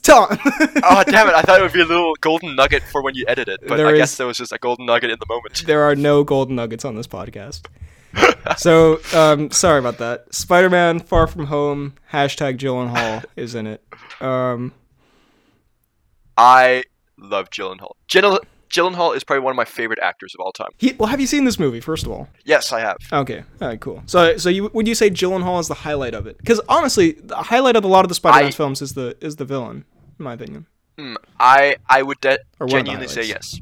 Tom. 0.02 0.28
Oh, 0.84 1.04
damn 1.06 1.28
it! 1.28 1.36
I 1.36 1.42
thought 1.44 1.60
it 1.60 1.64
would 1.64 1.74
be 1.74 1.82
a 1.82 1.86
little 1.94 2.16
golden 2.22 2.56
nugget 2.56 2.82
for 2.84 3.04
when 3.04 3.16
you 3.16 3.26
edit 3.28 3.48
it, 3.48 3.60
but 3.68 3.78
There 3.78 3.88
I 3.88 3.92
is- 3.94 3.98
guess 4.00 4.18
there 4.18 4.28
was 4.28 4.38
just 4.38 4.52
a 4.52 4.58
golden 4.58 4.86
nugget 4.88 5.12
in 5.12 5.20
the 5.20 5.26
moment. 5.30 5.64
there 5.68 5.84
are 5.84 5.96
no 5.96 6.24
golden 6.24 6.56
nuggets 6.56 6.84
on 6.84 6.96
this 6.96 7.08
podcast. 7.08 7.66
So, 8.58 9.00
um, 9.14 9.52
sorry 9.52 9.80
about 9.80 9.98
that. 10.00 10.34
Spider-Man: 10.34 11.00
Far 11.02 11.28
From 11.28 11.46
Home. 11.48 11.94
Hashtag 12.12 12.58
Gyllenhaal 12.58 13.24
is 13.36 13.56
in 13.56 13.68
it. 13.68 13.84
Um, 14.22 14.74
I 16.38 16.84
love 17.18 17.50
Gyllenhaal. 17.50 17.92
Gyllen- 18.10 18.40
Gyllenhaal 18.70 19.16
is 19.16 19.24
probably 19.24 19.42
one 19.44 19.52
of 19.52 19.58
my 19.58 19.66
favorite 19.66 20.00
actors 20.02 20.36
of 20.36 20.42
all 20.46 20.52
time. 20.52 20.70
he, 20.78 20.94
well, 20.94 21.08
have 21.10 21.20
you 21.20 21.26
seen 21.28 21.44
this 21.44 21.58
movie? 21.60 21.80
First 21.80 22.06
of 22.06 22.12
all, 22.12 22.28
Yes, 22.46 22.72
I 22.72 22.80
have. 22.82 22.98
okay, 23.12 23.44
all 23.62 23.68
right, 23.68 23.80
cool. 23.82 24.04
So, 24.06 24.38
so 24.38 24.50
you 24.50 24.70
would 24.74 24.88
you 24.88 24.94
say 24.96 25.10
Gyllenhaal 25.10 25.60
is 25.60 25.68
the 25.68 25.74
highlight 25.74 26.14
of 26.14 26.28
it? 26.28 26.38
Because 26.38 26.62
honestly, 26.70 27.14
the 27.14 27.36
highlight 27.36 27.76
of 27.76 27.84
a 27.84 27.88
lot 27.88 28.06
of 28.06 28.10
the 28.10 28.16
Spider-Man 28.16 28.52
films 28.52 28.82
is 28.82 28.94
the 28.94 29.18
is 29.22 29.38
the 29.38 29.46
villain, 29.46 29.86
in 30.20 30.24
my 30.24 30.34
opinion. 30.34 30.68
Hmm, 30.98 31.16
I 31.40 31.78
I 31.90 32.04
would 32.04 32.22
de- 32.22 32.38
Or 32.60 32.68
one 32.68 32.68
of 32.68 32.70
the 32.70 32.78
genuinely 32.78 33.08
say 33.08 33.24
yes. 33.24 33.60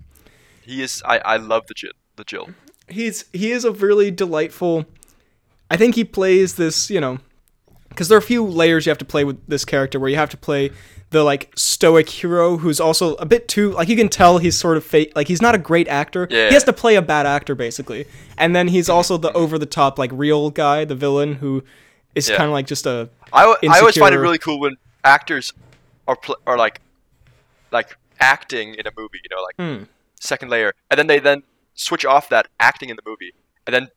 He 0.62 0.81
is. 0.81 1.01
I, 1.05 1.19
I 1.19 1.38
love 1.38 1.67
the 1.67 1.73
Jill. 1.73 1.91
The 2.17 2.25
Jill. 2.25 2.49
He's 2.89 3.26
he 3.34 3.52
is 3.52 3.65
a 3.65 3.71
really 3.71 4.10
delightful 4.12 4.86
i 5.69 5.76
think 5.78 5.95
he 5.95 6.04
plays 6.04 6.56
this 6.56 6.89
you 6.89 7.00
know 7.02 7.17
because 7.89 8.08
there 8.10 8.15
are 8.17 8.19
a 8.19 8.23
few 8.23 8.45
layers 8.45 8.86
you 8.86 8.89
have 8.89 8.97
to 8.97 9.06
play 9.06 9.23
with 9.23 9.45
this 9.47 9.65
character 9.65 10.00
where 10.00 10.10
you 10.10 10.15
have 10.15 10.30
to 10.30 10.38
play 10.38 10.71
the 11.10 11.23
like 11.23 11.52
stoic 11.56 12.08
hero 12.10 12.58
who's 12.58 12.80
also 12.80 13.15
a 13.15 13.26
bit 13.26 13.47
too 13.47 13.71
like 13.71 13.88
you 13.89 13.95
can 13.95 14.10
tell 14.10 14.38
he's 14.38 14.58
sort 14.58 14.78
of 14.78 14.84
fake 14.86 15.12
like 15.15 15.28
he's 15.28 15.41
not 15.41 15.56
a 15.56 15.58
great 15.58 15.88
actor 15.88 16.28
Yeah. 16.30 16.47
he 16.47 16.54
has 16.54 16.63
to 16.65 16.73
play 16.73 16.95
a 16.95 17.02
bad 17.02 17.26
actor 17.26 17.56
basically 17.56 18.06
and 18.38 18.56
then 18.56 18.67
he's 18.69 18.89
also 18.89 19.17
the 19.17 19.32
over 19.41 19.58
the 19.58 19.65
top 19.65 19.97
like 20.00 20.12
real 20.13 20.50
guy 20.50 20.86
the 20.86 20.95
villain 20.95 21.36
who 21.36 21.63
is 22.15 22.30
Yeah. 22.30 22.38
kind 22.38 22.47
of 22.50 22.54
like 22.54 22.67
just 22.67 22.86
a 22.86 23.10
I, 23.34 23.41
w- 23.45 23.69
I 23.71 23.80
always 23.80 23.97
find 23.97 24.13
it 24.15 24.19
really 24.19 24.38
cool 24.38 24.60
when 24.60 24.76
actors 25.04 25.54
are 26.08 26.15
pl- 26.15 26.38
are 26.47 26.58
like 26.58 26.82
like 27.71 27.97
acting 28.19 28.76
in 28.76 28.88
a 28.88 28.91
movie. 28.97 29.19
You 29.23 29.36
know, 29.36 29.43
like 29.43 29.56
Hmm. 29.80 29.84
second 30.19 30.50
layer, 30.50 30.73
and 30.89 30.97
then 30.97 31.08
they 31.08 31.19
then 31.19 31.43
switch 31.78 32.04
off 32.04 32.28
that 32.30 32.50
acting 32.60 32.90
in 32.90 32.98
the 32.98 33.02
movie, 33.10 33.32
and 33.66 33.74
then 33.74 33.88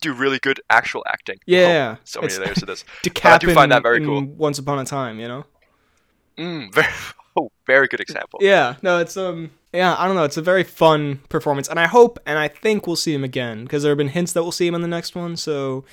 do 0.00 0.12
really 0.14 0.38
good 0.38 0.60
actual 0.70 1.04
acting. 1.08 1.36
Yeah. 1.46 1.96
Oh, 1.98 2.00
so 2.04 2.20
many 2.22 2.36
layers 2.38 2.58
to 2.58 2.66
this. 2.66 2.84
I 3.24 3.38
do 3.38 3.52
find 3.52 3.72
that 3.72 3.82
very 3.82 4.02
cool. 4.04 4.22
once 4.24 4.58
upon 4.58 4.78
a 4.78 4.84
time 4.84 5.18
you 5.18 5.26
know 5.28 5.44
Mm, 6.38 6.72
very, 6.74 6.86
oh, 7.36 7.50
very 7.66 7.86
good 7.88 8.00
example. 8.00 8.38
Yeah, 8.42 8.76
no, 8.82 8.98
it's 8.98 9.16
um, 9.16 9.50
yeah, 9.74 9.94
I 9.98 10.06
don't 10.06 10.16
know, 10.16 10.24
it's 10.24 10.36
a 10.38 10.42
very 10.42 10.62
fun 10.64 11.20
performance, 11.28 11.68
and 11.68 11.78
I 11.78 11.86
hope 11.86 12.18
and 12.24 12.38
I 12.38 12.48
think 12.48 12.86
we'll 12.86 12.96
see 12.96 13.12
him 13.12 13.24
again 13.24 13.64
because 13.64 13.82
there 13.82 13.90
have 13.90 13.98
been 13.98 14.08
hints 14.08 14.32
that 14.32 14.42
we'll 14.42 14.52
see 14.52 14.66
him 14.66 14.74
in 14.74 14.80
the 14.80 14.88
next 14.88 15.14
one. 15.14 15.36
So, 15.36 15.84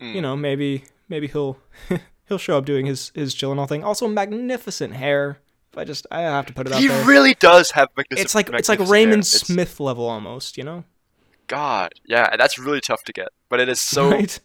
Mm. 0.00 0.14
you 0.16 0.20
know, 0.20 0.36
maybe 0.36 0.84
maybe 1.08 1.28
he'll 1.28 1.56
he'll 2.28 2.36
show 2.38 2.58
up 2.58 2.64
doing 2.66 2.84
his 2.86 3.12
his 3.14 3.34
Gyllenhaal 3.34 3.68
thing. 3.68 3.84
Also, 3.84 4.08
magnificent 4.08 4.94
hair. 4.94 5.38
If 5.72 5.78
I 5.78 5.84
just 5.84 6.06
I 6.10 6.20
have 6.22 6.46
to 6.46 6.52
put 6.52 6.66
it 6.66 6.72
out 6.72 6.80
He 6.80 6.88
there. 6.88 7.04
really 7.06 7.34
does 7.34 7.70
have 7.70 7.88
magnificent. 7.96 8.24
it's 8.26 8.34
like 8.34 8.50
it's 8.50 8.68
like 8.68 8.80
Raymond 8.80 9.22
hair. 9.24 9.36
It's- 9.36 9.46
Smith 9.46 9.78
level 9.80 10.06
almost, 10.06 10.58
you 10.58 10.64
know? 10.64 10.84
God, 11.46 11.92
yeah, 12.06 12.36
that's 12.36 12.58
really 12.58 12.80
tough 12.80 13.04
to 13.04 13.12
get, 13.12 13.28
but 13.48 13.60
it 13.60 13.68
is 13.68 13.80
so 13.80 14.10
right? 14.12 14.38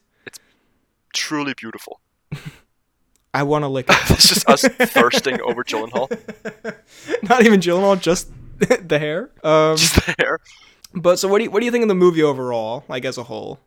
truly 1.14 1.54
beautiful. 1.56 2.00
I 3.34 3.44
want 3.44 3.64
to 3.64 3.68
lick 3.68 3.86
it. 3.90 3.96
it's 4.12 4.28
just 4.30 4.50
us 4.50 4.64
thirsting 4.64 5.40
over 5.42 5.64
Gyllenhaal. 5.64 6.10
Not 7.30 7.46
even 7.46 7.60
Gyllenhaal, 7.60 8.00
just 8.00 8.32
the 8.60 9.00
hair. 9.00 9.30
Um, 9.44 9.78
Just 9.78 9.96
the 10.06 10.16
hair. 10.20 10.40
but 10.94 11.18
so 11.20 11.28
what 11.28 11.38
do 11.38 11.46
you 11.46 11.52
what 11.52 11.60
do 11.60 11.66
you 11.66 11.72
think 11.72 11.84
of 11.84 11.88
the 11.90 11.96
movie 11.96 12.24
overall, 12.24 12.84
like 12.90 13.06
as 13.06 13.18
a 13.18 13.24
whole? 13.24 13.60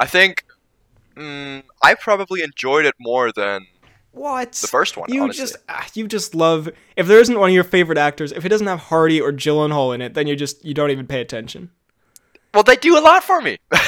I 0.00 0.06
think 0.06 0.44
mm, 1.14 1.62
I 1.82 1.94
probably 1.94 2.42
enjoyed 2.42 2.86
it 2.86 2.94
more 2.98 3.30
than 3.30 3.66
What? 4.12 4.52
the 4.52 4.66
first 4.66 4.96
one. 4.96 5.12
You 5.12 5.22
honestly. 5.24 5.42
just 5.42 5.56
ah, 5.68 5.86
you 5.94 6.08
just 6.08 6.34
love 6.34 6.70
if 6.96 7.06
there 7.06 7.20
isn't 7.20 7.38
one 7.38 7.50
of 7.50 7.54
your 7.54 7.62
favorite 7.64 7.98
actors, 7.98 8.32
if 8.32 8.44
it 8.44 8.48
doesn't 8.48 8.66
have 8.66 8.80
Hardy 8.80 9.20
or 9.20 9.30
Gyllenhaal 9.32 9.94
in 9.94 10.00
it, 10.00 10.14
then 10.14 10.26
you 10.26 10.34
just 10.34 10.64
you 10.64 10.72
don't 10.74 10.90
even 10.90 11.06
pay 11.06 11.20
attention. 11.20 11.70
Well, 12.54 12.62
they 12.62 12.76
do 12.76 12.98
a 12.98 13.00
lot 13.00 13.22
for 13.24 13.40
me. 13.40 13.58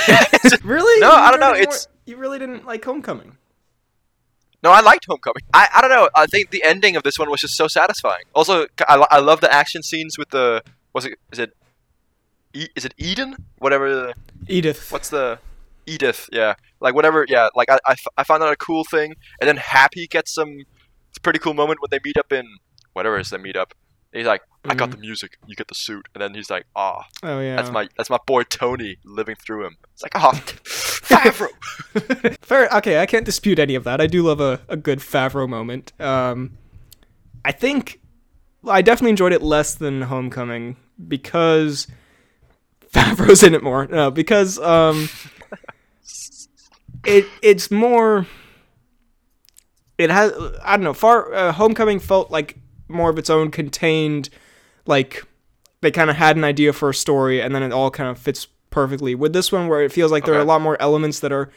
Really? 0.64 1.00
No, 1.00 1.08
You 1.10 1.14
I 1.16 1.30
don't 1.30 1.40
know, 1.40 1.54
it's- 1.54 1.86
weren't- 1.86 1.98
you 2.06 2.16
really 2.16 2.38
didn't 2.38 2.64
like 2.66 2.84
Homecoming. 2.84 3.36
no, 4.62 4.70
I 4.70 4.80
liked 4.80 5.04
Homecoming. 5.08 5.42
I, 5.54 5.68
I 5.74 5.80
don't 5.80 5.90
know. 5.90 6.08
I 6.16 6.26
think 6.26 6.50
the 6.50 6.62
ending 6.64 6.96
of 6.96 7.02
this 7.04 7.18
one 7.18 7.30
was 7.30 7.40
just 7.40 7.54
so 7.56 7.68
satisfying. 7.68 8.24
Also, 8.34 8.66
I, 8.88 9.06
I 9.10 9.18
love 9.20 9.40
the 9.40 9.52
action 9.52 9.82
scenes 9.82 10.18
with 10.18 10.30
the 10.30 10.62
was 10.92 11.04
it 11.06 11.14
is 11.32 11.38
it 11.38 11.52
e- 12.54 12.68
is 12.76 12.84
it 12.84 12.92
Eden 12.98 13.36
whatever 13.58 13.94
the, 13.94 14.14
Edith. 14.48 14.90
what's 14.92 15.08
the 15.10 15.38
Edith 15.86 16.28
yeah 16.32 16.54
like 16.80 16.94
whatever 16.94 17.24
yeah 17.28 17.48
like 17.56 17.70
I, 17.70 17.78
I, 17.86 17.94
I 18.18 18.24
found 18.24 18.42
that 18.42 18.52
a 18.52 18.56
cool 18.56 18.84
thing 18.84 19.14
and 19.40 19.48
then 19.48 19.56
Happy 19.56 20.06
gets 20.06 20.32
some 20.34 20.50
it's 21.08 21.18
a 21.18 21.20
pretty 21.20 21.38
cool 21.38 21.54
moment 21.54 21.80
when 21.80 21.88
they 21.90 21.98
meet 22.04 22.16
up 22.18 22.30
in 22.32 22.46
whatever 22.92 23.18
is 23.18 23.30
they 23.30 23.38
meet 23.38 23.56
up. 23.56 23.72
He's 24.12 24.26
like, 24.26 24.42
I 24.64 24.74
got 24.74 24.90
the 24.90 24.98
music, 24.98 25.38
you 25.46 25.56
get 25.56 25.68
the 25.68 25.74
suit, 25.74 26.06
and 26.14 26.22
then 26.22 26.34
he's 26.34 26.50
like, 26.50 26.66
ah, 26.76 27.04
Oh 27.22 27.40
yeah. 27.40 27.56
That's 27.56 27.70
my 27.70 27.88
that's 27.96 28.10
my 28.10 28.18
boy 28.26 28.42
Tony 28.44 28.98
living 29.04 29.36
through 29.36 29.66
him. 29.66 29.76
It's 29.94 30.02
like, 30.02 30.12
oh, 30.14 30.32
Favreau. 31.12 32.36
Fair. 32.42 32.68
Okay, 32.74 33.00
I 33.00 33.06
can't 33.06 33.24
dispute 33.24 33.58
any 33.58 33.74
of 33.74 33.84
that. 33.84 34.00
I 34.00 34.06
do 34.06 34.22
love 34.22 34.40
a, 34.40 34.60
a 34.68 34.76
good 34.76 35.00
Favreau 35.00 35.48
moment. 35.48 35.92
Um, 36.00 36.58
I 37.44 37.52
think 37.52 38.00
I 38.68 38.82
definitely 38.82 39.10
enjoyed 39.10 39.32
it 39.32 39.42
less 39.42 39.74
than 39.74 40.02
Homecoming 40.02 40.76
because 41.08 41.88
Favreau's 42.92 43.42
in 43.42 43.54
it 43.54 43.62
more. 43.62 43.86
No, 43.86 44.10
because 44.10 44.58
um, 44.58 45.08
it 47.04 47.26
it's 47.42 47.70
more. 47.70 48.26
It 49.98 50.10
has 50.10 50.32
I 50.62 50.76
don't 50.76 50.84
know. 50.84 50.94
Far 50.94 51.32
uh, 51.34 51.52
Homecoming 51.52 51.98
felt 51.98 52.30
like 52.30 52.58
more 52.92 53.10
of 53.10 53.18
its 53.18 53.30
own 53.30 53.50
contained, 53.50 54.28
like 54.86 55.24
they 55.80 55.90
kind 55.90 56.10
of 56.10 56.16
had 56.16 56.36
an 56.36 56.44
idea 56.44 56.72
for 56.72 56.90
a 56.90 56.94
story 56.94 57.40
and 57.40 57.54
then 57.54 57.62
it 57.62 57.72
all 57.72 57.90
kind 57.90 58.10
of 58.10 58.18
fits 58.18 58.46
perfectly. 58.70 59.14
With 59.14 59.32
this 59.32 59.52
one, 59.52 59.68
where 59.68 59.82
it 59.82 59.92
feels 59.92 60.10
like 60.10 60.24
there 60.24 60.34
are 60.34 60.40
a 60.40 60.44
lot 60.44 60.60
more 60.60 60.80
elements 60.80 61.20
that 61.20 61.32
are 61.32 61.50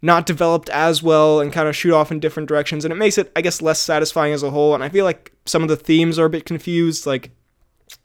not 0.00 0.26
developed 0.26 0.68
as 0.70 1.02
well 1.02 1.40
and 1.40 1.52
kind 1.52 1.68
of 1.68 1.76
shoot 1.76 1.94
off 1.94 2.10
in 2.10 2.20
different 2.20 2.48
directions, 2.48 2.84
and 2.84 2.92
it 2.92 2.96
makes 2.96 3.18
it, 3.18 3.30
I 3.36 3.40
guess, 3.40 3.62
less 3.62 3.80
satisfying 3.80 4.32
as 4.32 4.42
a 4.42 4.50
whole. 4.50 4.74
And 4.74 4.82
I 4.82 4.88
feel 4.88 5.04
like 5.04 5.32
some 5.46 5.62
of 5.62 5.68
the 5.68 5.76
themes 5.76 6.18
are 6.18 6.24
a 6.24 6.30
bit 6.30 6.44
confused. 6.44 7.06
Like 7.06 7.30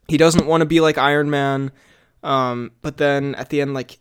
he 0.07 0.17
doesn't 0.17 0.45
want 0.45 0.61
to 0.61 0.65
be 0.65 0.79
like 0.79 0.97
Iron 0.97 1.29
Man, 1.29 1.71
um, 2.23 2.71
but 2.81 2.97
then 2.97 3.35
at 3.35 3.49
the 3.49 3.61
end, 3.61 3.73
like 3.73 3.97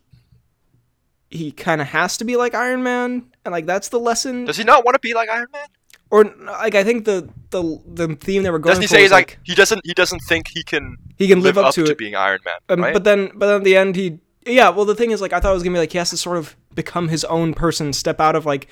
he 1.29 1.51
kind 1.51 1.81
of 1.81 1.87
has 1.87 2.17
to 2.17 2.25
be 2.25 2.35
like 2.37 2.53
Iron 2.53 2.83
Man, 2.83 3.31
and 3.45 3.51
like 3.51 3.65
that's 3.65 3.89
the 3.89 3.99
lesson. 3.99 4.45
Does 4.45 4.57
he 4.57 4.63
not 4.63 4.85
want 4.85 4.95
to 4.95 4.99
be 4.99 5.13
like 5.13 5.29
Iron 5.29 5.47
Man? 5.51 5.67
Or 6.09 6.23
like 6.45 6.75
I 6.75 6.83
think 6.83 7.05
the 7.05 7.29
the 7.49 7.79
the 7.85 8.15
theme 8.15 8.43
they 8.43 8.49
were 8.49 8.59
going 8.59 8.71
Doesn't 8.71 8.83
he 8.83 8.87
for 8.87 8.95
say 8.95 9.01
he's 9.01 9.11
like, 9.11 9.39
he 9.43 9.55
doesn't 9.55 9.81
he 9.85 9.93
doesn't 9.93 10.19
think 10.21 10.47
he 10.49 10.63
can 10.63 10.97
he 11.17 11.27
can 11.27 11.41
live, 11.41 11.57
up, 11.57 11.73
to, 11.73 11.83
it. 11.83 11.97
being 11.97 12.15
Iron 12.15 12.39
Man, 12.45 12.55
Um, 12.69 12.81
right? 12.81 12.93
But 12.93 13.03
then, 13.03 13.31
but 13.35 13.47
then 13.47 13.55
at 13.57 13.63
the 13.63 13.75
end, 13.77 13.95
he 13.95 14.19
yeah, 14.45 14.69
well, 14.69 14.85
the 14.85 14.95
thing 14.95 15.11
is, 15.11 15.19
like, 15.19 15.33
I 15.33 15.39
thought 15.41 15.51
it 15.51 15.55
was 15.55 15.63
gonna 15.63 15.73
be 15.75 15.79
like 15.79 15.91
he 15.91 15.97
has 15.97 16.09
to 16.11 16.17
sort 16.17 16.37
of 16.37 16.55
become 16.73 17.09
his 17.09 17.25
own 17.25 17.53
person, 17.53 17.91
step 17.91 18.21
out 18.21 18.35
of 18.35 18.45
like, 18.45 18.67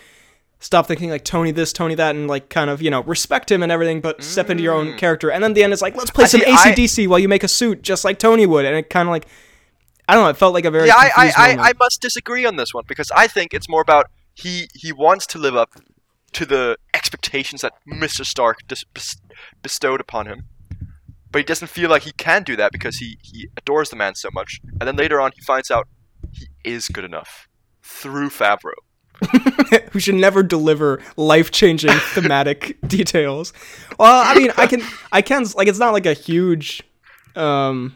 stop 0.60 0.88
thinking 0.88 1.10
like 1.10 1.26
Tony 1.26 1.52
this, 1.52 1.74
Tony 1.74 1.96
that, 1.96 2.16
and 2.16 2.28
like 2.30 2.50
kind 2.50 2.70
of 2.70 2.82
you 2.82 2.90
know 2.90 3.04
respect 3.04 3.52
him 3.52 3.62
and 3.62 3.72
everything, 3.72 4.00
but 4.00 4.24
step 4.24 4.50
into 4.50 4.64
your 4.64 4.74
own 4.74 4.96
character. 4.98 5.30
And 5.30 5.44
then 5.44 5.54
the 5.54 5.64
end 5.64 5.74
is 5.74 5.82
like, 5.82 5.96
let's 5.98 6.12
play 6.12 6.24
I 6.24 6.28
some 6.28 6.42
see, 6.42 6.48
I- 6.48 6.72
ACDC 6.74 7.08
while 7.10 7.20
you 7.20 7.28
make 7.28 7.44
a 7.44 7.48
suit, 7.50 7.82
just 7.82 8.06
like 8.06 8.20
Tony 8.20 8.46
would, 8.46 8.64
and 8.66 8.76
it 8.78 8.90
kind 8.90 9.08
of 9.10 9.12
like, 9.12 9.28
I 10.08 10.14
don't 10.14 10.24
know, 10.24 10.30
it 10.30 10.38
felt 10.38 10.54
like 10.54 10.64
a 10.66 10.72
very 10.72 10.88
yeah, 10.88 10.96
I, 10.96 11.10
I, 11.18 11.34
I, 11.36 11.70
I 11.70 11.74
must 11.80 12.02
disagree 12.02 12.46
on 12.46 12.56
this 12.56 12.74
one 12.74 12.86
because 12.88 13.12
I 13.12 13.28
think 13.28 13.54
it's 13.54 13.68
more 13.68 13.82
about 13.82 14.10
he 14.34 14.70
he 14.74 14.94
wants 14.94 15.26
to 15.28 15.40
live 15.40 15.56
up 15.58 15.72
to 16.36 16.46
the 16.46 16.78
expectations 16.94 17.62
that 17.62 17.74
Mr. 17.88 18.26
Stark 18.26 18.60
dis- 18.68 18.84
bestowed 19.64 20.02
upon 20.02 20.28
him, 20.28 20.44
but 21.32 21.40
he 21.40 21.46
doesn't 21.46 21.70
feel 21.70 21.90
like 21.90 22.04
he 22.04 22.12
can 22.12 22.44
do 22.44 22.56
that 22.58 22.72
because 22.72 22.98
he 22.98 23.18
he 23.22 23.48
adores 23.58 23.90
the 23.90 23.96
man 23.96 24.16
so 24.16 24.30
much. 24.34 24.60
And 24.80 24.82
then 24.82 24.98
later 24.98 25.20
on, 25.22 25.32
he 25.34 25.42
finds 25.42 25.72
out 25.72 25.88
he 26.32 26.48
is 26.64 26.90
good 26.90 27.06
enough 27.06 27.48
through 27.82 28.30
Favreau. 28.30 28.74
who 29.92 30.00
should 30.00 30.16
never 30.16 30.44
deliver 30.44 31.02
life-changing 31.16 31.90
thematic 32.14 32.78
details. 32.86 33.54
Well, 33.98 34.24
I 34.26 34.38
mean, 34.38 34.52
I 34.58 34.68
can, 34.68 34.82
I 35.14 35.22
can, 35.22 35.46
like, 35.56 35.70
it's 35.70 35.80
not 35.80 35.94
like 35.94 36.06
a 36.06 36.14
huge, 36.14 36.84
um, 37.38 37.96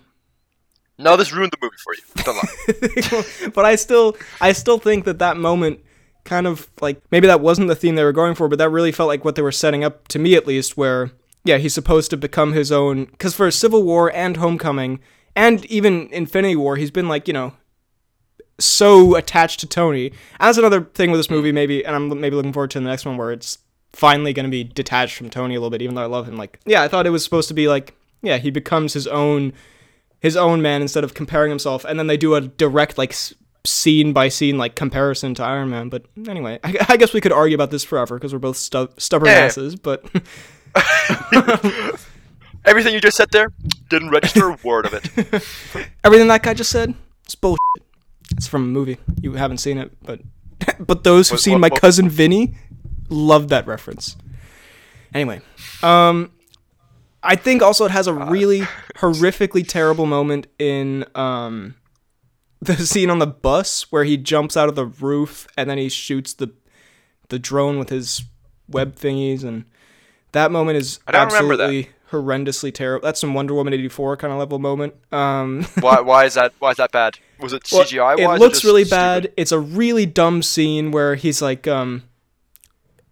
No, 0.98 1.18
this 1.18 1.34
ruined 1.34 1.52
the 1.52 1.58
movie 1.62 1.76
for 1.84 1.94
you. 1.94 2.02
Don't 2.24 2.38
lie. 2.38 3.50
but 3.54 3.66
I 3.66 3.76
still, 3.76 4.16
I 4.40 4.54
still 4.54 4.80
think 4.80 5.04
that 5.04 5.20
that 5.20 5.36
moment 5.36 5.82
kind 6.30 6.48
of 6.48 6.70
like 6.80 7.02
maybe 7.12 7.28
that 7.28 7.42
wasn't 7.42 7.68
the 7.68 7.76
theme 7.76 7.96
they 7.96 8.04
were 8.04 8.14
going 8.14 8.36
for, 8.36 8.48
but 8.48 8.60
that 8.60 8.70
really 8.70 8.92
felt 8.92 9.08
like 9.08 9.26
what 9.26 9.36
they 9.36 9.42
were 9.42 9.52
setting 9.52 9.84
up 9.84 10.08
to 10.10 10.20
me 10.20 10.36
at 10.36 10.48
least. 10.48 10.78
Where 10.78 11.12
yeah, 11.44 11.58
he's 11.58 11.74
supposed 11.74 12.12
to 12.12 12.18
become 12.18 12.54
his 12.54 12.72
own 12.72 13.06
because 13.06 13.34
for 13.34 13.50
Civil 13.52 13.84
War 13.84 14.12
and 14.14 14.38
Homecoming 14.38 15.00
and 15.36 15.66
even 15.66 16.08
Infinity 16.12 16.56
War, 16.56 16.76
he's 16.78 16.92
been 16.92 17.10
like 17.10 17.28
you 17.28 17.34
know 17.34 17.54
so 18.60 19.16
attached 19.16 19.60
to 19.62 19.68
Tony. 19.68 20.12
That's 20.40 20.58
another 20.58 20.82
thing 20.82 21.12
with 21.12 21.20
this 21.20 21.30
movie, 21.30 21.52
maybe, 21.52 21.86
and 21.86 21.96
I'm 21.96 22.20
maybe 22.20 22.36
looking 22.36 22.54
forward 22.54 22.72
to 22.72 22.80
the 22.80 22.86
next 22.86 23.06
one 23.06 23.18
where 23.18 23.32
it's 23.32 23.58
finally 23.92 24.34
going 24.34 24.46
to 24.46 24.52
be 24.52 24.64
detached 24.64 25.16
from 25.16 25.30
Tony 25.30 25.56
a 25.56 25.60
little 25.60 25.72
bit, 25.72 25.82
even 25.82 25.96
though 25.96 26.04
I 26.04 26.08
love 26.08 26.28
him. 26.28 26.38
Like, 26.38 26.60
yeah, 26.66 26.84
I 26.84 26.88
thought 26.88 27.08
it 27.08 27.12
was 27.12 27.24
supposed 27.24 27.48
to 27.48 27.54
be 27.54 27.68
like, 27.68 27.96
yeah, 28.22 28.38
he 28.38 28.52
becomes 28.52 28.94
his 28.94 29.08
own, 29.08 29.54
his 30.20 30.36
own 30.36 30.62
man 30.62 30.82
instead 30.82 31.04
of 31.04 31.14
comparing 31.14 31.50
himself, 31.50 31.86
and 31.86 31.98
then 31.98 32.08
they 32.08 32.18
do 32.18 32.36
a 32.36 32.42
direct 32.42 32.98
like 32.98 33.16
scene 33.66 34.14
by 34.14 34.30
scene 34.30 34.58
like 34.58 34.76
comparison 34.76 35.34
to 35.36 35.44
Iron 35.44 35.70
Man. 35.70 35.90
But 35.90 36.06
anyway, 36.28 36.60
I, 36.64 36.76
I 36.90 36.98
guess 36.98 37.14
we 37.14 37.22
could 37.22 37.32
argue 37.34 37.56
about 37.56 37.72
this 37.72 37.84
forever 37.84 38.16
because 38.18 38.34
we're 38.34 38.40
both 38.40 38.58
stu- 38.58 38.90
stubborn 38.98 39.30
Yeah. 39.30 39.40
asses. 39.46 39.76
But 39.76 40.06
Everything 42.66 42.94
you 42.94 43.00
just 43.02 43.16
said 43.18 43.30
there 43.32 43.52
didn't 43.90 44.10
register 44.10 44.50
a 44.50 44.58
word 44.64 44.86
of 44.86 44.94
it. 44.94 45.06
everything 46.04 46.28
that 46.28 46.44
guy 46.44 46.54
just 46.54 46.70
said, 46.70 46.94
it's 47.24 47.34
bullshit. 47.36 47.60
It's 48.32 48.48
from 48.48 48.64
a 48.64 48.68
movie. 48.68 48.98
You 49.22 49.34
haven't 49.34 49.58
seen 49.60 49.78
it, 49.78 49.92
but 50.04 50.20
but 50.80 51.04
those 51.04 51.30
who've 51.30 51.40
seen 51.40 51.54
what- 51.54 51.60
my 51.62 51.68
what- 51.70 51.82
cousin 51.82 52.10
Vinny 52.10 52.56
loved 53.10 53.50
that 53.50 53.66
reference. 53.66 54.18
Anyway, 55.14 55.42
um, 55.82 56.32
I 57.24 57.36
think 57.36 57.64
also 57.64 57.86
it 57.86 57.92
has 57.92 58.06
a 58.08 58.14
really 58.14 58.62
horrifically 58.98 59.68
terrible 59.68 60.06
moment 60.06 60.46
in 60.60 61.06
um 61.16 61.76
the 62.62 62.76
scene 62.78 63.10
on 63.10 63.20
the 63.20 63.28
bus 63.28 63.92
where 63.92 64.04
he 64.04 64.18
jumps 64.18 64.58
out 64.58 64.70
of 64.70 64.76
the 64.76 64.86
roof 64.86 65.48
and 65.58 65.70
then 65.70 65.78
he 65.78 65.90
shoots 65.90 66.34
the 66.34 66.52
the 67.30 67.40
drone 67.40 67.78
with 67.78 67.90
his 67.90 68.24
web 68.68 68.96
thingies 68.96 69.44
and 69.44 69.66
that 70.32 70.52
moment 70.52 70.78
is 70.78 71.00
I 71.08 71.12
don't 71.12 71.28
remember 71.28 71.58
that. 71.58 71.64
absolutely 71.66 71.92
horrendously 72.12 72.74
terrible. 72.74 73.06
That's 73.06 73.20
some 73.20 73.34
Wonder 73.34 73.54
Woman 73.54 73.74
84 73.74 74.18
kind 74.18 74.34
of 74.34 74.40
level 74.40 74.60
moment. 74.60 74.96
Um 75.12 75.64
Why 75.80 76.02
why 76.02 76.26
is 76.26 76.34
that 76.34 76.54
why 76.60 76.72
is 76.72 76.78
that 76.78 76.92
bad? 76.92 77.20
Was 77.40 77.54
it 77.54 77.64
well, 77.72 77.84
CGI 77.84 78.26
wise? 78.26 78.38
It 78.38 78.40
looks 78.42 78.66
really 78.66 78.84
bad. 78.84 79.32
It's 79.38 79.52
a 79.52 79.60
really 79.60 80.06
dumb 80.06 80.42
scene 80.42 80.92
where 80.92 81.16
he's 81.16 81.42
like, 81.42 81.68
um, 81.68 82.04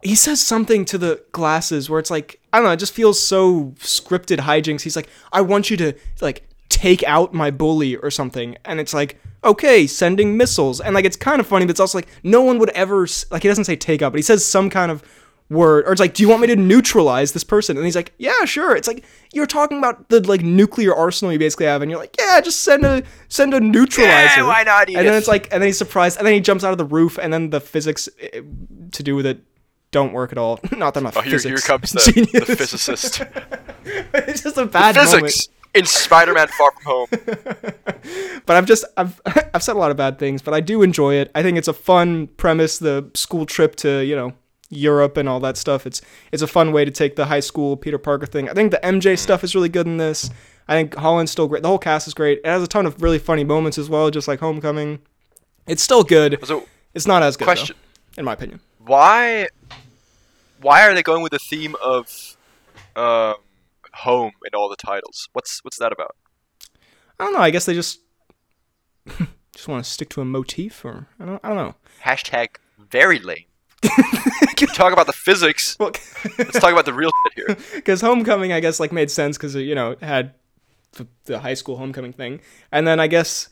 he 0.02 0.14
says 0.14 0.40
something 0.40 0.84
to 0.86 0.98
the 0.98 1.24
glasses 1.32 1.88
where 1.88 1.98
it's 1.98 2.10
like, 2.10 2.40
I 2.52 2.58
don't 2.58 2.66
know, 2.66 2.72
it 2.72 2.78
just 2.78 2.92
feels 2.92 3.24
so 3.24 3.72
scripted 3.78 4.38
hijinks. 4.38 4.82
He's 4.82 4.96
like, 4.96 5.08
I 5.32 5.40
want 5.40 5.70
you 5.70 5.76
to 5.78 5.94
like 6.20 6.47
take 6.68 7.02
out 7.04 7.32
my 7.32 7.50
bully 7.50 7.96
or 7.96 8.10
something, 8.10 8.56
and 8.64 8.80
it's 8.80 8.94
like, 8.94 9.18
okay, 9.44 9.86
sending 9.86 10.36
missiles, 10.36 10.80
and 10.80 10.94
like 10.94 11.04
it's 11.04 11.16
kind 11.16 11.40
of 11.40 11.46
funny, 11.46 11.64
but 11.66 11.70
it's 11.70 11.80
also 11.80 11.98
like 11.98 12.08
no 12.22 12.42
one 12.42 12.58
would 12.58 12.70
ever 12.70 13.06
like 13.30 13.42
he 13.42 13.48
doesn't 13.48 13.64
say 13.64 13.76
take 13.76 14.02
out, 14.02 14.12
but 14.12 14.18
he 14.18 14.22
says 14.22 14.44
some 14.44 14.70
kind 14.70 14.90
of 14.90 15.02
word. 15.50 15.86
Or 15.86 15.92
it's 15.92 16.00
like 16.00 16.14
do 16.14 16.22
you 16.22 16.28
want 16.28 16.42
me 16.42 16.46
to 16.48 16.56
neutralize 16.56 17.32
this 17.32 17.44
person? 17.44 17.76
And 17.76 17.86
he's 17.86 17.96
like 17.96 18.12
yeah 18.18 18.44
sure. 18.44 18.76
It's 18.76 18.88
like 18.88 19.04
you're 19.32 19.46
talking 19.46 19.78
about 19.78 20.08
the 20.08 20.20
like 20.20 20.42
nuclear 20.42 20.94
arsenal 20.94 21.32
you 21.32 21.38
basically 21.38 21.66
have 21.66 21.82
and 21.82 21.90
you're 21.90 22.00
like 22.00 22.14
yeah 22.18 22.40
just 22.40 22.60
send 22.62 22.84
a 22.84 23.02
send 23.28 23.54
a 23.54 23.60
neutralizer. 23.60 24.40
Yeah, 24.40 24.46
why 24.46 24.62
not, 24.62 24.88
and 24.88 25.06
then 25.06 25.14
it's 25.14 25.28
like 25.28 25.44
and 25.52 25.62
then 25.62 25.68
he's 25.68 25.78
surprised 25.78 26.18
and 26.18 26.26
then 26.26 26.34
he 26.34 26.40
jumps 26.40 26.64
out 26.64 26.72
of 26.72 26.78
the 26.78 26.84
roof 26.84 27.18
and 27.18 27.32
then 27.32 27.50
the 27.50 27.60
physics 27.60 28.08
eh, 28.20 28.42
to 28.92 29.02
do 29.02 29.14
with 29.16 29.26
it 29.26 29.40
don't 29.90 30.12
work 30.12 30.32
at 30.32 30.38
all. 30.38 30.60
Not 30.76 30.92
that 30.94 31.06
I'm 31.06 31.12
Oh, 31.16 31.22
here, 31.22 31.38
here 31.38 31.56
comes 31.56 31.92
the, 31.92 32.28
the 32.30 32.56
physicist. 32.56 33.22
it's 34.12 34.42
just 34.42 34.58
a 34.58 34.66
bad 34.66 34.96
moment 34.96 35.24
Physics 35.24 35.48
in 35.78 35.86
Spider-Man: 35.86 36.48
Far 36.48 36.72
From 36.72 36.84
Home. 36.84 37.08
but 38.46 38.56
I've 38.56 38.66
just 38.66 38.84
I've 38.96 39.20
I've 39.54 39.62
said 39.62 39.76
a 39.76 39.78
lot 39.78 39.90
of 39.90 39.96
bad 39.96 40.18
things, 40.18 40.42
but 40.42 40.52
I 40.52 40.60
do 40.60 40.82
enjoy 40.82 41.14
it. 41.14 41.30
I 41.34 41.42
think 41.42 41.56
it's 41.56 41.68
a 41.68 41.72
fun 41.72 42.26
premise, 42.26 42.78
the 42.78 43.10
school 43.14 43.46
trip 43.46 43.76
to 43.76 44.04
you 44.04 44.16
know 44.16 44.32
Europe 44.70 45.16
and 45.16 45.28
all 45.28 45.40
that 45.40 45.56
stuff. 45.56 45.86
It's 45.86 46.02
it's 46.32 46.42
a 46.42 46.46
fun 46.46 46.72
way 46.72 46.84
to 46.84 46.90
take 46.90 47.16
the 47.16 47.26
high 47.26 47.40
school 47.40 47.76
Peter 47.76 47.98
Parker 47.98 48.26
thing. 48.26 48.48
I 48.48 48.52
think 48.52 48.72
the 48.72 48.80
MJ 48.82 49.18
stuff 49.18 49.44
is 49.44 49.54
really 49.54 49.68
good 49.68 49.86
in 49.86 49.96
this. 49.96 50.30
I 50.66 50.74
think 50.74 50.94
Holland's 50.96 51.32
still 51.32 51.48
great. 51.48 51.62
The 51.62 51.68
whole 51.68 51.78
cast 51.78 52.06
is 52.06 52.14
great. 52.14 52.40
It 52.44 52.46
has 52.46 52.62
a 52.62 52.66
ton 52.66 52.84
of 52.84 53.00
really 53.02 53.18
funny 53.18 53.44
moments 53.44 53.78
as 53.78 53.88
well, 53.88 54.10
just 54.10 54.28
like 54.28 54.40
Homecoming. 54.40 54.98
It's 55.66 55.82
still 55.82 56.02
good. 56.02 56.38
So, 56.44 56.66
It's 56.94 57.06
not 57.06 57.22
as 57.22 57.36
good, 57.36 57.44
though, 57.44 57.54
question: 57.54 57.76
in 58.18 58.24
my 58.24 58.34
opinion. 58.34 58.60
Why, 58.78 59.48
why 60.60 60.86
are 60.86 60.94
they 60.94 61.02
going 61.02 61.22
with 61.22 61.32
the 61.32 61.38
theme 61.38 61.74
of 61.82 62.36
um, 62.96 63.34
home 63.98 64.32
in 64.46 64.54
all 64.54 64.68
the 64.68 64.76
titles? 64.76 65.28
What's 65.32 65.62
what's 65.64 65.78
that 65.78 65.92
about? 65.92 66.16
I 67.18 67.24
don't 67.24 67.32
know. 67.32 67.40
I 67.40 67.50
guess 67.50 67.66
they 67.66 67.74
just 67.74 68.00
just 69.54 69.68
want 69.68 69.84
to 69.84 69.90
stick 69.90 70.08
to 70.10 70.20
a 70.20 70.24
motif, 70.24 70.84
or 70.84 71.08
I 71.20 71.26
don't. 71.26 71.40
I 71.44 71.48
don't 71.48 71.56
know. 71.56 71.74
Hashtag 72.04 72.56
very 72.78 73.18
lame. 73.18 73.44
talk 74.78 74.92
about 74.92 75.06
the 75.06 75.12
physics. 75.12 75.76
Well, 75.78 75.92
Let's 76.38 76.58
talk 76.58 76.72
about 76.72 76.84
the 76.84 76.92
real 76.92 77.10
shit 77.34 77.46
here. 77.46 77.56
because 77.74 78.00
homecoming 78.00 78.52
i 78.52 78.60
guess 78.60 78.80
like 78.80 78.92
made 78.92 79.10
sense 79.10 79.36
because 79.36 79.54
you 79.54 79.74
know 79.74 79.92
it 79.92 80.02
had 80.02 80.34
the, 81.26 81.38
high 81.38 81.54
school 81.54 81.76
homecoming 81.76 82.12
thing 82.12 82.40
and 82.72 82.86
then 82.86 82.98
i 82.98 83.06
guess 83.06 83.48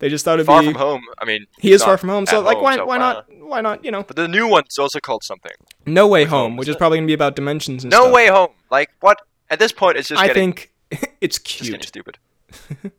they 0.00 0.08
just 0.08 0.24
thought 0.24 0.34
it'd 0.34 0.46
Far 0.46 0.60
be 0.60 0.66
from 0.66 0.74
home. 0.74 1.02
I 1.20 1.24
mean, 1.24 1.46
he 1.60 1.72
is 1.72 1.82
far 1.82 1.96
from 1.96 2.08
home 2.08 2.26
so 2.26 2.38
at 2.40 2.44
like 2.44 2.56
home, 2.56 2.64
why, 2.64 2.76
so 2.76 2.84
why 2.84 2.96
uh, 2.96 2.98
not 2.98 3.26
why 3.38 3.60
not 3.60 3.84
you 3.84 3.92
know 3.92 4.02
But 4.02 4.16
the 4.16 4.26
new 4.26 4.48
one's 4.48 4.76
also 4.76 4.98
called 4.98 5.22
something. 5.22 5.52
no 5.86 6.08
way 6.08 6.24
Home, 6.24 6.30
home 6.50 6.56
which 6.56 6.68
is 6.68 6.74
it? 6.74 6.78
probably 6.78 6.98
gonna 6.98 7.06
be 7.06 7.14
about 7.14 7.36
dimensions 7.36 7.84
and 7.84 7.92
stuff. 7.92 8.02
No 8.02 8.06
stuff. 8.06 8.14
way 8.14 8.26
home. 8.26 8.50
Like 8.72 8.90
what? 9.00 9.18
At 9.50 9.58
this 9.58 9.72
point, 9.72 9.96
it's 9.98 10.08
just 10.08 10.20
i 10.22 10.26
getting, 10.26 10.52
think 10.54 10.72
it's 11.20 11.38
just 11.38 11.44
cute 11.68 11.84
stupid. 11.84 12.18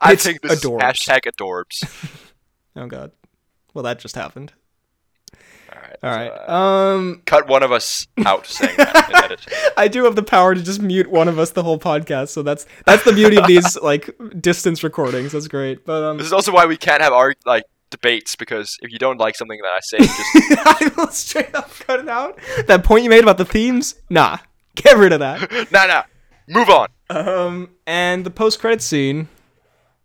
I 0.00 0.12
It's 0.12 0.24
think 0.24 0.40
this 0.40 0.64
adorbs. 0.64 0.76
is 0.92 1.00
hashtag 1.06 1.20
adorbs. 1.32 2.30
oh 2.76 2.86
god 2.86 3.12
well 3.74 3.82
that 3.84 3.98
just 3.98 4.14
happened 4.14 4.52
All 5.72 5.78
right. 5.80 5.96
all 6.02 6.10
right 6.10 6.30
uh, 6.48 6.52
um 6.96 7.22
cut 7.26 7.46
one 7.48 7.62
of 7.62 7.70
us 7.70 8.06
out 8.24 8.46
saying 8.46 8.74
that 8.78 9.10
in 9.10 9.16
edit. 9.24 9.46
i 9.76 9.88
do 9.88 10.04
have 10.04 10.16
the 10.16 10.22
power 10.22 10.54
to 10.54 10.62
just 10.62 10.80
mute 10.80 11.10
one 11.10 11.28
of 11.28 11.38
us 11.38 11.50
the 11.50 11.62
whole 11.62 11.78
podcast 11.78 12.28
so 12.28 12.42
that's 12.42 12.66
that's 12.86 13.04
the 13.04 13.12
beauty 13.12 13.36
of 13.36 13.46
these 13.46 13.76
like 13.80 14.10
distance 14.40 14.82
recordings 14.82 15.32
that's 15.32 15.48
great 15.48 15.84
but 15.84 16.02
um 16.02 16.16
This 16.18 16.26
is 16.28 16.32
also 16.32 16.50
why 16.52 16.64
we 16.66 16.76
can't 16.78 17.02
have 17.02 17.12
our 17.12 17.34
like 17.44 17.64
debates 17.90 18.36
because 18.36 18.78
if 18.80 18.90
you 18.90 18.98
don't 18.98 19.18
like 19.18 19.36
something 19.36 19.58
that 19.62 19.68
I 19.68 19.80
say, 19.80 19.98
just 19.98 20.66
I 20.66 20.90
will 20.96 21.08
straight 21.08 21.54
up 21.54 21.70
cut 21.80 22.00
it 22.00 22.08
out. 22.08 22.38
That 22.66 22.84
point 22.84 23.04
you 23.04 23.10
made 23.10 23.22
about 23.22 23.36
the 23.36 23.44
themes, 23.44 23.96
nah, 24.08 24.38
get 24.76 24.96
rid 24.96 25.12
of 25.12 25.20
that. 25.20 25.68
nah 25.72 25.86
nah. 25.86 26.02
Move 26.48 26.68
on. 26.68 26.88
Um, 27.08 27.70
and 27.86 28.26
the 28.26 28.30
post-credit 28.30 28.82
scene, 28.82 29.28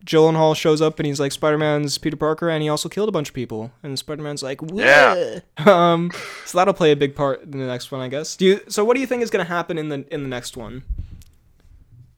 Hall 0.10 0.54
shows 0.54 0.82
up 0.82 1.00
and 1.00 1.08
he's 1.08 1.20
like 1.20 1.32
Spider-Man's 1.32 1.98
Peter 1.98 2.16
Parker, 2.16 2.50
and 2.50 2.62
he 2.62 2.70
also 2.70 2.88
killed 2.90 3.10
a 3.10 3.12
bunch 3.12 3.30
of 3.30 3.36
people. 3.36 3.72
And 3.82 3.98
Spider-Man's 3.98 4.44
like, 4.44 4.62
Whoa. 4.62 4.84
Yeah. 4.84 5.40
Um, 5.68 6.12
so 6.46 6.58
that'll 6.58 6.74
play 6.74 6.92
a 6.92 6.96
big 6.96 7.16
part 7.16 7.42
in 7.44 7.52
the 7.52 7.66
next 7.66 7.92
one, 7.92 8.02
I 8.02 8.08
guess. 8.08 8.36
Do 8.36 8.46
you? 8.46 8.62
So 8.70 8.86
what 8.86 8.94
do 8.94 9.02
you 9.02 9.08
think 9.08 9.24
is 9.24 9.30
gonna 9.30 9.44
happen 9.46 9.78
in 9.78 9.90
the 9.90 10.06
in 10.14 10.22
the 10.24 10.30
next 10.30 10.56
one? 10.56 10.84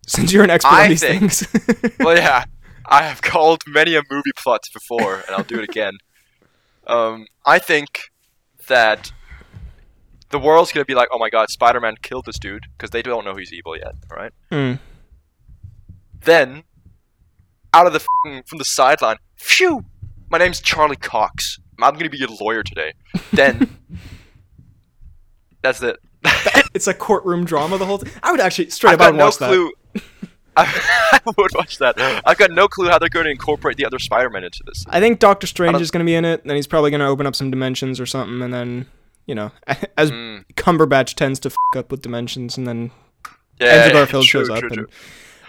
Since 0.05 0.33
you're 0.33 0.43
an 0.43 0.49
expert 0.49 0.71
I 0.73 0.83
on 0.83 0.89
these 0.89 1.01
think- 1.01 1.31
things. 1.31 1.95
Well, 1.99 2.17
yeah, 2.17 2.43
I 2.85 3.04
have 3.04 3.21
called 3.21 3.62
many 3.67 3.95
a 3.95 4.02
movie 4.10 4.31
plot 4.35 4.62
before, 4.73 5.15
and 5.27 5.29
I'll 5.35 5.43
do 5.43 5.60
it 5.60 5.63
again. 5.69 5.93
Um, 6.87 7.27
I 7.45 7.60
think 7.60 8.10
that 8.67 9.12
the 10.30 10.40
world's 10.40 10.71
gonna 10.71 10.86
be 10.86 10.96
like, 10.96 11.08
"Oh 11.12 11.19
my 11.19 11.30
God, 11.30 11.50
Spider-Man 11.50 11.96
killed 12.02 12.25
this 12.25 12.38
dude," 12.40 12.65
because 12.77 12.90
they 12.92 13.02
don't 13.02 13.25
know 13.25 13.36
he's 13.36 13.52
evil 13.54 13.75
yet. 13.77 13.94
right? 14.12 14.32
Hmm. 14.52 14.73
Then, 16.21 16.63
out 17.73 17.88
of 17.88 17.94
the 17.94 18.00
f***ing- 18.00 18.44
from 18.44 18.58
the 18.58 18.65
sideline, 18.65 19.17
phew, 19.38 19.86
my 20.30 20.38
name's 20.38 20.60
Charlie 20.60 20.96
Cox. 20.98 21.60
I'm 21.82 21.94
gonna 21.94 22.10
be 22.10 22.17
your 22.17 22.30
lawyer 22.42 22.62
today. 22.63 22.94
Then, 23.32 23.77
that's 25.62 25.82
it. 25.82 25.98
It's 26.73 26.88
a 26.88 26.94
courtroom 26.94 27.46
drama 27.46 27.77
the 27.77 27.86
whole 27.86 27.98
time. 28.00 28.12
I 28.21 28.32
would 28.32 28.40
actually 28.42 28.69
straight 28.69 28.94
I've 28.94 29.02
up 29.02 29.15
no 29.15 29.25
watch 29.25 29.38
that. 29.38 29.48
clue. 29.50 29.71
I 30.58 31.19
would 31.38 31.52
watch 31.56 31.77
that. 31.77 31.96
I've 32.25 32.38
got 32.38 32.52
no 32.52 32.67
clue 32.67 32.90
how 32.90 33.00
they're 33.00 33.08
going 33.08 33.23
to 33.25 33.32
incorporate 33.32 33.77
the 33.77 33.86
other 33.86 33.98
Spider-Man 33.98 34.44
into 34.44 34.60
this. 34.65 34.84
I 34.90 35.00
think 35.00 35.19
Doctor 35.19 35.48
Strange 35.48 35.80
is 35.80 35.90
going 35.90 36.06
to 36.06 36.06
be 36.06 36.15
in 36.15 36.25
it, 36.25 36.44
and 36.44 36.52
he's 36.52 36.67
probably 36.67 36.92
going 36.92 37.00
to 37.00 37.06
open 37.08 37.25
up 37.25 37.36
some 37.36 37.50
dimensions 37.50 37.98
or 38.00 38.06
something, 38.06 38.42
and 38.42 38.54
then 38.54 38.86
you 39.30 39.36
know, 39.36 39.52
as 39.98 40.10
Mm. 40.12 40.44
Cumberbatch 40.56 41.13
tends 41.13 41.40
to 41.42 41.50
f 41.50 41.56
up 41.77 41.92
with 41.92 42.02
dimensions, 42.02 42.58
and 42.58 42.65
then 42.67 42.92
Yeah, 43.62 43.67
Andrew 43.67 43.94
Garfield 43.94 44.25
true, 44.25 44.42
shows 44.42 44.50
up, 44.50 44.60
true, 44.60 44.69
and 44.69 44.77
true. 44.80 44.88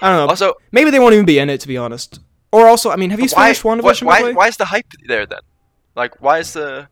I 0.03 0.09
don't 0.11 0.18
know. 0.20 0.28
Also, 0.28 0.55
maybe 0.70 0.91
they 0.91 0.99
won't 1.01 1.14
even 1.14 1.26
be 1.26 1.39
in 1.39 1.49
it, 1.51 1.61
to 1.62 1.68
be 1.68 1.76
honest. 1.78 2.20
Or 2.53 2.68
also, 2.68 2.91
I 2.91 2.97
mean, 2.97 3.11
have 3.11 3.20
you 3.20 3.28
why, 3.33 3.53
finished 3.55 3.62
WandaVision? 3.62 4.03
why, 4.05 4.16
by 4.16 4.22
the 4.22 4.24
way? 4.28 4.35
why 4.35 4.49
is 4.49 4.57
the 4.57 4.66
hype 4.66 4.87
there 5.09 5.24
then? 5.26 5.41
Like, 5.97 6.20
why 6.20 6.39
is 6.39 6.53
the? 6.53 6.89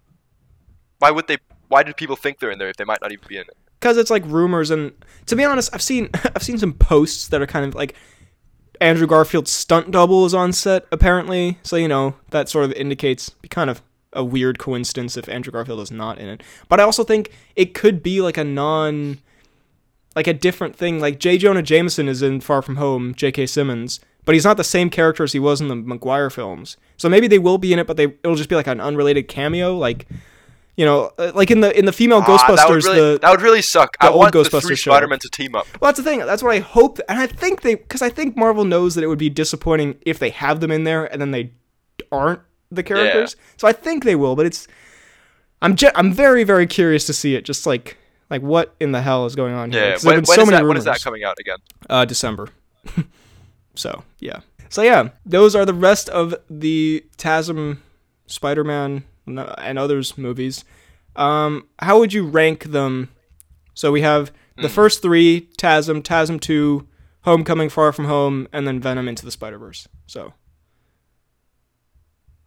Why 1.00 1.10
would 1.10 1.26
they? 1.28 1.38
Why 1.68 1.82
do 1.82 1.92
people 1.92 2.16
think 2.16 2.38
they're 2.38 2.50
in 2.50 2.58
there 2.58 2.70
if 2.70 2.76
they 2.76 2.84
might 2.84 3.00
not 3.02 3.12
even 3.12 3.24
be 3.28 3.36
in 3.36 3.42
it? 3.42 3.56
because 3.80 3.96
it's 3.96 4.10
like 4.10 4.24
rumors 4.26 4.72
and 4.72 4.90
to 5.26 5.36
be 5.36 5.44
honest 5.44 5.70
i've 5.72 5.82
seen 5.82 6.08
i've 6.34 6.42
seen 6.42 6.58
some 6.58 6.72
posts 6.72 7.28
that 7.28 7.40
are 7.40 7.46
kind 7.46 7.64
of 7.64 7.76
like 7.76 7.94
andrew 8.80 9.06
garfield's 9.06 9.52
stunt 9.52 9.92
double 9.92 10.26
is 10.26 10.34
on 10.34 10.52
set 10.52 10.84
apparently 10.90 11.58
so 11.62 11.76
you 11.76 11.86
know 11.86 12.16
that 12.30 12.48
sort 12.48 12.64
of 12.64 12.72
indicates 12.72 13.30
kind 13.50 13.70
of 13.70 13.80
a 14.12 14.24
weird 14.24 14.58
coincidence 14.58 15.16
if 15.16 15.28
andrew 15.28 15.52
garfield 15.52 15.80
is 15.80 15.90
not 15.90 16.18
in 16.18 16.28
it 16.28 16.42
but 16.68 16.80
i 16.80 16.82
also 16.82 17.04
think 17.04 17.30
it 17.56 17.74
could 17.74 18.02
be 18.02 18.20
like 18.20 18.36
a 18.36 18.44
non 18.44 19.18
like 20.16 20.26
a 20.26 20.34
different 20.34 20.74
thing 20.74 21.00
like 21.00 21.18
j 21.18 21.36
jonah 21.38 21.62
jameson 21.62 22.08
is 22.08 22.22
in 22.22 22.40
far 22.40 22.62
from 22.62 22.76
home 22.76 23.14
j.k 23.14 23.46
simmons 23.46 24.00
but 24.24 24.34
he's 24.34 24.44
not 24.44 24.56
the 24.56 24.64
same 24.64 24.90
character 24.90 25.22
as 25.22 25.32
he 25.32 25.38
was 25.38 25.60
in 25.60 25.68
the 25.68 25.74
mcguire 25.74 26.32
films 26.32 26.76
so 26.96 27.08
maybe 27.08 27.26
they 27.26 27.38
will 27.38 27.58
be 27.58 27.72
in 27.72 27.78
it 27.78 27.86
but 27.86 27.96
they 27.96 28.04
it'll 28.04 28.34
just 28.34 28.48
be 28.48 28.56
like 28.56 28.66
an 28.66 28.80
unrelated 28.80 29.28
cameo 29.28 29.76
like 29.76 30.06
you 30.78 30.84
know, 30.84 31.10
uh, 31.18 31.32
like 31.34 31.50
in 31.50 31.60
the 31.60 31.76
in 31.76 31.86
the 31.86 31.92
female 31.92 32.20
Ah, 32.22 32.24
Ghostbusters, 32.24 32.56
that 32.56 32.68
would 32.68 32.84
really, 32.84 33.00
the 33.14 33.18
that 33.18 33.30
would 33.32 33.42
really 33.42 33.62
suck. 33.62 33.98
the 33.98 34.06
I 34.06 34.10
old 34.10 34.18
want 34.20 34.32
the 34.32 34.60
three 34.60 34.76
show. 34.76 34.92
Spider-Men 34.92 35.18
to 35.18 35.28
team 35.28 35.56
up. 35.56 35.66
Well, 35.80 35.88
that's 35.88 35.98
the 35.98 36.04
thing. 36.04 36.20
That's 36.20 36.40
what 36.40 36.54
I 36.54 36.60
hope, 36.60 37.00
and 37.08 37.18
I 37.18 37.26
think 37.26 37.62
they, 37.62 37.74
because 37.74 38.00
I 38.00 38.10
think 38.10 38.36
Marvel 38.36 38.64
knows 38.64 38.94
that 38.94 39.02
it 39.02 39.08
would 39.08 39.18
be 39.18 39.28
disappointing 39.28 39.98
if 40.06 40.20
they 40.20 40.30
have 40.30 40.60
them 40.60 40.70
in 40.70 40.84
there 40.84 41.04
and 41.12 41.20
then 41.20 41.32
they 41.32 41.50
aren't 42.12 42.42
the 42.70 42.82
characters. 42.82 43.36
So 43.56 43.68
I 43.68 43.72
think 43.72 44.04
they 44.04 44.14
will, 44.14 44.36
but 44.36 44.46
it's, 44.46 44.68
I'm, 45.62 45.76
ge- 45.76 45.94
I'm 45.94 46.12
very, 46.12 46.44
very 46.44 46.66
curious 46.66 47.06
to 47.06 47.12
see 47.12 47.34
it. 47.34 47.44
Just 47.44 47.66
like, 47.66 47.96
like 48.30 48.42
what 48.42 48.74
in 48.80 48.92
the 48.92 49.02
hell 49.02 49.26
is 49.26 49.34
going 49.34 49.54
on 49.54 49.72
here? 49.72 49.90
Yeah. 49.90 49.98
When, 50.02 50.16
when 50.16 50.24
so 50.24 50.32
is 50.32 50.38
many 50.38 50.50
that? 50.50 50.66
When 50.66 50.76
is 50.76 50.84
that 50.84 51.02
coming 51.02 51.24
out 51.24 51.36
again? 51.38 51.58
Uh, 51.88 52.04
December. 52.04 52.50
so 53.74 54.04
yeah. 54.20 54.40
So 54.68 54.82
yeah, 54.82 55.10
those 55.24 55.54
are 55.54 55.64
the 55.64 55.74
rest 55.74 56.08
of 56.10 56.34
the 56.50 57.04
TASM, 57.16 57.78
Spider-Man, 58.26 59.04
and 59.26 59.78
others 59.78 60.18
movies. 60.18 60.64
Um, 61.16 61.68
how 61.78 61.98
would 61.98 62.12
you 62.12 62.26
rank 62.26 62.64
them? 62.64 63.08
So 63.74 63.90
we 63.90 64.02
have 64.02 64.30
the 64.56 64.68
first 64.68 65.00
three: 65.02 65.48
TASM, 65.58 66.02
TASM 66.02 66.40
Two, 66.40 66.86
Homecoming, 67.22 67.70
Far 67.70 67.92
From 67.92 68.04
Home, 68.06 68.46
and 68.52 68.66
then 68.66 68.78
Venom 68.80 69.08
into 69.08 69.24
the 69.24 69.30
Spider 69.30 69.58
Verse. 69.58 69.88
So 70.06 70.34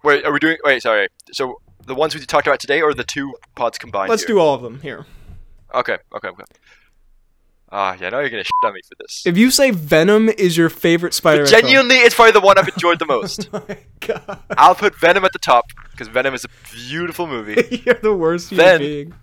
Wait, 0.04 0.26
are 0.26 0.32
we 0.34 0.40
doing? 0.40 0.58
Wait, 0.64 0.82
sorry. 0.82 1.08
So 1.32 1.62
the 1.86 1.96
ones 1.96 2.14
we 2.16 2.22
talked 2.22 2.48
about 2.48 2.60
today, 2.60 2.82
or 2.82 2.94
the 2.94 3.04
two 3.04 3.34
pods 3.56 3.78
combined? 3.78 4.10
let's 4.10 4.24
here? 4.24 4.36
do 4.36 4.40
all 4.40 4.56
of 4.56 4.62
them 4.62 4.82
here. 4.82 5.06
Okay, 5.74 5.98
okay, 6.16 6.28
okay. 6.30 6.44
Ah, 7.74 7.96
yeah, 8.02 8.10
now 8.10 8.20
you're 8.20 8.30
gonna 8.30 8.44
shit 8.44 8.52
on 8.66 8.74
me 8.74 8.82
for 8.88 8.96
this. 9.00 9.24
If 9.26 9.38
you 9.38 9.50
say 9.50 9.72
Venom 9.72 10.28
is 10.28 10.58
your 10.58 10.70
favorite 10.70 11.14
Spider-Man, 11.14 11.48
film- 11.50 11.62
Genuinely, 11.62 11.96
it's 11.98 12.14
probably 12.16 12.34
the 12.34 12.42
one 12.42 12.58
I've 12.58 12.68
enjoyed 12.68 13.00
the 13.00 13.06
most. 13.06 13.50
Oh 13.54 13.64
my 13.68 13.78
god, 14.02 14.40
I'll 14.58 14.76
put 14.76 15.00
Venom 15.00 15.24
at 15.24 15.32
the 15.32 15.40
top 15.40 15.66
because 15.92 16.08
Venom 16.10 16.34
is 16.34 16.44
a 16.44 16.50
beautiful 16.74 17.28
movie. 17.28 17.82
you're 17.86 17.96
the 17.96 18.14
worst 18.14 18.50
human 18.50 18.66
Then- 18.66 18.80
being. 18.80 19.14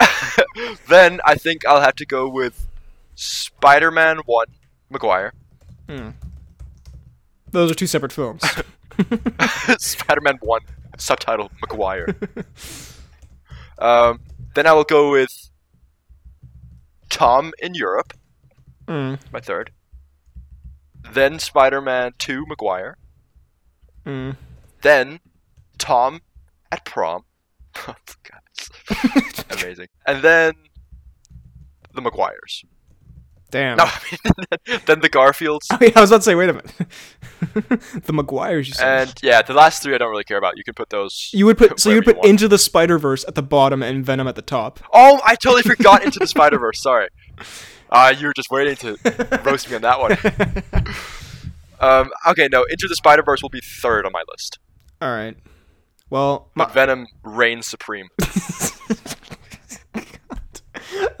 then 0.88 1.20
I 1.26 1.34
think 1.34 1.66
I'll 1.66 1.82
have 1.82 1.96
to 1.96 2.06
go 2.06 2.26
with 2.26 2.66
Spider-Man 3.16 4.20
One, 4.24 4.46
McGuire. 4.90 5.32
Hmm. 5.88 6.10
Those 7.50 7.70
are 7.70 7.74
two 7.74 7.86
separate 7.86 8.12
films. 8.12 8.42
Spider-Man 9.78 10.38
One, 10.42 10.60
subtitle 10.96 11.50
McGuire. 11.62 12.14
um, 13.78 14.20
then 14.54 14.66
I 14.66 14.72
will 14.72 14.84
go 14.84 15.10
with 15.10 15.50
Tom 17.08 17.52
in 17.58 17.74
Europe, 17.74 18.12
Mm, 18.86 19.18
my 19.32 19.38
third. 19.40 19.70
Then 21.12 21.38
Spider-Man 21.38 22.12
Two, 22.18 22.44
McGuire. 22.46 22.94
mm. 24.04 24.36
Then 24.82 25.20
Tom 25.78 26.20
at 26.72 26.84
prom. 26.84 27.24
Oh, 27.88 27.94
amazing. 29.50 29.86
And 30.06 30.22
then 30.22 30.54
the 31.94 32.02
McGuires. 32.02 32.64
Damn. 33.50 33.76
No, 33.78 33.84
I 33.88 34.00
mean, 34.10 34.80
then 34.86 35.00
the 35.00 35.08
Garfields. 35.08 35.66
Oh, 35.70 35.78
yeah, 35.80 35.90
I 35.96 36.00
was 36.00 36.10
about 36.10 36.18
to 36.18 36.22
say, 36.22 36.34
wait 36.34 36.50
a 36.50 36.52
minute. 36.54 36.72
the 38.04 38.12
Maguires, 38.12 38.68
you 38.68 38.74
said. 38.74 39.08
And 39.08 39.14
yeah, 39.22 39.42
the 39.42 39.54
last 39.54 39.82
three 39.82 39.94
I 39.94 39.98
don't 39.98 40.10
really 40.10 40.24
care 40.24 40.38
about. 40.38 40.56
You 40.56 40.64
can 40.64 40.74
put 40.74 40.90
those. 40.90 41.30
you 41.32 41.46
would 41.46 41.58
put 41.58 41.80
so 41.80 41.90
you 41.90 41.96
would 41.96 42.04
put 42.04 42.16
want. 42.18 42.28
Into 42.28 42.48
the 42.48 42.58
Spider 42.58 42.98
Verse 42.98 43.24
at 43.26 43.34
the 43.34 43.42
bottom 43.42 43.82
and 43.82 44.04
Venom 44.04 44.28
at 44.28 44.36
the 44.36 44.42
top. 44.42 44.80
Oh, 44.92 45.20
I 45.26 45.34
totally 45.34 45.62
forgot 45.62 46.04
Into 46.04 46.18
the 46.18 46.26
Spider 46.28 46.58
Verse. 46.58 46.80
Sorry. 46.80 47.08
Uh, 47.90 48.14
you 48.16 48.28
were 48.28 48.34
just 48.34 48.50
waiting 48.50 48.76
to 48.76 49.40
roast 49.44 49.68
me 49.68 49.76
on 49.76 49.82
that 49.82 49.98
one. 50.00 50.16
Um, 51.80 52.10
okay, 52.28 52.46
no, 52.52 52.64
Into 52.70 52.86
the 52.88 52.94
Spider 52.94 53.22
Verse 53.22 53.42
will 53.42 53.48
be 53.48 53.60
third 53.60 54.04
on 54.06 54.12
my 54.12 54.22
list. 54.30 54.58
All 55.00 55.10
right. 55.10 55.36
Well, 56.10 56.50
But 56.54 56.68
my, 56.68 56.74
Venom 56.74 57.06
reigns 57.24 57.66
supreme. 57.66 58.08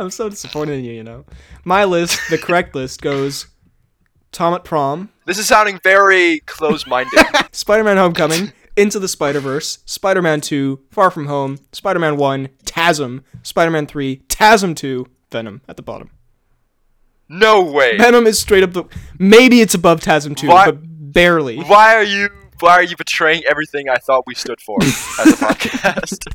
I'm 0.00 0.10
so 0.10 0.28
disappointed 0.28 0.78
in 0.78 0.84
you. 0.84 0.92
You 0.92 1.04
know, 1.04 1.24
my 1.64 1.84
list, 1.84 2.18
the 2.30 2.38
correct 2.38 2.74
list 2.74 3.00
goes: 3.02 3.46
Tom 4.32 4.54
at 4.54 4.64
prom, 4.64 5.10
This 5.26 5.38
is 5.38 5.46
sounding 5.46 5.78
very 5.82 6.40
close-minded. 6.46 7.12
Spider-Man: 7.52 7.96
Homecoming, 7.98 8.52
Into 8.76 8.98
the 8.98 9.08
Spider-Verse, 9.08 9.78
Spider-Man 9.84 10.40
2, 10.40 10.80
Far 10.90 11.10
From 11.10 11.26
Home, 11.26 11.58
Spider-Man 11.72 12.16
1, 12.16 12.48
TASM, 12.64 13.22
Spider-Man 13.42 13.86
3, 13.86 14.16
TASM 14.28 14.74
2, 14.74 15.06
Venom 15.30 15.60
at 15.68 15.76
the 15.76 15.82
bottom. 15.82 16.10
no 17.28 17.62
way. 17.62 17.96
Venom 17.98 18.26
is 18.26 18.40
straight 18.40 18.62
up 18.62 18.72
the. 18.72 18.84
Maybe 19.18 19.60
it's 19.60 19.74
above 19.74 20.00
TASM 20.00 20.34
2, 20.36 20.48
Why- 20.48 20.66
but 20.66 20.78
barely. 21.12 21.58
Why 21.58 21.94
are 21.94 22.02
you? 22.02 22.30
Why 22.60 22.72
are 22.72 22.82
you 22.82 22.96
betraying 22.96 23.42
everything 23.48 23.88
I 23.88 23.96
thought 23.96 24.24
we 24.26 24.34
stood 24.34 24.60
for 24.60 24.76
as 24.82 24.88
a 24.88 25.36
podcast? 25.46 26.26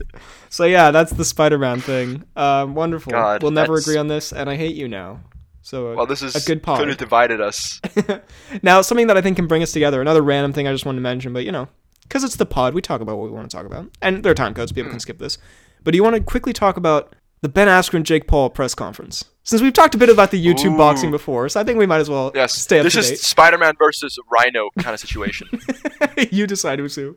So 0.49 0.65
yeah, 0.65 0.91
that's 0.91 1.11
the 1.11 1.25
Spider-Man 1.25 1.81
thing. 1.81 2.23
Um, 2.35 2.75
wonderful. 2.75 3.11
God, 3.11 3.41
we'll 3.43 3.51
never 3.51 3.73
that's- 3.73 3.87
agree 3.87 3.97
on 3.97 4.07
this, 4.07 4.31
and 4.33 4.49
I 4.49 4.55
hate 4.55 4.75
you 4.75 4.87
now. 4.87 5.21
So 5.61 5.91
uh, 5.93 5.95
well, 5.95 6.05
this 6.05 6.21
is 6.21 6.35
a 6.35 6.45
good 6.47 6.61
pod. 6.61 6.79
could 6.79 6.89
have 6.89 6.97
divided 6.97 7.41
us. 7.41 7.81
now 8.61 8.81
something 8.81 9.07
that 9.07 9.17
I 9.17 9.21
think 9.21 9.35
can 9.35 9.47
bring 9.47 9.63
us 9.63 9.71
together. 9.71 9.99
Another 9.99 10.21
random 10.21 10.53
thing 10.53 10.67
I 10.67 10.71
just 10.71 10.85
wanted 10.85 10.97
to 10.97 11.01
mention, 11.01 11.33
but 11.33 11.43
you 11.43 11.51
know, 11.51 11.67
because 12.03 12.23
it's 12.23 12.35
the 12.35 12.45
pod, 12.45 12.73
we 12.75 12.81
talk 12.81 13.01
about 13.01 13.17
what 13.17 13.25
we 13.29 13.31
want 13.35 13.49
to 13.49 13.57
talk 13.57 13.65
about, 13.65 13.89
and 14.01 14.23
there 14.23 14.31
are 14.31 14.35
time 14.35 14.53
codes. 14.53 14.71
People 14.71 14.89
Hmm. 14.89 14.93
can 14.93 14.99
skip 14.99 15.17
this. 15.17 15.37
But 15.83 15.91
do 15.91 15.97
you 15.97 16.03
want 16.03 16.15
to 16.15 16.21
quickly 16.21 16.53
talk 16.53 16.77
about 16.77 17.15
the 17.41 17.49
Ben 17.49 17.67
Askren 17.67 18.03
Jake 18.03 18.27
Paul 18.27 18.49
press 18.49 18.75
conference? 18.75 19.25
Since 19.43 19.61
we've 19.61 19.73
talked 19.73 19.93
a 19.93 19.97
bit 19.97 20.09
about 20.09 20.31
the 20.31 20.43
YouTube 20.43 20.73
Ooh. 20.73 20.77
boxing 20.77 21.11
before, 21.11 21.47
so 21.49 21.59
I 21.59 21.63
think 21.63 21.77
we 21.77 21.85
might 21.85 21.99
as 21.99 22.09
well 22.09 22.31
Yes, 22.33 22.55
stay 22.55 22.79
up 22.79 22.83
this 22.83 22.93
to 22.93 22.99
is. 22.99 23.21
Spider-Man 23.21 23.75
versus 23.77 24.17
Rhino 24.31 24.69
kind 24.79 24.93
of 24.93 24.99
situation. 24.99 25.47
you 26.31 26.47
decide 26.47 26.79
who's 26.79 26.95
who. 26.95 27.15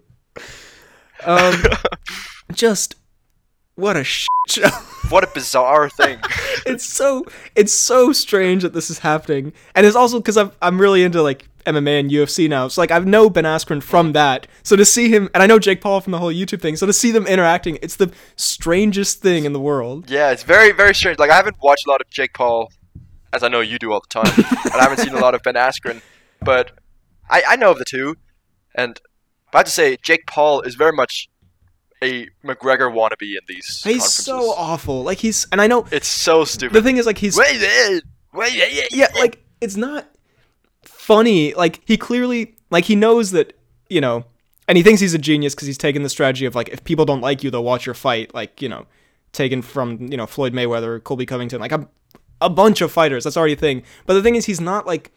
Um, 1.24 1.62
just 2.52 2.96
what 3.78 3.96
a 3.96 4.02
shit 4.02 4.28
show. 4.48 4.68
what 5.08 5.22
a 5.22 5.28
bizarre 5.28 5.88
thing. 5.88 6.18
it's 6.66 6.84
so 6.84 7.24
it's 7.54 7.72
so 7.72 8.12
strange 8.12 8.62
that 8.62 8.72
this 8.72 8.90
is 8.90 8.98
happening, 8.98 9.52
and 9.74 9.86
it's 9.86 9.96
also 9.96 10.18
because 10.18 10.36
I'm 10.36 10.50
I'm 10.60 10.80
really 10.80 11.04
into 11.04 11.22
like 11.22 11.48
MMA 11.64 12.00
and 12.00 12.10
UFC 12.10 12.48
now. 12.48 12.66
So 12.66 12.80
like 12.80 12.90
I've 12.90 13.06
know 13.06 13.30
Ben 13.30 13.44
Askren 13.44 13.80
from 13.80 14.12
that. 14.12 14.48
So 14.64 14.74
to 14.74 14.84
see 14.84 15.10
him, 15.10 15.30
and 15.32 15.42
I 15.44 15.46
know 15.46 15.60
Jake 15.60 15.80
Paul 15.80 16.00
from 16.00 16.10
the 16.10 16.18
whole 16.18 16.32
YouTube 16.32 16.60
thing. 16.60 16.74
So 16.74 16.86
to 16.86 16.92
see 16.92 17.12
them 17.12 17.26
interacting, 17.26 17.78
it's 17.80 17.96
the 17.96 18.12
strangest 18.34 19.22
thing 19.22 19.44
in 19.44 19.52
the 19.52 19.60
world. 19.60 20.10
Yeah, 20.10 20.32
it's 20.32 20.42
very, 20.42 20.72
very 20.72 20.94
strange. 20.94 21.20
Like 21.20 21.30
I 21.30 21.36
haven't 21.36 21.56
watched 21.62 21.86
a 21.86 21.90
lot 21.90 22.00
of 22.00 22.10
Jake 22.10 22.34
Paul, 22.34 22.72
as 23.32 23.44
I 23.44 23.48
know 23.48 23.60
you 23.60 23.78
do 23.78 23.92
all 23.92 24.00
the 24.00 24.22
time, 24.22 24.32
and 24.64 24.74
I 24.74 24.82
haven't 24.82 24.98
seen 24.98 25.14
a 25.14 25.20
lot 25.20 25.34
of 25.34 25.42
Ben 25.44 25.54
Askren, 25.54 26.02
but 26.42 26.72
I, 27.30 27.44
I 27.50 27.56
know 27.56 27.70
of 27.70 27.78
the 27.78 27.86
two, 27.88 28.16
and 28.74 29.00
I 29.54 29.58
have 29.58 29.66
to 29.66 29.72
say 29.72 29.96
Jake 30.02 30.26
Paul 30.26 30.62
is 30.62 30.74
very 30.74 30.92
much 30.92 31.28
a 32.02 32.26
McGregor 32.44 32.92
wannabe 32.92 33.22
in 33.34 33.40
these 33.48 33.82
He's 33.82 34.04
so 34.04 34.52
awful. 34.52 35.02
Like 35.02 35.18
he's, 35.18 35.46
and 35.52 35.60
I 35.60 35.66
know 35.66 35.86
It's 35.90 36.06
so 36.08 36.44
stupid. 36.44 36.74
the 36.74 36.82
thing 36.82 36.96
is 36.96 37.06
like 37.06 37.18
he's 37.18 37.36
Wait, 37.36 37.60
wait, 37.60 38.02
wait, 38.32 38.52
wait, 38.58 38.88
yeah, 38.92 39.08
like 39.16 39.42
it's 39.60 39.76
not 39.76 40.06
funny. 40.82 41.54
Like 41.54 41.80
he 41.86 41.96
clearly 41.96 42.54
like 42.70 42.84
he 42.84 42.94
knows 42.96 43.32
that 43.32 43.54
you 43.88 44.00
know, 44.00 44.24
and 44.68 44.76
he 44.76 44.84
thinks 44.84 45.00
he's 45.00 45.14
a 45.14 45.18
genius 45.18 45.54
because 45.54 45.66
he's 45.66 45.78
taken 45.78 46.02
the 46.02 46.08
strategy 46.08 46.44
of 46.44 46.54
like 46.54 46.68
if 46.68 46.84
people 46.84 47.04
don't 47.04 47.20
like 47.20 47.42
you, 47.42 47.50
they'll 47.50 47.64
watch 47.64 47.86
your 47.86 47.94
fight. 47.94 48.34
Like 48.34 48.60
you 48.62 48.68
know, 48.68 48.86
taken 49.32 49.62
from 49.62 50.08
you 50.10 50.16
know 50.16 50.26
Floyd 50.26 50.52
Mayweather, 50.52 51.02
Colby 51.02 51.26
Covington, 51.26 51.60
like 51.60 51.72
a 51.72 51.88
a 52.40 52.50
bunch 52.50 52.80
of 52.80 52.92
fighters. 52.92 53.24
That's 53.24 53.36
already 53.36 53.54
a 53.54 53.56
thing. 53.56 53.82
But 54.06 54.14
the 54.14 54.22
thing 54.22 54.36
is, 54.36 54.44
he's 54.44 54.60
not 54.60 54.86
like 54.86 55.10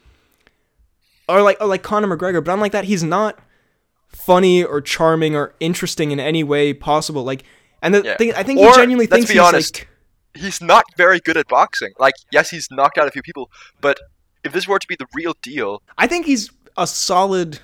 or 1.29 1.41
like 1.41 1.57
or 1.61 1.67
like 1.67 1.83
Conor 1.83 2.07
McGregor. 2.15 2.43
But 2.43 2.53
unlike 2.53 2.71
that, 2.71 2.85
he's 2.85 3.03
not 3.03 3.37
funny 4.13 4.63
or 4.63 4.81
charming 4.81 5.35
or 5.35 5.53
interesting 5.59 6.11
in 6.11 6.19
any 6.19 6.43
way 6.43 6.73
possible. 6.73 7.23
Like. 7.23 7.43
And 7.83 7.95
the 7.95 8.03
Yeah. 8.03 8.15
thing, 8.17 8.33
I 8.35 8.43
think 8.43 8.59
Or, 8.59 8.67
he 8.69 8.75
genuinely 8.75 9.07
let's 9.07 9.13
thinks 9.15 9.29
be 9.29 9.33
he's 9.33 9.41
honest, 9.41 9.79
like, 9.79 9.87
He's 10.35 10.61
not 10.61 10.83
very 10.97 11.19
good 11.19 11.35
at 11.35 11.47
boxing. 11.47 11.91
Like, 11.99 12.13
yes, 12.31 12.49
he's 12.51 12.67
knocked 12.71 12.97
out 12.99 13.07
a 13.07 13.11
few 13.11 13.21
people, 13.23 13.49
but 13.81 13.99
if 14.43 14.53
this 14.53 14.67
were 14.67 14.77
to 14.79 14.87
be 14.87 14.95
the 14.95 15.07
real 15.15 15.35
deal, 15.41 15.81
I 15.97 16.05
think 16.07 16.25
he's 16.27 16.49
a 16.77 16.85
solid. 16.87 17.59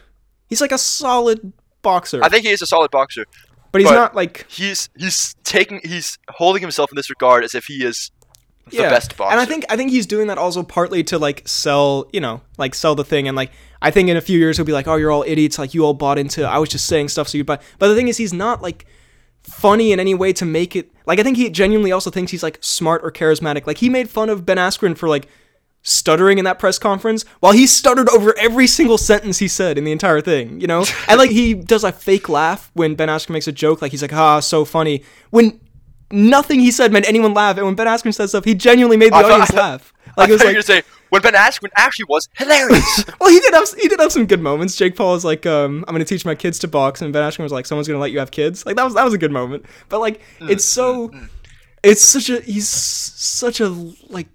He's 0.50 0.60
like 0.60 0.72
a 0.72 0.78
solid 0.80 1.54
boxer, 1.84 2.22
I 2.24 2.30
think 2.30 2.46
he 2.46 2.52
is 2.52 2.62
a 2.62 2.66
solid 2.66 2.90
boxer. 2.92 3.26
but 3.72 3.80
he's 3.82 3.90
but- 3.92 3.96
not 3.96 4.16
like 4.16 4.46
He's 4.50 4.90
he's 4.98 5.36
taking 5.44 5.80
he's 5.84 6.18
holding 6.30 6.62
himself 6.62 6.92
in 6.92 6.96
this 6.96 7.10
regard 7.12 7.44
as 7.44 7.54
if 7.56 7.66
he 7.66 7.86
is 7.86 8.12
the 8.72 8.90
best 8.90 9.18
boxer. 9.18 9.32
And 9.32 9.40
I 9.40 9.46
think 9.46 9.66
I 9.70 9.76
think 9.76 9.92
he's 9.92 10.06
doing 10.06 10.28
that 10.28 10.38
also 10.38 10.64
partly 10.64 11.04
to 11.06 11.18
like 11.18 11.48
sell, 11.48 12.10
you 12.12 12.20
know, 12.20 12.42
like 12.58 12.76
sell 12.76 12.96
the 12.96 13.04
thing. 13.04 13.28
And 13.28 13.36
like 13.36 13.52
I 13.82 13.92
think 13.92 14.10
in 14.10 14.18
a 14.18 14.22
few 14.22 14.38
years 14.40 14.58
he'll 14.58 14.66
be 14.66 14.74
like, 14.74 14.88
oh, 14.88 14.96
you're 14.96 15.12
all 15.12 15.24
idiots. 15.28 15.60
Like 15.60 15.74
you 15.74 15.86
all 15.86 15.94
bought 15.94 16.18
into. 16.18 16.44
I 16.44 16.58
was 16.58 16.70
just 16.70 16.86
saying 16.86 17.10
stuff 17.10 17.28
so 17.28 17.38
you 17.38 17.44
buy. 17.44 17.60
But 17.80 17.90
the 17.90 17.96
thing 17.96 18.08
is, 18.08 18.18
he's 18.18 18.34
not 18.34 18.62
like 18.62 18.86
funny 19.44 19.92
in 19.92 20.00
any 20.00 20.14
way 20.14 20.34
to 20.34 20.46
make 20.46 20.76
it. 20.76 20.92
Like 21.06 21.20
I 21.20 21.24
think 21.24 21.38
he 21.38 21.50
genuinely 21.50 21.92
also 21.92 22.10
thinks 22.10 22.32
he's 22.32 22.44
like 22.44 22.58
smart 22.62 23.02
or 23.04 23.12
charismatic. 23.12 23.66
Like 23.68 23.78
he 23.78 23.90
made 23.90 24.10
fun 24.10 24.30
of 24.30 24.46
Ben 24.46 24.58
Askren 24.58 24.98
for 24.98 25.08
like 25.08 25.28
stuttering 25.88 26.38
in 26.38 26.44
that 26.44 26.60
press 26.60 26.78
conference 26.78 27.24
while 27.40 27.54
he 27.54 27.66
stuttered 27.66 28.10
over 28.10 28.38
every 28.38 28.68
single 28.68 28.98
sentence 28.98 29.38
he 29.38 29.48
said 29.48 29.78
in 29.78 29.86
the 29.86 29.92
entire 29.92 30.20
thing, 30.20 30.60
you 30.60 30.68
know? 30.68 30.84
and 31.08 31.18
like 31.18 31.32
he 31.32 31.54
does 31.54 31.84
a 31.84 31.92
fake 31.92 32.28
laugh 32.28 32.70
when 32.74 32.96
Ben 32.96 33.08
Askren 33.08 33.30
makes 33.30 33.48
a 33.48 33.54
joke, 33.54 33.82
like 33.82 33.92
he's 33.92 34.02
like, 34.02 34.14
ah, 34.14 34.42
so 34.42 34.66
funny. 34.66 35.04
When 35.30 35.60
nothing 36.12 36.60
he 36.60 36.72
said 36.72 36.92
made 36.92 37.06
anyone 37.06 37.34
laugh, 37.34 37.58
and 37.58 37.66
when 37.66 37.76
Ben 37.76 37.88
Askren 37.88 38.14
said 38.14 38.30
stuff, 38.30 38.46
he 38.46 38.54
genuinely 38.56 38.98
made 38.98 39.12
the 39.12 39.18
I 39.18 39.24
audience 39.24 39.50
thought- 39.52 39.58
laugh. 39.58 39.94
I 40.18 40.22
Like 40.22 40.30
it 40.30 40.34
was 40.34 40.42
you 40.42 40.48
like 40.48 40.56
gonna 40.56 40.64
say 40.64 40.82
when 41.10 41.22
Ben 41.22 41.34
Askren 41.34 41.70
actually 41.76 42.06
was 42.10 42.28
hilarious. 42.34 43.06
well, 43.20 43.30
he 43.30 43.40
did 43.40 43.54
have 43.54 43.70
he 43.80 43.88
did 43.88 44.00
have 44.00 44.12
some 44.12 44.26
good 44.26 44.42
moments. 44.42 44.76
Jake 44.76 44.96
Paul 44.96 45.14
was 45.14 45.24
like, 45.24 45.46
um, 45.46 45.86
"I'm 45.88 45.94
gonna 45.94 46.06
teach 46.06 46.26
my 46.26 46.34
kids 46.34 46.58
to 46.60 46.68
box," 46.68 47.02
and 47.04 47.14
Ben 47.14 47.22
Askren 47.22 47.44
was 47.44 47.52
like, 47.52 47.68
"Someone's 47.68 47.88
gonna 47.88 48.00
let 48.00 48.12
you 48.12 48.18
have 48.20 48.32
kids." 48.32 48.66
Like 48.66 48.78
that 48.78 48.84
was 48.84 48.96
that 48.96 49.04
was 49.04 49.14
a 49.14 49.18
good 49.20 49.32
moment. 49.32 49.66
But 49.90 50.00
like, 50.00 50.22
mm, 50.40 50.50
it's 50.50 50.66
mm, 50.66 50.70
so, 50.70 51.10
mm. 51.10 51.30
it's 51.84 52.02
such 52.04 52.30
a 52.30 52.42
he's 52.42 52.68
such 52.68 53.60
a 53.60 53.68
like, 54.10 54.28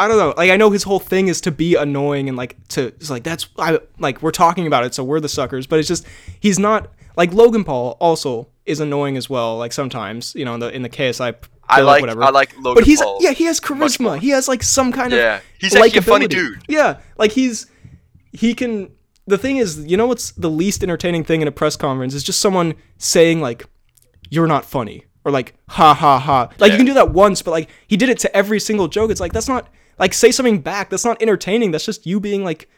I 0.00 0.08
don't 0.08 0.16
know. 0.16 0.32
Like 0.34 0.50
I 0.50 0.56
know 0.56 0.70
his 0.70 0.82
whole 0.84 0.98
thing 0.98 1.28
is 1.28 1.42
to 1.42 1.50
be 1.50 1.74
annoying 1.74 2.28
and 2.30 2.36
like 2.36 2.56
to 2.68 2.86
it's 2.86 3.10
like 3.10 3.22
that's 3.22 3.48
I 3.58 3.80
like 3.98 4.22
we're 4.22 4.30
talking 4.30 4.66
about 4.66 4.84
it, 4.84 4.94
so 4.94 5.04
we're 5.04 5.20
the 5.20 5.28
suckers. 5.28 5.66
But 5.66 5.78
it's 5.78 5.88
just 5.88 6.06
he's 6.40 6.58
not 6.58 6.90
like 7.18 7.34
Logan 7.34 7.64
Paul 7.64 7.98
also 8.00 8.48
is 8.64 8.80
annoying 8.80 9.18
as 9.18 9.28
well. 9.28 9.58
Like 9.58 9.74
sometimes 9.74 10.34
you 10.34 10.46
know 10.46 10.54
in 10.54 10.60
the 10.60 10.74
in 10.74 10.80
the 10.80 10.88
KSI. 10.88 11.34
I 11.68 11.82
like 11.82 12.00
whatever. 12.00 12.24
I 12.24 12.30
like 12.30 12.54
Logan 12.54 12.64
Paul. 12.64 12.74
But 12.76 12.84
he's 12.84 13.02
Paul. 13.02 13.18
yeah, 13.20 13.32
he 13.32 13.44
has 13.44 13.60
charisma. 13.60 14.18
He 14.18 14.30
has 14.30 14.48
like 14.48 14.62
some 14.62 14.90
kind 14.90 15.12
of 15.12 15.18
Yeah. 15.18 15.40
He's 15.58 15.76
actually 15.76 15.98
a 15.98 16.02
funny 16.02 16.26
dude. 16.26 16.62
Yeah, 16.66 17.00
like 17.18 17.32
he's 17.32 17.66
he 18.32 18.54
can. 18.54 18.90
The 19.26 19.36
thing 19.36 19.58
is, 19.58 19.84
you 19.84 19.98
know 19.98 20.06
what's 20.06 20.30
the 20.32 20.48
least 20.48 20.82
entertaining 20.82 21.24
thing 21.24 21.42
in 21.42 21.46
a 21.48 21.52
press 21.52 21.76
conference 21.76 22.14
is 22.14 22.24
just 22.24 22.40
someone 22.40 22.72
saying 22.96 23.42
like, 23.42 23.66
"You're 24.30 24.46
not 24.46 24.64
funny," 24.64 25.04
or 25.26 25.30
like, 25.30 25.54
"Ha 25.68 25.92
ha 25.92 26.18
ha." 26.18 26.48
Like 26.58 26.72
you 26.72 26.78
can 26.78 26.86
do 26.86 26.94
that 26.94 27.12
once, 27.12 27.42
but 27.42 27.50
like 27.50 27.68
he 27.86 27.98
did 27.98 28.08
it 28.08 28.18
to 28.20 28.34
every 28.34 28.58
single 28.58 28.88
joke. 28.88 29.10
It's 29.10 29.20
like 29.20 29.34
that's 29.34 29.46
not 29.46 29.68
like 29.98 30.14
say 30.14 30.30
something 30.30 30.60
back. 30.60 30.90
That's 30.90 31.04
not 31.04 31.20
entertaining. 31.22 31.70
That's 31.70 31.86
just 31.86 32.06
you 32.06 32.20
being 32.20 32.44
like. 32.44 32.68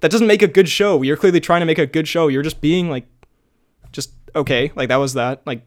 That 0.00 0.10
doesn't 0.10 0.26
make 0.26 0.42
a 0.42 0.48
good 0.48 0.68
show. 0.68 1.02
You're 1.02 1.16
clearly 1.16 1.38
trying 1.38 1.60
to 1.60 1.66
make 1.66 1.78
a 1.78 1.86
good 1.86 2.08
show. 2.08 2.26
You're 2.26 2.42
just 2.42 2.60
being 2.60 2.90
like, 2.90 3.06
just 3.92 4.10
okay. 4.34 4.72
Like 4.74 4.88
that 4.88 4.96
was 4.96 5.14
that. 5.14 5.46
Like 5.46 5.64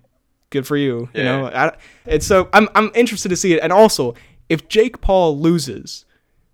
good 0.50 0.68
for 0.68 0.76
you. 0.78 1.10
Yeah. 1.14 1.20
You 1.20 1.26
know, 1.26 1.48
I, 1.48 1.78
it's 2.06 2.28
so 2.28 2.50
I'm 2.54 2.68
I'm 2.76 2.92
interested 2.96 3.30
to 3.30 3.38
see 3.38 3.54
it. 3.54 3.60
And 3.64 3.72
also, 3.72 4.14
if 4.50 4.68
Jake 4.68 5.02
Paul 5.02 5.40
loses 5.40 6.06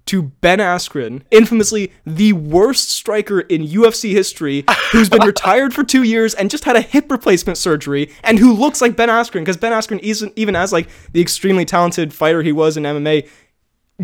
to 0.08 0.24
Ben 0.24 0.60
Askren, 0.60 1.22
infamously 1.32 1.92
the 2.06 2.34
worst 2.34 2.90
striker 2.90 3.42
in 3.42 3.66
UFC 3.66 4.12
history, 4.12 4.66
who's 4.92 5.10
been 5.10 5.22
retired 5.26 5.74
for 5.74 5.84
two 5.84 6.04
years 6.04 6.34
and 6.34 6.50
just 6.50 6.66
had 6.66 6.76
a 6.76 6.82
hip 6.82 7.12
replacement 7.12 7.58
surgery, 7.58 8.12
and 8.24 8.40
who 8.40 8.54
looks 8.54 8.82
like 8.82 8.96
Ben 8.96 9.10
Askren, 9.10 9.42
because 9.42 9.58
Ben 9.58 9.72
Askren, 9.72 10.00
isn't, 10.00 10.34
even 10.36 10.56
as 10.56 10.74
like 10.74 10.90
the 11.14 11.22
extremely 11.22 11.66
talented 11.66 12.14
fighter 12.14 12.42
he 12.42 12.52
was 12.52 12.78
in 12.78 12.84
MMA, 12.84 13.30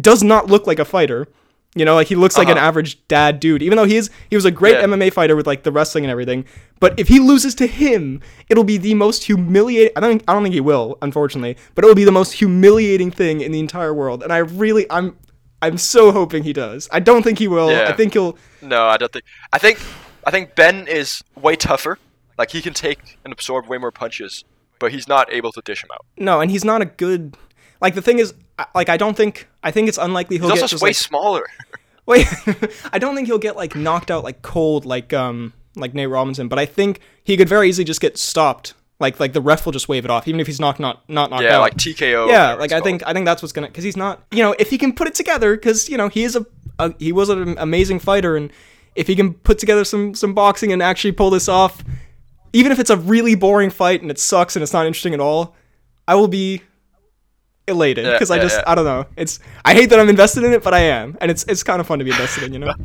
does 0.02 0.24
not 0.24 0.48
look 0.48 0.68
like 0.68 0.80
a 0.80 0.86
fighter. 0.86 1.28
You 1.76 1.86
know, 1.86 1.94
like 1.96 2.08
he 2.08 2.16
looks 2.16 2.38
like 2.38 2.48
an 2.50 2.58
Uh-huh. 2.58 2.66
average 2.68 3.06
dad 3.08 3.40
dude. 3.40 3.62
Even 3.62 3.78
though 3.78 3.84
he 3.86 3.98
is, 3.98 4.10
he 4.32 4.36
was 4.36 4.46
a 4.46 4.52
great 4.52 4.76
Yeah. 4.78 4.86
MMA 4.86 5.12
fighter 5.14 5.36
with 5.36 5.46
like 5.46 5.62
the 5.64 5.72
wrestling 5.72 6.04
and 6.06 6.12
everything. 6.12 6.46
But 6.80 7.00
if 7.00 7.08
he 7.08 7.20
loses 7.20 7.54
to 7.56 7.68
him, 7.68 8.20
it'll 8.50 8.64
be 8.64 8.78
the 8.78 8.96
most 8.96 9.26
humiliating. 9.26 9.92
I 9.96 10.00
don't, 10.00 10.24
I 10.28 10.34
don't 10.34 10.42
think 10.44 10.56
he 10.56 10.62
will, 10.62 10.98
unfortunately. 11.04 11.56
But 11.76 11.84
it 11.84 11.88
will 11.88 11.96
be 11.96 12.04
the 12.04 12.12
most 12.12 12.34
humiliating 12.34 13.12
thing 13.12 13.42
in 13.42 13.52
the 13.52 13.60
entire 13.60 13.94
world. 13.94 14.24
And 14.24 14.34
I 14.34 14.38
really, 14.38 14.88
I'm, 14.90 15.18
I'm 15.62 15.78
so 15.78 16.12
hoping 16.12 16.44
he 16.44 16.54
does. 16.54 16.88
I 16.92 17.00
don't 17.00 17.22
think 17.22 17.38
he 17.38 17.48
will. 17.48 17.70
Yeah. 17.70 17.90
I 17.90 17.94
think 17.94 18.14
he'll. 18.14 18.38
No, 18.62 18.86
I 18.88 18.98
don't 18.98 19.12
think. 19.12 19.26
I 19.54 19.58
think 19.60 19.80
I 20.26 20.32
think 20.32 20.56
Ben 20.56 20.88
is 20.88 21.24
way 21.36 21.56
tougher. 21.56 22.00
Like 22.40 22.52
he 22.52 22.62
can 22.62 22.74
take 22.74 23.18
and 23.24 23.32
absorb 23.34 23.68
way 23.68 23.78
more 23.78 23.92
punches, 23.92 24.44
but 24.80 24.92
he's 24.92 25.08
not 25.08 25.32
able 25.32 25.52
to 25.52 25.62
dish 25.62 25.84
him 25.84 25.90
out. 25.94 26.06
No, 26.18 26.42
and 26.42 26.50
he's 26.52 26.64
not 26.66 26.82
a 26.82 26.86
good. 26.86 27.36
Like 27.82 27.96
the 27.96 28.02
thing 28.02 28.20
is, 28.20 28.34
like 28.74 28.90
I 28.90 28.98
don't 28.98 29.16
think. 29.16 29.48
I 29.64 29.72
think 29.72 29.88
it's 29.90 29.98
unlikely 29.98 30.38
he'll 30.38 30.50
He's 30.50 30.62
get 30.62 30.70
just 30.70 30.84
way 30.84 30.90
like, 30.90 30.96
smaller. 30.96 31.44
Wait, 32.06 32.26
I 32.94 33.00
don't 33.00 33.16
think 33.16 33.28
he'll 33.28 33.38
get 33.38 33.56
like 33.56 33.76
knocked 33.76 34.10
out 34.10 34.24
like 34.24 34.42
cold 34.42 34.86
like 34.86 35.14
um 35.14 35.54
like 35.76 35.94
Nate 35.94 36.10
Robinson, 36.10 36.48
but 36.48 36.58
I 36.58 36.66
think 36.66 37.02
he 37.24 37.38
could 37.38 37.50
very 37.50 37.70
easily 37.70 37.86
just 37.86 38.02
get 38.02 38.18
stopped. 38.18 38.74
Like 39.00 39.20
like 39.20 39.34
the 39.34 39.42
ref 39.42 39.66
will 39.66 39.74
just 39.74 39.88
wave 39.90 40.06
it 40.06 40.12
off, 40.12 40.28
even 40.28 40.40
if 40.40 40.48
he's 40.48 40.60
not 40.60 40.80
not 40.80 41.08
not 41.08 41.30
knocked 41.30 41.44
yeah, 41.44 41.50
out. 41.50 41.54
Yeah, 41.54 41.60
like 41.60 41.76
TKO. 41.76 42.30
yeah, 42.30 42.54
like 42.54 42.72
I 42.72 42.82
think 42.82 43.06
I 43.06 43.14
think 43.14 43.26
that's 43.26 43.42
what's 43.42 43.52
gonna 43.52 43.68
because 43.68 43.84
he's 43.84 43.98
not 43.98 44.26
you 44.32 44.42
know 44.42 44.56
if 44.58 44.70
he 44.70 44.78
can 44.78 44.94
put 44.94 45.08
it 45.08 45.14
together 45.14 45.56
because 45.56 45.88
you 45.88 45.98
know 45.98 46.10
he 46.10 46.24
is 46.24 46.36
a, 46.36 46.46
a 46.80 46.94
he 46.98 47.12
was 47.12 47.30
an 47.30 47.58
amazing 47.60 48.00
fighter 48.00 48.36
and 48.36 48.52
if 48.96 49.06
he 49.06 49.16
can 49.16 49.34
put 49.34 49.60
together 49.60 49.86
some 49.86 50.16
some 50.16 50.34
boxing 50.34 50.74
and 50.74 50.82
actually 50.82 51.12
pull 51.12 51.30
this 51.30 51.48
off, 51.48 51.84
even 52.54 52.72
if 52.72 52.80
it's 52.80 52.90
a 52.90 52.98
really 52.98 53.36
boring 53.36 53.70
fight 53.70 54.02
and 54.02 54.10
it 54.10 54.18
sucks 54.18 54.56
and 54.56 54.64
it's 54.64 54.74
not 54.74 54.88
interesting 54.88 55.14
at 55.14 55.20
all, 55.20 55.56
I 56.08 56.16
will 56.16 56.28
be 56.28 56.64
elated 57.68 58.06
Yeah, 58.06 58.14
because 58.14 58.32
I 58.32 58.38
yeah, 58.38 58.42
just 58.44 58.58
yeah. 58.58 58.64
I 58.72 58.76
don't 58.76 58.86
know 58.86 59.06
it's 59.18 59.40
I 59.66 59.74
hate 59.74 59.90
that 59.90 60.00
I'm 60.00 60.10
invested 60.10 60.44
in 60.44 60.54
it 60.54 60.64
but 60.64 60.74
I 60.74 60.80
am 60.80 61.18
and 61.22 61.30
it's 61.30 61.44
it's 61.44 61.64
kind 61.64 61.80
of 61.82 61.88
fun 61.88 62.00
to 62.00 62.06
be 62.06 62.12
invested 62.12 62.44
in 62.44 62.54
you 62.54 62.60
know. 62.60 62.74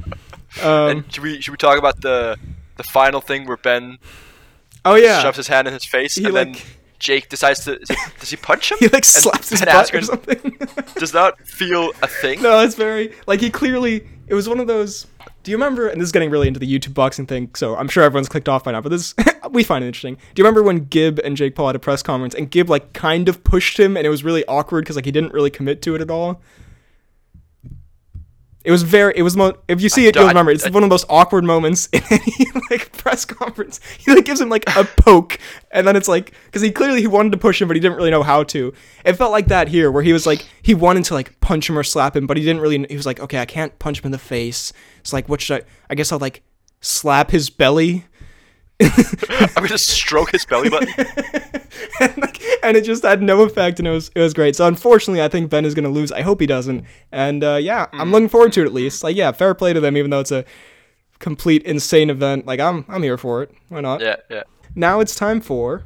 Um, 0.62 0.88
And 0.90 1.12
should 1.12 1.22
we 1.22 1.40
should 1.40 1.52
we 1.52 1.56
talk 1.56 1.78
about 1.78 2.02
the 2.02 2.36
the 2.76 2.82
final 2.82 3.22
thing 3.22 3.46
where 3.46 3.56
Ben 3.56 3.96
oh 4.84 4.96
yeah, 4.96 5.22
shoves 5.22 5.38
his 5.38 5.48
hand 5.48 5.66
in 5.66 5.72
his 5.72 5.86
face 5.86 6.16
He, 6.16 6.26
and 6.26 6.36
then 6.36 6.56
Jake 6.98 7.30
decides 7.30 7.64
to 7.64 7.78
does 8.20 8.28
he 8.30 8.36
punch 8.36 8.70
him? 8.70 8.76
he 8.78 8.86
like 8.88 8.96
And 8.96 9.04
slaps 9.06 9.48
his 9.48 9.62
Ben 9.62 9.74
butt 9.74 9.94
or 9.94 10.02
something. 10.02 10.58
Does 10.96 11.14
not 11.14 11.40
feel 11.48 11.92
a 12.02 12.06
thing. 12.22 12.42
No, 12.42 12.60
it's 12.60 12.74
very 12.74 13.14
like 13.26 13.40
he 13.40 13.48
clearly 13.50 14.06
it 14.26 14.34
was 14.34 14.46
one 14.46 14.60
of 14.60 14.66
those. 14.66 15.06
Do 15.42 15.50
you 15.50 15.56
remember? 15.56 15.88
And 15.88 16.00
this 16.00 16.06
is 16.06 16.12
getting 16.12 16.30
really 16.30 16.46
into 16.46 16.60
the 16.60 16.66
YouTube 16.66 16.94
boxing 16.94 17.26
thing, 17.26 17.50
so 17.54 17.76
I'm 17.76 17.88
sure 17.88 18.02
everyone's 18.04 18.28
clicked 18.28 18.48
off 18.48 18.64
by 18.64 18.72
now. 18.72 18.80
But 18.80 18.90
this 18.90 19.14
we 19.50 19.64
find 19.64 19.82
it 19.82 19.88
interesting. 19.88 20.14
Do 20.14 20.40
you 20.40 20.44
remember 20.44 20.62
when 20.62 20.84
Gibb 20.84 21.18
and 21.20 21.36
Jake 21.36 21.54
Paul 21.54 21.68
had 21.68 21.76
a 21.76 21.80
press 21.80 22.02
conference 22.02 22.34
and 22.34 22.50
Gibb 22.50 22.70
like 22.70 22.92
kind 22.92 23.28
of 23.28 23.42
pushed 23.44 23.78
him 23.78 23.96
and 23.96 24.06
it 24.06 24.10
was 24.10 24.22
really 24.22 24.44
awkward 24.46 24.84
because 24.84 24.96
like 24.96 25.04
he 25.04 25.12
didn't 25.12 25.32
really 25.32 25.50
commit 25.50 25.82
to 25.82 25.94
it 25.94 26.00
at 26.00 26.10
all. 26.10 26.40
It 28.64 28.70
was 28.70 28.82
very. 28.84 29.12
It 29.16 29.22
was 29.22 29.36
mo- 29.36 29.56
if 29.68 29.80
you 29.80 29.88
see 29.88 30.06
it, 30.06 30.14
you'll 30.14 30.28
remember. 30.28 30.52
It's 30.52 30.64
I- 30.64 30.70
one 30.70 30.82
of 30.84 30.88
the 30.88 30.92
most 30.94 31.06
awkward 31.08 31.44
moments 31.44 31.88
in 31.92 32.02
any 32.10 32.46
like 32.70 32.92
press 32.96 33.24
conference. 33.24 33.80
He 33.98 34.14
like 34.14 34.24
gives 34.24 34.40
him 34.40 34.48
like 34.48 34.64
a 34.76 34.84
poke, 34.84 35.38
and 35.72 35.86
then 35.86 35.96
it's 35.96 36.06
like 36.08 36.32
because 36.46 36.62
he 36.62 36.70
clearly 36.70 37.00
he 37.00 37.06
wanted 37.08 37.32
to 37.32 37.38
push 37.38 37.60
him, 37.60 37.68
but 37.68 37.76
he 37.76 37.80
didn't 37.80 37.96
really 37.96 38.10
know 38.10 38.22
how 38.22 38.44
to. 38.44 38.72
It 39.04 39.14
felt 39.14 39.32
like 39.32 39.48
that 39.48 39.68
here, 39.68 39.90
where 39.90 40.02
he 40.02 40.12
was 40.12 40.26
like 40.26 40.46
he 40.62 40.74
wanted 40.74 41.04
to 41.06 41.14
like 41.14 41.40
punch 41.40 41.68
him 41.68 41.76
or 41.78 41.82
slap 41.82 42.14
him, 42.16 42.26
but 42.26 42.36
he 42.36 42.44
didn't 42.44 42.62
really. 42.62 42.86
He 42.88 42.96
was 42.96 43.06
like, 43.06 43.18
okay, 43.20 43.38
I 43.40 43.46
can't 43.46 43.76
punch 43.78 43.98
him 44.00 44.06
in 44.06 44.12
the 44.12 44.18
face. 44.18 44.72
It's 45.00 45.12
like, 45.12 45.28
what 45.28 45.40
should 45.40 45.62
I? 45.62 45.66
I 45.90 45.94
guess 45.96 46.12
I'll 46.12 46.18
like 46.20 46.42
slap 46.80 47.30
his 47.30 47.50
belly. 47.50 48.06
I'm 49.56 49.64
gonna 49.64 49.78
stroke 49.78 50.32
his 50.32 50.44
belly 50.44 50.68
button. 50.68 50.88
and, 52.00 52.18
like, 52.18 52.42
and 52.62 52.76
it 52.76 52.84
just 52.84 53.02
had 53.02 53.22
no 53.22 53.42
effect, 53.42 53.78
and 53.78 53.88
it 53.88 53.90
was 53.90 54.10
it 54.14 54.20
was 54.20 54.34
great. 54.34 54.56
So 54.56 54.66
unfortunately, 54.66 55.22
I 55.22 55.28
think 55.28 55.50
Ben 55.50 55.64
is 55.64 55.74
gonna 55.74 55.88
lose. 55.88 56.12
I 56.12 56.22
hope 56.22 56.40
he 56.40 56.46
doesn't. 56.46 56.84
And 57.10 57.44
uh, 57.44 57.58
yeah, 57.60 57.86
I'm 57.92 58.10
looking 58.10 58.28
forward 58.28 58.52
to 58.54 58.62
it 58.62 58.66
at 58.66 58.72
least. 58.72 59.02
Like 59.02 59.16
yeah, 59.16 59.32
fair 59.32 59.54
play 59.54 59.72
to 59.72 59.80
them, 59.80 59.96
even 59.96 60.10
though 60.10 60.20
it's 60.20 60.32
a 60.32 60.44
complete 61.18 61.62
insane 61.62 62.10
event. 62.10 62.46
Like 62.46 62.60
I'm 62.60 62.84
I'm 62.88 63.02
here 63.02 63.18
for 63.18 63.42
it. 63.42 63.52
Why 63.68 63.80
not? 63.80 64.00
yeah, 64.00 64.16
yeah. 64.28 64.42
Now 64.74 65.00
it's 65.00 65.14
time 65.14 65.40
for. 65.40 65.84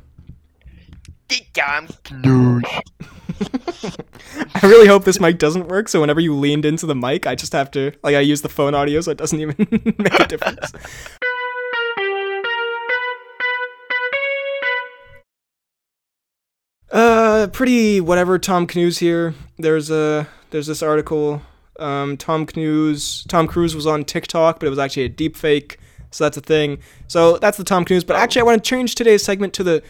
News. 2.22 2.62
I 4.54 4.66
really 4.66 4.86
hope 4.86 5.04
this 5.04 5.20
mic 5.20 5.38
doesn't 5.38 5.68
work. 5.68 5.88
So 5.88 6.00
whenever 6.00 6.20
you 6.20 6.34
leaned 6.34 6.64
into 6.64 6.86
the 6.86 6.94
mic, 6.94 7.26
I 7.26 7.34
just 7.34 7.52
have 7.52 7.70
to 7.72 7.92
like 8.02 8.14
I 8.14 8.20
use 8.20 8.42
the 8.42 8.48
phone 8.48 8.74
audio, 8.74 9.00
so 9.00 9.10
it 9.10 9.18
doesn't 9.18 9.40
even 9.40 9.56
make 9.98 10.20
a 10.20 10.26
difference. 10.26 10.72
Uh, 16.90 17.48
pretty 17.52 18.00
whatever. 18.00 18.38
Tom 18.38 18.66
Cruise 18.66 18.98
here. 18.98 19.34
There's 19.58 19.90
a 19.90 20.28
there's 20.50 20.66
this 20.66 20.82
article. 20.82 21.42
Um, 21.78 22.16
Tom 22.16 22.46
Cruise 22.46 23.24
Tom 23.28 23.46
Cruise 23.46 23.74
was 23.74 23.86
on 23.86 24.04
TikTok, 24.04 24.60
but 24.60 24.66
it 24.66 24.70
was 24.70 24.78
actually 24.78 25.04
a 25.04 25.08
deep 25.08 25.36
fake. 25.36 25.78
So 26.10 26.24
that's 26.24 26.36
a 26.36 26.40
thing. 26.40 26.78
So 27.08 27.36
that's 27.38 27.58
the 27.58 27.64
Tom 27.64 27.84
Cruise. 27.84 28.04
But 28.04 28.16
actually, 28.16 28.42
I 28.42 28.44
want 28.44 28.62
to 28.64 28.68
change 28.68 28.94
today's 28.94 29.22
segment 29.22 29.52
to 29.54 29.64
the 29.64 29.82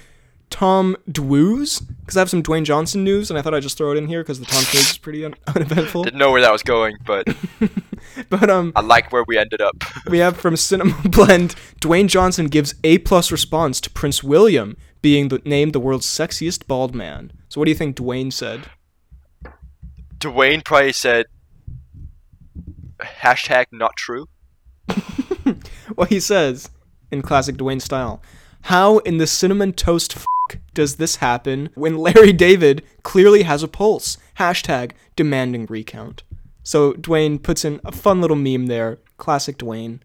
Tom 0.49 0.97
Dwoos 1.11 1.83
because 2.01 2.17
I 2.17 2.21
have 2.21 2.31
some 2.31 2.43
Dwayne 2.43 2.65
Johnson 2.65 3.05
news, 3.05 3.31
and 3.31 3.39
I 3.39 3.43
thought 3.43 3.55
I'd 3.55 3.63
just 3.63 3.77
throw 3.77 3.93
it 3.93 3.99
in 3.99 4.09
here 4.09 4.23
because 4.23 4.41
the 4.41 4.47
Tom 4.47 4.65
Cruise 4.65 4.91
is 4.91 4.99
pretty 4.99 5.25
un- 5.25 5.35
uneventful. 5.55 6.05
Didn't 6.05 6.19
know 6.19 6.31
where 6.33 6.41
that 6.41 6.53
was 6.53 6.63
going, 6.63 6.97
but 7.05 7.27
But 8.31 8.49
um, 8.49 8.73
I 8.75 8.81
like 8.81 9.13
where 9.13 9.25
we 9.27 9.37
ended 9.37 9.61
up. 9.61 9.77
we 10.09 10.19
have 10.19 10.37
from 10.37 10.57
Cinema 10.57 10.95
Blend, 11.09 11.55
Dwayne 11.81 12.09
Johnson 12.09 12.47
gives 12.47 12.75
A 12.85 12.99
plus 12.99 13.31
response 13.31 13.81
to 13.83 13.91
Prince 13.91 14.23
William 14.23 14.77
being 15.07 15.29
the, 15.29 15.41
named 15.45 15.73
the 15.73 15.79
world's 15.79 16.05
sexiest 16.05 16.67
bald 16.67 16.93
man. 16.93 17.31
So 17.49 17.61
what 17.61 17.67
do 17.67 17.71
you 17.71 17.77
think 17.77 17.95
Dwayne 17.97 18.33
said? 18.33 18.69
Dwayne 20.19 20.65
probably 20.65 20.93
said, 20.93 21.27
hashtag 23.01 23.67
not 23.71 23.95
true. 23.95 24.27
Well, 25.97 26.09
he 26.09 26.19
says, 26.19 26.71
in 27.13 27.23
classic 27.23 27.55
Dwayne 27.55 27.81
style, 27.81 28.21
how 28.63 28.99
in 28.99 29.19
the 29.19 29.29
cinnamon 29.29 29.73
toast 29.73 30.17
f- 30.17 30.27
does 30.75 30.97
this 30.97 31.17
happen 31.17 31.71
when 31.77 31.97
Larry 31.97 32.33
David 32.33 32.83
clearly 33.05 33.45
has 33.45 33.63
a 33.63 33.69
pulse? 33.69 34.19
Hashtag 34.41 34.91
demanding 35.15 35.67
recount. 35.67 36.25
So 36.65 36.95
Dwayne 36.95 37.41
puts 37.41 37.65
in 37.65 37.81
a 37.85 37.93
fun 37.93 38.21
little 38.21 38.37
meme 38.37 38.67
there. 38.67 38.99
Classic 39.19 39.57
Dwayne. 39.57 40.01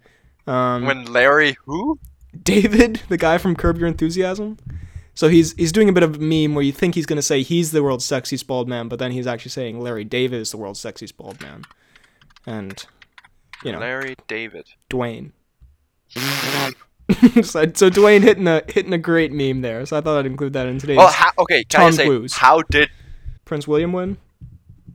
Um, 0.46 0.86
When 0.86 1.06
Larry 1.06 1.58
who? 1.66 2.00
David, 2.44 3.02
the 3.10 3.18
guy 3.18 3.40
from 3.40 3.56
Curb 3.56 3.80
Your 3.80 3.88
Enthusiasm. 3.88 4.58
So 5.14 5.28
he's 5.28 5.54
he's 5.54 5.72
doing 5.72 5.90
a 5.90 5.94
bit 5.94 6.04
of 6.04 6.16
a 6.16 6.20
meme 6.20 6.56
where 6.56 6.64
you 6.64 6.72
think 6.72 6.96
he's 6.96 7.06
gonna 7.06 7.22
say 7.22 7.44
he's 7.44 7.72
the 7.72 7.84
world's 7.84 8.06
sexiest 8.06 8.48
bald 8.48 8.68
man, 8.68 8.88
but 8.88 9.00
then 9.00 9.12
he's 9.12 9.28
actually 9.28 9.52
saying 9.52 9.80
Larry 9.80 10.04
David 10.04 10.40
is 10.40 10.52
the 10.52 10.58
world's 10.58 10.80
sexiest 10.80 11.18
bald 11.18 11.42
man, 11.42 11.64
and 12.46 12.86
you 13.64 13.72
know 13.72 13.80
Larry 13.80 14.16
David. 14.28 14.68
Dwayne. 14.90 15.32
so, 17.44 17.66
so 17.74 17.90
Dwayne 17.90 18.22
hitting 18.22 18.48
a 18.48 18.62
hitting 18.68 18.94
a 18.94 18.98
great 18.98 19.32
meme 19.32 19.62
there. 19.62 19.86
So 19.86 19.98
I 19.98 20.02
thought 20.02 20.20
I'd 20.20 20.26
include 20.26 20.54
that 20.54 20.68
in 20.68 20.80
today's 20.80 20.98
Well, 20.98 21.12
how, 21.12 21.32
okay. 21.40 21.64
Can 21.66 21.82
I 21.82 21.84
Tom 21.84 22.08
just 22.20 22.34
say 22.34 22.40
how 22.40 22.62
did 22.70 22.90
Prince 23.46 23.68
William 23.68 23.92
win. 23.92 24.18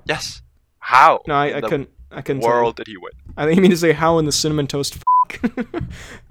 yes? 0.07 0.43
How? 0.79 1.21
No, 1.27 1.35
I, 1.35 1.57
I 1.57 1.61
the 1.61 1.69
couldn't. 1.69 1.91
I 2.11 2.23
couldn't. 2.23 2.43
tell. 2.43 2.51
World 2.51 2.77
did 2.77 2.87
he 2.87 2.97
win? 2.97 3.12
I 3.37 3.45
think 3.45 3.57
you 3.57 3.62
mean 3.62 3.71
to 3.71 3.77
say 3.77 3.93
how 3.93 4.19
in 4.19 4.25
the 4.25 4.33
cinnamon 4.33 4.67
toast. 4.67 5.03
F- 5.35 5.51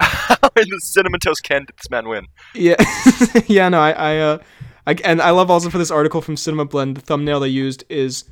How 0.00 0.50
in 0.56 0.68
the 0.68 0.80
cinnamon 0.82 1.20
toast 1.20 1.42
can 1.42 1.66
this 1.66 1.90
man 1.90 2.08
win? 2.08 2.26
Yeah, 2.54 2.76
yeah, 3.46 3.68
no, 3.68 3.80
I, 3.80 3.90
I, 3.90 4.16
uh, 4.18 4.38
I, 4.86 4.96
and 5.04 5.20
I 5.20 5.30
love 5.30 5.50
also 5.50 5.70
for 5.70 5.78
this 5.78 5.90
article 5.90 6.20
from 6.20 6.36
Cinema 6.36 6.64
Blend, 6.64 6.96
the 6.96 7.00
thumbnail 7.00 7.40
they 7.40 7.48
used 7.48 7.84
is 7.88 8.24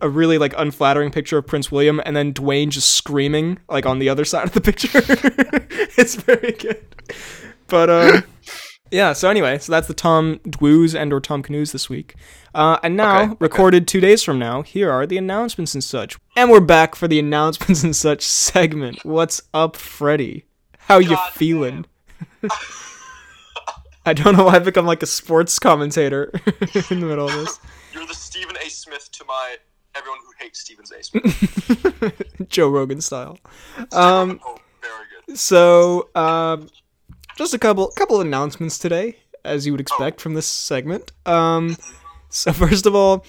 a 0.00 0.08
really 0.08 0.38
like 0.38 0.54
unflattering 0.56 1.10
picture 1.10 1.38
of 1.38 1.46
Prince 1.46 1.70
William, 1.70 2.00
and 2.04 2.16
then 2.16 2.32
Dwayne 2.32 2.70
just 2.70 2.92
screaming 2.92 3.58
like 3.68 3.86
on 3.86 3.98
the 3.98 4.08
other 4.08 4.24
side 4.24 4.44
of 4.44 4.52
the 4.52 4.60
picture. 4.60 4.90
it's 5.98 6.14
very 6.14 6.52
good, 6.52 6.84
but 7.68 7.90
um, 7.90 8.24
yeah. 8.92 9.12
So 9.12 9.28
anyway, 9.28 9.58
so 9.58 9.72
that's 9.72 9.88
the 9.88 9.94
Tom 9.94 10.38
Dwoos 10.46 10.94
and 10.98 11.12
or 11.12 11.20
Tom 11.20 11.42
Canoes 11.42 11.72
this 11.72 11.88
week. 11.88 12.14
Uh, 12.54 12.78
and 12.84 12.96
now, 12.96 13.16
Okay, 13.22 13.30
okay. 13.30 13.36
recorded 13.40 13.88
two 13.88 14.00
days 14.00 14.22
from 14.22 14.38
now, 14.38 14.62
here 14.62 14.90
are 14.92 15.06
the 15.06 15.18
announcements 15.18 15.74
and 15.74 15.82
such. 15.82 16.16
And 16.36 16.50
we're 16.50 16.60
back 16.60 16.94
for 16.94 17.08
the 17.08 17.18
announcements 17.18 17.82
and 17.82 17.96
such 17.96 18.22
segment. 18.22 19.04
What's 19.04 19.42
up, 19.52 19.74
Freddy? 19.76 20.44
How 20.78 20.98
you 20.98 21.16
feeling? 21.32 21.86
I 24.04 24.12
don't 24.12 24.36
know 24.36 24.44
why 24.44 24.54
I've 24.56 24.64
become 24.64 24.84
like 24.86 25.02
a 25.02 25.06
sports 25.06 25.58
commentator 25.58 26.30
in 26.90 27.00
the 27.00 27.06
middle 27.06 27.28
of 27.28 27.34
this. 27.34 27.60
You're 27.92 28.06
the 28.06 28.14
Stephen 28.14 28.56
A. 28.64 28.68
Smith 28.68 29.08
to 29.12 29.24
my 29.26 29.56
everyone 29.94 30.18
who 30.24 30.44
hates 30.44 30.60
Stephen 30.60 30.84
A. 30.98 31.02
Smith. 31.04 32.22
Joe 32.48 32.68
Rogan 32.68 33.00
style. 33.00 33.38
Um, 33.92 34.40
oh, 34.44 34.58
very 34.80 35.04
good. 35.26 35.38
so, 35.38 36.08
um, 36.16 36.68
just 37.36 37.54
a 37.54 37.58
couple 37.58 37.88
couple 37.88 38.20
of 38.20 38.26
announcements 38.26 38.78
today, 38.78 39.16
as 39.44 39.66
you 39.66 39.72
would 39.72 39.80
expect 39.80 40.20
from 40.20 40.34
this 40.34 40.46
segment. 40.46 41.12
Um, 41.26 41.76
so 42.28 42.52
first 42.52 42.86
of 42.86 42.94
all, 42.94 43.24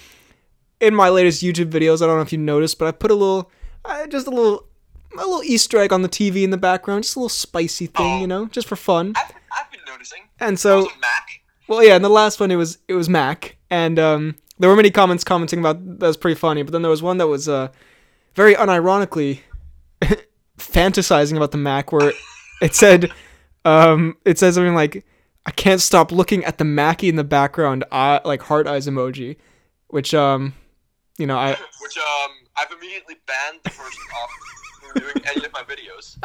in 0.79 0.95
my 0.95 1.09
latest 1.09 1.43
YouTube 1.43 1.69
videos, 1.71 2.01
I 2.01 2.07
don't 2.07 2.17
know 2.17 2.21
if 2.21 2.31
you 2.31 2.37
noticed, 2.37 2.79
but 2.79 2.87
I 2.87 2.91
put 2.91 3.11
a 3.11 3.15
little, 3.15 3.51
uh, 3.85 4.07
just 4.07 4.27
a 4.27 4.29
little, 4.29 4.67
a 5.13 5.17
little 5.17 5.43
Easter 5.43 5.77
egg 5.79 5.93
on 5.93 6.01
the 6.01 6.09
TV 6.09 6.43
in 6.43 6.49
the 6.49 6.57
background, 6.57 7.03
just 7.03 7.15
a 7.15 7.19
little 7.19 7.29
spicy 7.29 7.87
thing, 7.87 8.21
you 8.21 8.27
know, 8.27 8.47
just 8.47 8.67
for 8.67 8.75
fun. 8.75 9.13
I've, 9.15 9.31
I've 9.57 9.71
been 9.71 9.81
noticing. 9.87 10.23
And 10.39 10.59
so, 10.59 10.79
was 10.79 10.91
Mac. 11.01 11.41
Well, 11.67 11.83
yeah, 11.83 11.95
and 11.95 12.03
the 12.03 12.09
last 12.09 12.39
one 12.39 12.51
it 12.51 12.57
was 12.57 12.77
it 12.87 12.93
was 12.93 13.07
Mac, 13.07 13.55
and 13.69 13.97
um, 13.97 14.35
there 14.59 14.69
were 14.69 14.75
many 14.75 14.91
comments 14.91 15.23
commenting 15.23 15.59
about 15.59 15.99
that 15.99 16.07
was 16.07 16.17
pretty 16.17 16.35
funny. 16.35 16.63
But 16.63 16.73
then 16.73 16.81
there 16.81 16.91
was 16.91 17.01
one 17.01 17.17
that 17.19 17.27
was 17.27 17.47
uh, 17.47 17.69
very 18.35 18.53
unironically 18.55 19.39
fantasizing 20.57 21.37
about 21.37 21.51
the 21.51 21.57
Mac, 21.57 21.91
where 21.91 22.11
it 22.61 22.75
said 22.75 23.11
um, 23.65 24.17
it 24.25 24.37
says 24.39 24.55
something 24.55 24.75
like, 24.75 25.05
"I 25.45 25.51
can't 25.51 25.81
stop 25.81 26.11
looking 26.11 26.43
at 26.45 26.57
the 26.57 26.65
Mackie 26.65 27.09
in 27.09 27.15
the 27.15 27.23
background, 27.23 27.83
eye, 27.91 28.21
like 28.25 28.43
heart 28.43 28.67
eyes 28.67 28.87
emoji," 28.87 29.37
which 29.87 30.13
um, 30.13 30.53
you 31.17 31.27
know, 31.27 31.37
I 31.37 31.51
which 31.81 31.97
um 31.97 32.31
I've 32.57 32.71
immediately 32.71 33.15
banned 33.25 33.59
the 33.63 33.69
person 33.69 34.03
off 34.21 34.29
from 34.81 35.01
doing 35.01 35.25
any 35.35 35.45
of 35.45 35.53
my 35.53 35.63
videos. 35.63 36.17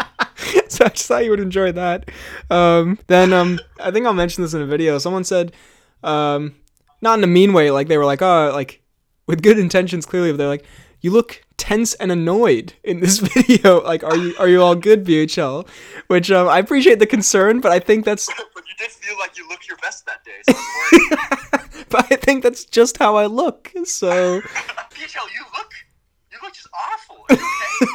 so 0.71 0.85
I 0.85 0.89
just 0.89 1.07
thought 1.07 1.25
you 1.25 1.31
would 1.31 1.41
enjoy 1.41 1.73
that. 1.73 2.11
Um, 2.51 2.99
then 3.07 3.33
um, 3.33 3.59
I 3.81 3.91
think 3.91 4.07
I'll 4.07 4.13
mention 4.13 4.43
this 4.43 4.55
in 4.55 4.61
a 4.61 4.67
video. 4.67 4.99
Someone 4.99 5.25
said, 5.25 5.53
um, 6.03 6.55
not 7.01 7.19
in 7.19 7.25
a 7.25 7.29
mean 7.29 7.53
way, 7.53 7.71
like 7.71 7.89
they 7.89 7.99
were 7.99 8.05
like, 8.05 8.23
oh, 8.23 8.51
like 8.53 8.83
with 9.27 9.43
good 9.43 9.59
intentions, 9.59 10.07
clearly, 10.07 10.33
but 10.33 10.39
they're 10.39 10.49
like, 10.49 10.65
you 11.01 11.11
look 11.11 11.43
tense 11.57 11.95
and 11.95 12.11
annoyed 12.11 12.75
in 12.83 13.01
this 13.01 13.19
video. 13.35 13.83
Like, 13.83 14.03
are 14.03 14.17
you 14.17 14.35
are 14.39 14.49
you 14.49 14.63
all 14.63 14.75
good, 14.75 15.05
BHL? 15.05 15.69
Which 16.07 16.31
um, 16.31 16.49
I 16.49 16.59
appreciate 16.59 16.99
the 16.99 17.07
concern, 17.07 17.61
but 17.61 17.73
I 17.73 17.79
think 17.79 18.05
that's 18.05 18.27
but 18.55 18.65
you 18.67 18.75
did 18.79 18.91
feel 18.91 19.19
like 19.19 19.37
you 19.37 19.49
looked 19.49 19.69
your 19.69 19.77
best 19.79 20.07
that 20.07 20.25
day, 20.25 20.41
so 20.49 21.85
but 21.91 22.11
I 22.11 22.17
think 22.17 22.43
that's 22.43 22.65
just 22.65 22.97
how 22.99 23.17
I 23.17 23.27
look. 23.27 23.71
So. 23.85 24.41
PHL, 24.41 25.29
you 25.35 25.45
look 25.57 25.73
you 26.33 26.39
look 26.43 26.55
just 26.55 26.69
awful. 26.75 27.25
Are 27.29 27.37
you 27.37 27.47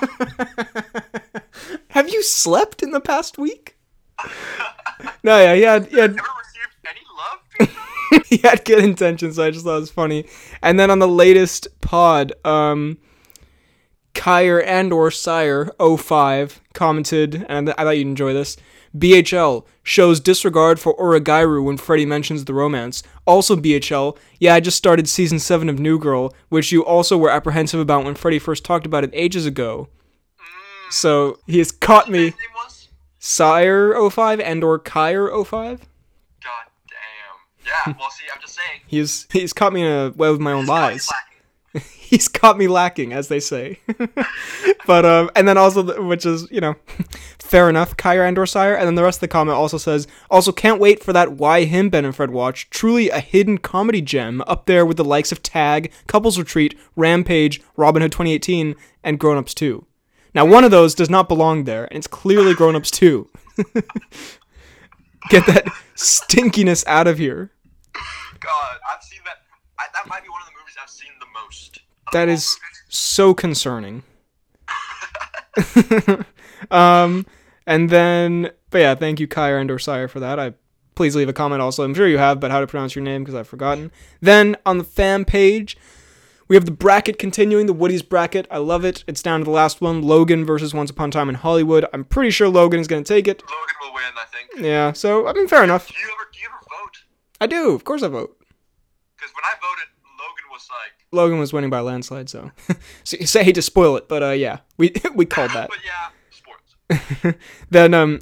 okay? 0.03 1.41
Have 1.89 2.09
you 2.09 2.23
slept 2.23 2.83
in 2.83 2.91
the 2.91 3.01
past 3.01 3.37
week? 3.37 3.77
no, 5.23 5.39
yeah, 5.39 5.53
yeah, 5.53 5.73
had 5.73 5.91
Never 5.91 6.07
received 6.07 6.85
any 6.85 7.01
love? 7.17 7.79
he 8.27 8.37
had 8.37 8.65
good 8.65 8.83
intentions, 8.83 9.35
so 9.35 9.45
I 9.45 9.51
just 9.51 9.65
thought 9.65 9.77
it 9.77 9.81
was 9.81 9.91
funny. 9.91 10.25
And 10.61 10.79
then 10.79 10.89
on 10.91 10.99
the 10.99 11.07
latest 11.07 11.67
pod, 11.81 12.33
um, 12.45 12.97
Kyer 14.13 14.61
and 14.61 14.93
or 14.93 15.11
Sire 15.11 15.71
05 15.79 16.61
commented, 16.73 17.45
and 17.49 17.71
I 17.71 17.83
thought 17.83 17.97
you'd 17.97 18.07
enjoy 18.07 18.33
this. 18.33 18.57
BHL 18.95 19.65
shows 19.81 20.19
disregard 20.19 20.79
for 20.79 20.95
Oragairu 20.97 21.63
when 21.63 21.77
Freddy 21.77 22.05
mentions 22.05 22.45
the 22.45 22.53
romance. 22.53 23.01
Also 23.25 23.55
BHL, 23.55 24.17
yeah, 24.39 24.53
I 24.53 24.59
just 24.59 24.77
started 24.77 25.09
season 25.09 25.39
7 25.39 25.67
of 25.67 25.79
New 25.79 25.97
Girl, 25.97 26.33
which 26.49 26.71
you 26.71 26.85
also 26.85 27.17
were 27.17 27.31
apprehensive 27.31 27.79
about 27.79 28.05
when 28.05 28.13
Freddy 28.15 28.37
first 28.37 28.63
talked 28.63 28.85
about 28.85 29.03
it 29.03 29.09
ages 29.13 29.47
ago. 29.47 29.87
So 30.91 31.39
he 31.47 31.57
has 31.57 31.71
caught 31.71 32.09
me. 32.09 32.25
His 32.25 32.33
name 32.33 32.49
was? 32.55 32.89
Sire 33.17 34.09
05 34.09 34.39
and 34.39 34.63
or 34.63 34.77
Kyer 34.77 35.43
05? 35.43 35.87
Yeah, 37.73 37.93
well 37.99 38.09
see, 38.09 38.25
I'm 38.33 38.41
just 38.41 38.55
saying. 38.55 38.81
He's 38.87 39.27
he's 39.31 39.53
caught 39.53 39.73
me 39.73 39.81
in 39.81 39.91
a 39.91 40.09
web 40.15 40.33
of 40.33 40.39
my 40.39 40.51
own 40.51 40.65
lies. 40.65 41.09
he's 42.13 42.27
caught 42.27 42.57
me 42.57 42.67
lacking, 42.67 43.13
as 43.13 43.27
they 43.27 43.39
say. 43.39 43.79
but 44.85 45.05
um, 45.05 45.31
and 45.35 45.47
then 45.47 45.57
also, 45.57 46.03
which 46.03 46.25
is 46.25 46.47
you 46.51 46.61
know, 46.61 46.75
fair 47.39 47.69
enough, 47.69 47.97
Kyra 47.97 48.27
and 48.27 48.37
or 48.37 48.45
Sire. 48.45 48.75
And 48.75 48.85
then 48.85 48.95
the 48.95 49.03
rest 49.03 49.17
of 49.17 49.21
the 49.21 49.27
comment 49.29 49.57
also 49.57 49.77
says, 49.77 50.07
also 50.29 50.51
can't 50.51 50.79
wait 50.79 51.03
for 51.03 51.13
that 51.13 51.33
Why 51.33 51.63
Him 51.63 51.89
Ben 51.89 52.05
and 52.05 52.15
Fred 52.15 52.31
watch. 52.31 52.69
Truly 52.69 53.09
a 53.09 53.19
hidden 53.19 53.57
comedy 53.57 54.01
gem 54.01 54.43
up 54.45 54.65
there 54.65 54.85
with 54.85 54.97
the 54.97 55.03
likes 55.03 55.31
of 55.31 55.41
Tag, 55.41 55.91
Couples 56.07 56.37
Retreat, 56.37 56.77
Rampage, 56.95 57.61
Robin 57.75 58.01
Hood 58.01 58.11
2018, 58.11 58.75
and 59.03 59.19
Grown 59.19 59.37
Ups 59.37 59.53
2. 59.53 59.85
Now 60.35 60.45
one 60.45 60.63
of 60.63 60.71
those 60.71 60.95
does 60.95 61.09
not 61.09 61.27
belong 61.27 61.63
there, 61.63 61.85
and 61.85 61.97
it's 61.97 62.07
clearly 62.07 62.53
Grown 62.53 62.75
Ups 62.75 62.91
2. 62.91 63.29
Get 65.29 65.45
that 65.45 65.65
stinkiness 65.95 66.83
out 66.85 67.07
of 67.07 67.17
here. 67.17 67.51
God, 68.43 68.77
I've 68.91 69.03
seen 69.03 69.19
that. 69.25 69.37
I, 69.79 69.85
that 69.93 70.07
might 70.07 70.23
be 70.23 70.29
one 70.29 70.41
of 70.41 70.47
the 70.47 70.53
movies 70.59 70.75
I've 70.81 70.89
seen 70.89 71.11
the 71.19 71.25
most. 71.33 71.79
That 72.11 72.29
is 72.29 72.57
movies. 72.61 72.83
so 72.89 73.33
concerning. 73.33 74.03
um, 76.71 77.25
and 77.65 77.89
then, 77.89 78.51
but 78.69 78.77
yeah, 78.79 78.95
thank 78.95 79.19
you, 79.19 79.27
Kyra 79.27 79.61
and 79.61 79.81
Sire, 79.81 80.07
for 80.07 80.19
that. 80.19 80.39
I 80.39 80.53
please 80.95 81.15
leave 81.15 81.29
a 81.29 81.33
comment. 81.33 81.61
Also, 81.61 81.83
I'm 81.83 81.93
sure 81.93 82.07
you 82.07 82.17
have, 82.17 82.39
but 82.39 82.51
how 82.51 82.59
to 82.59 82.67
pronounce 82.67 82.95
your 82.95 83.03
name 83.03 83.23
because 83.23 83.35
I've 83.35 83.47
forgotten. 83.47 83.91
Then 84.21 84.55
on 84.65 84.77
the 84.77 84.83
fan 84.83 85.25
page, 85.25 85.77
we 86.47 86.55
have 86.55 86.65
the 86.65 86.71
bracket 86.71 87.17
continuing, 87.17 87.65
the 87.65 87.73
Woody's 87.73 88.01
bracket. 88.01 88.47
I 88.51 88.57
love 88.57 88.85
it. 88.85 89.03
It's 89.07 89.23
down 89.23 89.39
to 89.39 89.45
the 89.45 89.51
last 89.51 89.81
one: 89.81 90.01
Logan 90.01 90.45
versus 90.45 90.73
Once 90.73 90.89
Upon 90.89 91.09
a 91.09 91.11
Time 91.11 91.29
in 91.29 91.35
Hollywood. 91.35 91.85
I'm 91.93 92.03
pretty 92.03 92.31
sure 92.31 92.49
Logan 92.49 92.79
is 92.79 92.87
going 92.87 93.03
to 93.03 93.07
take 93.07 93.27
it. 93.27 93.41
Logan 93.41 93.75
will 93.81 93.93
win, 93.93 94.03
I 94.15 94.25
think. 94.25 94.65
Yeah, 94.65 94.93
so 94.93 95.27
I 95.27 95.33
mean, 95.33 95.47
fair 95.47 95.63
enough. 95.63 95.87
Do 95.87 95.93
you 95.93 96.05
ever 96.05 96.29
do 96.31 96.39
you 96.39 96.47
ever 96.47 96.59
vote? 96.59 97.03
I 97.41 97.47
do, 97.47 97.73
of 97.73 97.83
course, 97.83 98.03
I 98.03 98.07
vote. 98.07 98.37
Because 99.15 99.33
when 99.33 99.43
I 99.43 99.53
voted, 99.61 99.87
Logan 100.19 100.45
was 100.51 100.67
like. 100.69 101.05
Logan 101.11 101.39
was 101.39 101.53
winning 101.53 101.69
by 101.69 101.79
a 101.79 101.83
landslide, 101.83 102.29
so 102.29 102.51
so 103.03 103.17
you 103.19 103.27
say 103.27 103.43
hate 103.43 103.55
to 103.55 103.61
spoil 103.61 103.97
it, 103.97 104.07
but 104.07 104.23
uh, 104.23 104.31
yeah, 104.31 104.59
we 104.77 104.93
we 105.15 105.25
called 105.25 105.51
that. 105.51 105.69
But 105.69 105.79
yeah, 105.85 107.21
sports. 107.21 107.37
then 107.69 107.93
um 107.93 108.19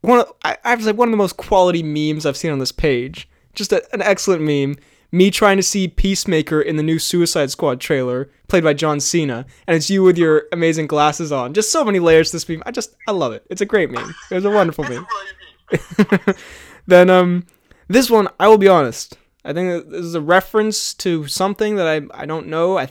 one 0.00 0.20
of, 0.20 0.32
I, 0.44 0.58
I 0.64 0.70
have 0.70 0.80
to 0.80 0.84
say 0.84 0.92
one 0.92 1.08
of 1.08 1.12
the 1.12 1.16
most 1.16 1.36
quality 1.36 1.82
memes 1.82 2.26
I've 2.26 2.36
seen 2.36 2.52
on 2.52 2.58
this 2.58 2.72
page. 2.72 3.28
Just 3.54 3.72
a, 3.72 3.82
an 3.94 4.02
excellent 4.02 4.42
meme. 4.42 4.76
Me 5.12 5.30
trying 5.30 5.56
to 5.56 5.62
see 5.62 5.86
Peacemaker 5.86 6.60
in 6.60 6.74
the 6.74 6.82
new 6.82 6.98
Suicide 6.98 7.48
Squad 7.48 7.80
trailer, 7.80 8.32
played 8.48 8.64
by 8.64 8.74
John 8.74 8.98
Cena, 8.98 9.46
and 9.68 9.76
it's 9.76 9.88
you 9.88 10.02
with 10.02 10.18
your 10.18 10.46
amazing 10.50 10.88
glasses 10.88 11.30
on. 11.30 11.54
Just 11.54 11.70
so 11.70 11.84
many 11.84 12.00
layers 12.00 12.30
to 12.30 12.36
this 12.36 12.48
meme. 12.48 12.64
I 12.66 12.72
just 12.72 12.96
I 13.06 13.12
love 13.12 13.32
it. 13.32 13.46
It's 13.48 13.60
a 13.60 13.66
great 13.66 13.90
meme. 13.92 14.12
It 14.30 14.34
was 14.34 14.44
a 14.44 14.50
wonderful 14.50 14.84
meme. 14.84 15.06
Then 16.86 17.10
um 17.10 17.46
this 17.88 18.10
one 18.10 18.28
I 18.38 18.48
will 18.48 18.58
be 18.58 18.68
honest. 18.68 19.16
I 19.44 19.52
think 19.52 19.90
this 19.90 20.04
is 20.04 20.14
a 20.14 20.20
reference 20.20 20.94
to 20.94 21.26
something 21.26 21.76
that 21.76 21.86
I 21.86 22.22
I 22.22 22.26
don't 22.26 22.48
know. 22.48 22.78
I 22.78 22.88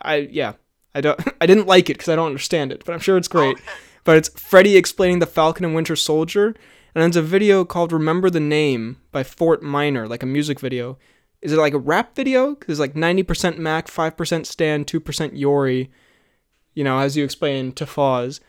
I 0.00 0.16
yeah. 0.30 0.54
I 0.96 1.00
don't. 1.00 1.20
I 1.40 1.46
didn't 1.46 1.66
like 1.66 1.90
it 1.90 1.94
because 1.94 2.08
I 2.08 2.16
don't 2.16 2.26
understand 2.26 2.72
it, 2.72 2.82
but 2.84 2.92
I'm 2.92 3.00
sure 3.00 3.16
it's 3.16 3.28
oh. 3.28 3.38
great. 3.38 3.56
Okay. 3.56 3.66
But 4.04 4.16
it's 4.16 4.28
Freddy 4.40 4.76
explaining 4.76 5.18
the 5.18 5.26
Falcon 5.26 5.64
and 5.64 5.74
Winter 5.74 5.96
Soldier, 5.96 6.46
and 6.46 7.02
then 7.02 7.08
it's 7.08 7.16
a 7.16 7.22
video 7.22 7.64
called 7.64 7.92
"Remember 7.92 8.30
the 8.30 8.40
Name" 8.40 8.98
by 9.12 9.22
Fort 9.22 9.62
Minor, 9.62 10.08
like 10.08 10.22
a 10.22 10.26
music 10.26 10.58
video. 10.58 10.98
Is 11.42 11.52
it 11.52 11.58
like 11.58 11.74
a 11.74 11.78
rap 11.78 12.16
video? 12.16 12.54
Because 12.54 12.72
it's 12.72 12.80
like 12.80 12.94
90% 12.94 13.58
Mac, 13.58 13.88
5% 13.88 14.46
Stan, 14.46 14.84
2% 14.84 15.30
Yori. 15.34 15.90
You 16.74 16.82
know, 16.82 16.98
as 16.98 17.16
you 17.16 17.24
explain 17.24 17.72
to 17.72 17.84
Foz. 17.84 18.40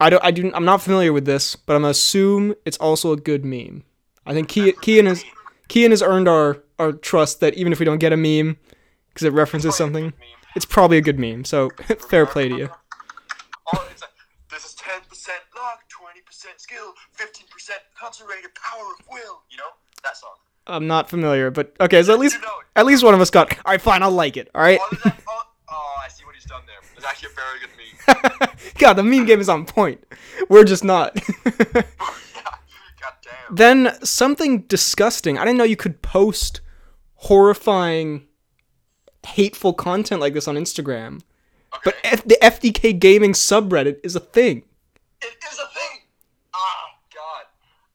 I 0.00 0.10
don't. 0.10 0.24
I 0.24 0.30
do. 0.30 0.50
I'm 0.54 0.64
not 0.64 0.82
familiar 0.82 1.12
with 1.12 1.26
this, 1.26 1.56
but 1.56 1.76
I'm 1.76 1.82
gonna 1.82 1.90
assume 1.90 2.54
it's 2.64 2.78
also 2.78 3.12
a 3.12 3.16
good 3.16 3.44
meme. 3.44 3.84
I 4.26 4.34
think 4.34 4.48
Key, 4.48 4.72
Kean 4.80 5.06
has 5.06 5.24
Kean 5.68 5.90
has 5.90 6.02
earned 6.02 6.28
our 6.28 6.62
our 6.78 6.92
trust 6.92 7.40
that 7.40 7.54
even 7.54 7.72
if 7.72 7.78
we 7.78 7.84
don't 7.84 7.98
get 7.98 8.12
a 8.12 8.16
meme, 8.16 8.58
because 9.08 9.24
it 9.24 9.32
references 9.32 9.76
something, 9.76 10.12
it's 10.56 10.64
probably 10.64 10.98
a 10.98 11.02
good 11.02 11.18
meme. 11.18 11.44
So 11.44 11.70
fair 12.08 12.26
play 12.26 12.48
to 12.48 12.56
you. 12.56 12.68
All 13.72 13.82
it's 13.90 14.02
like, 14.02 14.10
this 14.50 14.64
is 14.64 14.74
ten 14.74 15.00
percent 15.08 15.40
luck, 15.54 15.84
twenty 15.88 16.20
percent 16.22 16.60
skill, 16.60 16.92
fifteen 17.12 17.46
percent 17.50 17.80
concentrated 17.98 18.50
power 18.54 18.84
of 18.98 19.06
will. 19.10 19.42
You 19.50 19.58
know 19.58 19.70
that 20.02 20.16
song. 20.16 20.34
I'm 20.66 20.86
not 20.86 21.10
familiar, 21.10 21.50
but 21.50 21.74
okay. 21.80 22.02
So 22.02 22.12
at 22.12 22.18
least 22.18 22.38
at 22.76 22.86
least 22.86 23.02
one 23.02 23.14
of 23.14 23.20
us 23.20 23.30
got. 23.30 23.52
All 23.64 23.72
right, 23.72 23.80
fine. 23.80 24.02
I'll 24.02 24.10
like 24.10 24.36
it. 24.36 24.50
All 24.54 24.62
right. 24.62 24.78
Oh, 24.80 24.98
oh, 25.04 25.42
oh, 25.70 25.94
I 26.04 26.08
see 26.08 26.24
what 26.24 26.34
he's 26.34 26.44
done 26.44 26.62
there. 26.66 26.76
It's 26.96 27.04
actually 27.04 27.30
a 27.30 27.36
very 27.36 27.60
good 27.60 28.40
meme. 28.40 28.50
God, 28.78 28.94
the 28.94 29.02
meme 29.02 29.26
game 29.26 29.40
is 29.40 29.48
on 29.48 29.64
point. 29.64 30.04
We're 30.48 30.64
just 30.64 30.84
not. 30.84 31.18
Then 33.52 33.96
something 34.04 34.62
disgusting. 34.62 35.38
I 35.38 35.44
didn't 35.44 35.58
know 35.58 35.64
you 35.64 35.76
could 35.76 36.02
post 36.02 36.60
horrifying, 37.16 38.26
hateful 39.26 39.72
content 39.74 40.20
like 40.20 40.34
this 40.34 40.48
on 40.48 40.56
Instagram. 40.56 41.20
But 41.84 41.96
F- 42.04 42.24
the 42.24 42.38
FDK 42.42 42.98
gaming 42.98 43.32
subreddit 43.32 43.98
is 44.02 44.16
a 44.16 44.20
thing. 44.20 44.64
It 45.22 45.36
is 45.52 45.58
a 45.58 45.66
thing. 45.68 45.98
Oh 46.54 46.84
God, 47.14 47.44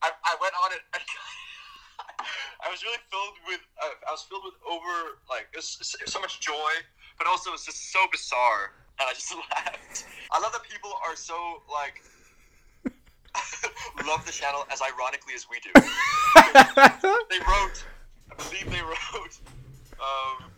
I, 0.01 0.09
I 0.23 0.35
went 0.39 0.53
on 0.63 0.71
it. 0.71 0.79
I 2.65 2.69
was 2.71 2.81
really 2.83 2.97
filled 3.11 3.37
with. 3.47 3.59
Uh, 3.81 3.89
I 4.07 4.11
was 4.11 4.23
filled 4.23 4.43
with 4.45 4.55
over 4.65 5.19
like 5.29 5.47
it 5.53 5.57
was 5.57 5.77
s- 5.81 5.95
so 6.11 6.19
much 6.19 6.39
joy, 6.39 6.71
but 7.17 7.27
also 7.27 7.51
it's 7.53 7.65
just 7.65 7.91
so 7.91 7.99
bizarre, 8.11 8.73
and 8.99 9.09
I 9.09 9.13
just 9.13 9.33
laughed. 9.51 10.05
I 10.31 10.39
love 10.39 10.51
that 10.53 10.63
people 10.69 10.91
are 11.05 11.15
so 11.15 11.35
like 11.71 12.01
love 14.07 14.25
the 14.25 14.31
channel 14.31 14.65
as 14.71 14.81
ironically 14.81 15.33
as 15.33 15.47
we 15.49 15.59
do. 15.59 15.71
they 17.29 17.39
wrote, 17.39 17.85
I 18.31 18.35
believe 18.37 18.71
they 18.71 18.81
wrote, 18.81 19.39
um, 19.99 20.51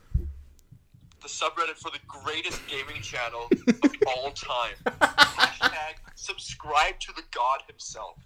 the 1.22 1.28
subreddit 1.28 1.76
for 1.76 1.92
the 1.92 2.00
greatest 2.08 2.62
gaming 2.68 3.02
channel 3.02 3.48
of 3.68 3.92
all 4.08 4.32
time. 4.32 4.76
Hashtag 4.86 5.96
subscribe 6.16 7.00
to 7.00 7.14
the 7.16 7.24
god 7.32 7.62
himself. 7.68 8.18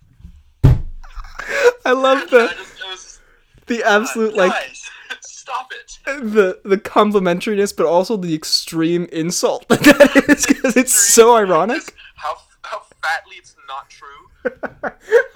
I 1.85 1.91
love 1.91 2.29
the 2.29 2.49
I 2.51 2.53
just, 2.53 3.17
it 3.17 3.21
the 3.67 3.83
absolute 3.83 4.35
like 4.35 4.51
guys, 4.51 4.89
stop 5.21 5.71
it. 5.71 5.97
the 6.05 6.59
the 6.63 6.77
complimentariness, 6.77 7.75
but 7.75 7.85
also 7.85 8.17
the 8.17 8.35
extreme 8.35 9.07
insult 9.11 9.67
that 9.69 10.25
is 10.29 10.45
because 10.45 10.75
it's 10.77 10.93
so 10.93 11.35
ironic. 11.35 11.95
How 12.15 12.37
how 12.63 12.79
fatly 13.01 13.37
it's 13.37 13.55
not 13.67 13.89
true. 13.89 14.29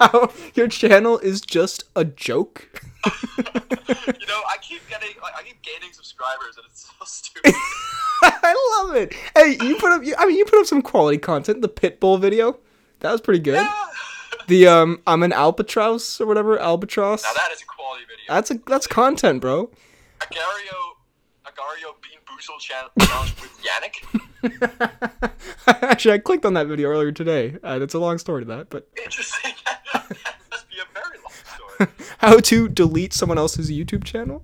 How 0.00 0.32
your 0.54 0.68
channel 0.68 1.18
is 1.18 1.40
just 1.40 1.84
a 1.94 2.04
joke. 2.04 2.68
You 3.06 4.26
know, 4.26 4.40
I 4.48 4.56
keep 4.60 4.86
getting 4.88 5.10
like 5.22 5.34
I 5.36 5.42
keep 5.44 5.62
gaining 5.62 5.92
subscribers, 5.92 6.56
and 6.56 6.66
it's 6.68 6.86
so 6.86 6.92
stupid. 7.04 7.52
I 8.22 8.82
love 8.84 8.96
it. 8.96 9.14
Hey, 9.36 9.56
you 9.64 9.76
put 9.76 9.92
up. 9.92 10.04
you- 10.04 10.14
I 10.18 10.26
mean, 10.26 10.36
you 10.36 10.44
put 10.44 10.58
up 10.60 10.66
some 10.66 10.82
quality 10.82 11.18
content. 11.18 11.62
The 11.62 11.68
Pitbull 11.68 12.20
video, 12.20 12.58
that 13.00 13.12
was 13.12 13.20
pretty 13.20 13.40
good. 13.40 13.66
The 14.48 14.66
um, 14.68 15.00
I'm 15.06 15.22
an 15.22 15.32
albatross 15.32 16.20
or 16.20 16.26
whatever 16.26 16.58
albatross. 16.58 17.22
now 17.24 17.32
that 17.34 17.50
is 17.52 17.62
a 17.62 17.66
quality 17.66 18.04
video. 18.04 18.24
That's 18.34 18.50
a 18.50 18.54
that's 18.66 18.86
content, 18.86 19.40
bro. 19.40 19.70
Agario, 20.20 20.94
Agario 21.46 21.94
Bean 22.36 22.42
Boozle 22.46 22.58
channel 22.60 22.90
challenge 23.00 23.34
with 23.40 23.62
Yannick. 23.62 25.32
Actually, 25.82 26.14
I 26.14 26.18
clicked 26.18 26.44
on 26.44 26.54
that 26.54 26.66
video 26.66 26.88
earlier 26.88 27.12
today. 27.12 27.56
Uh, 27.62 27.78
it's 27.80 27.94
a 27.94 27.98
long 27.98 28.18
story 28.18 28.42
to 28.42 28.48
that, 28.48 28.70
but 28.70 28.88
Interesting. 29.04 29.52
that 29.92 30.10
must 30.50 30.68
be 30.68 30.76
a 30.78 30.84
very 30.94 31.18
long 31.18 31.32
story. 31.78 31.88
how 32.18 32.38
to 32.38 32.68
delete 32.68 33.12
someone 33.12 33.38
else's 33.38 33.70
YouTube 33.70 34.04
channel? 34.04 34.42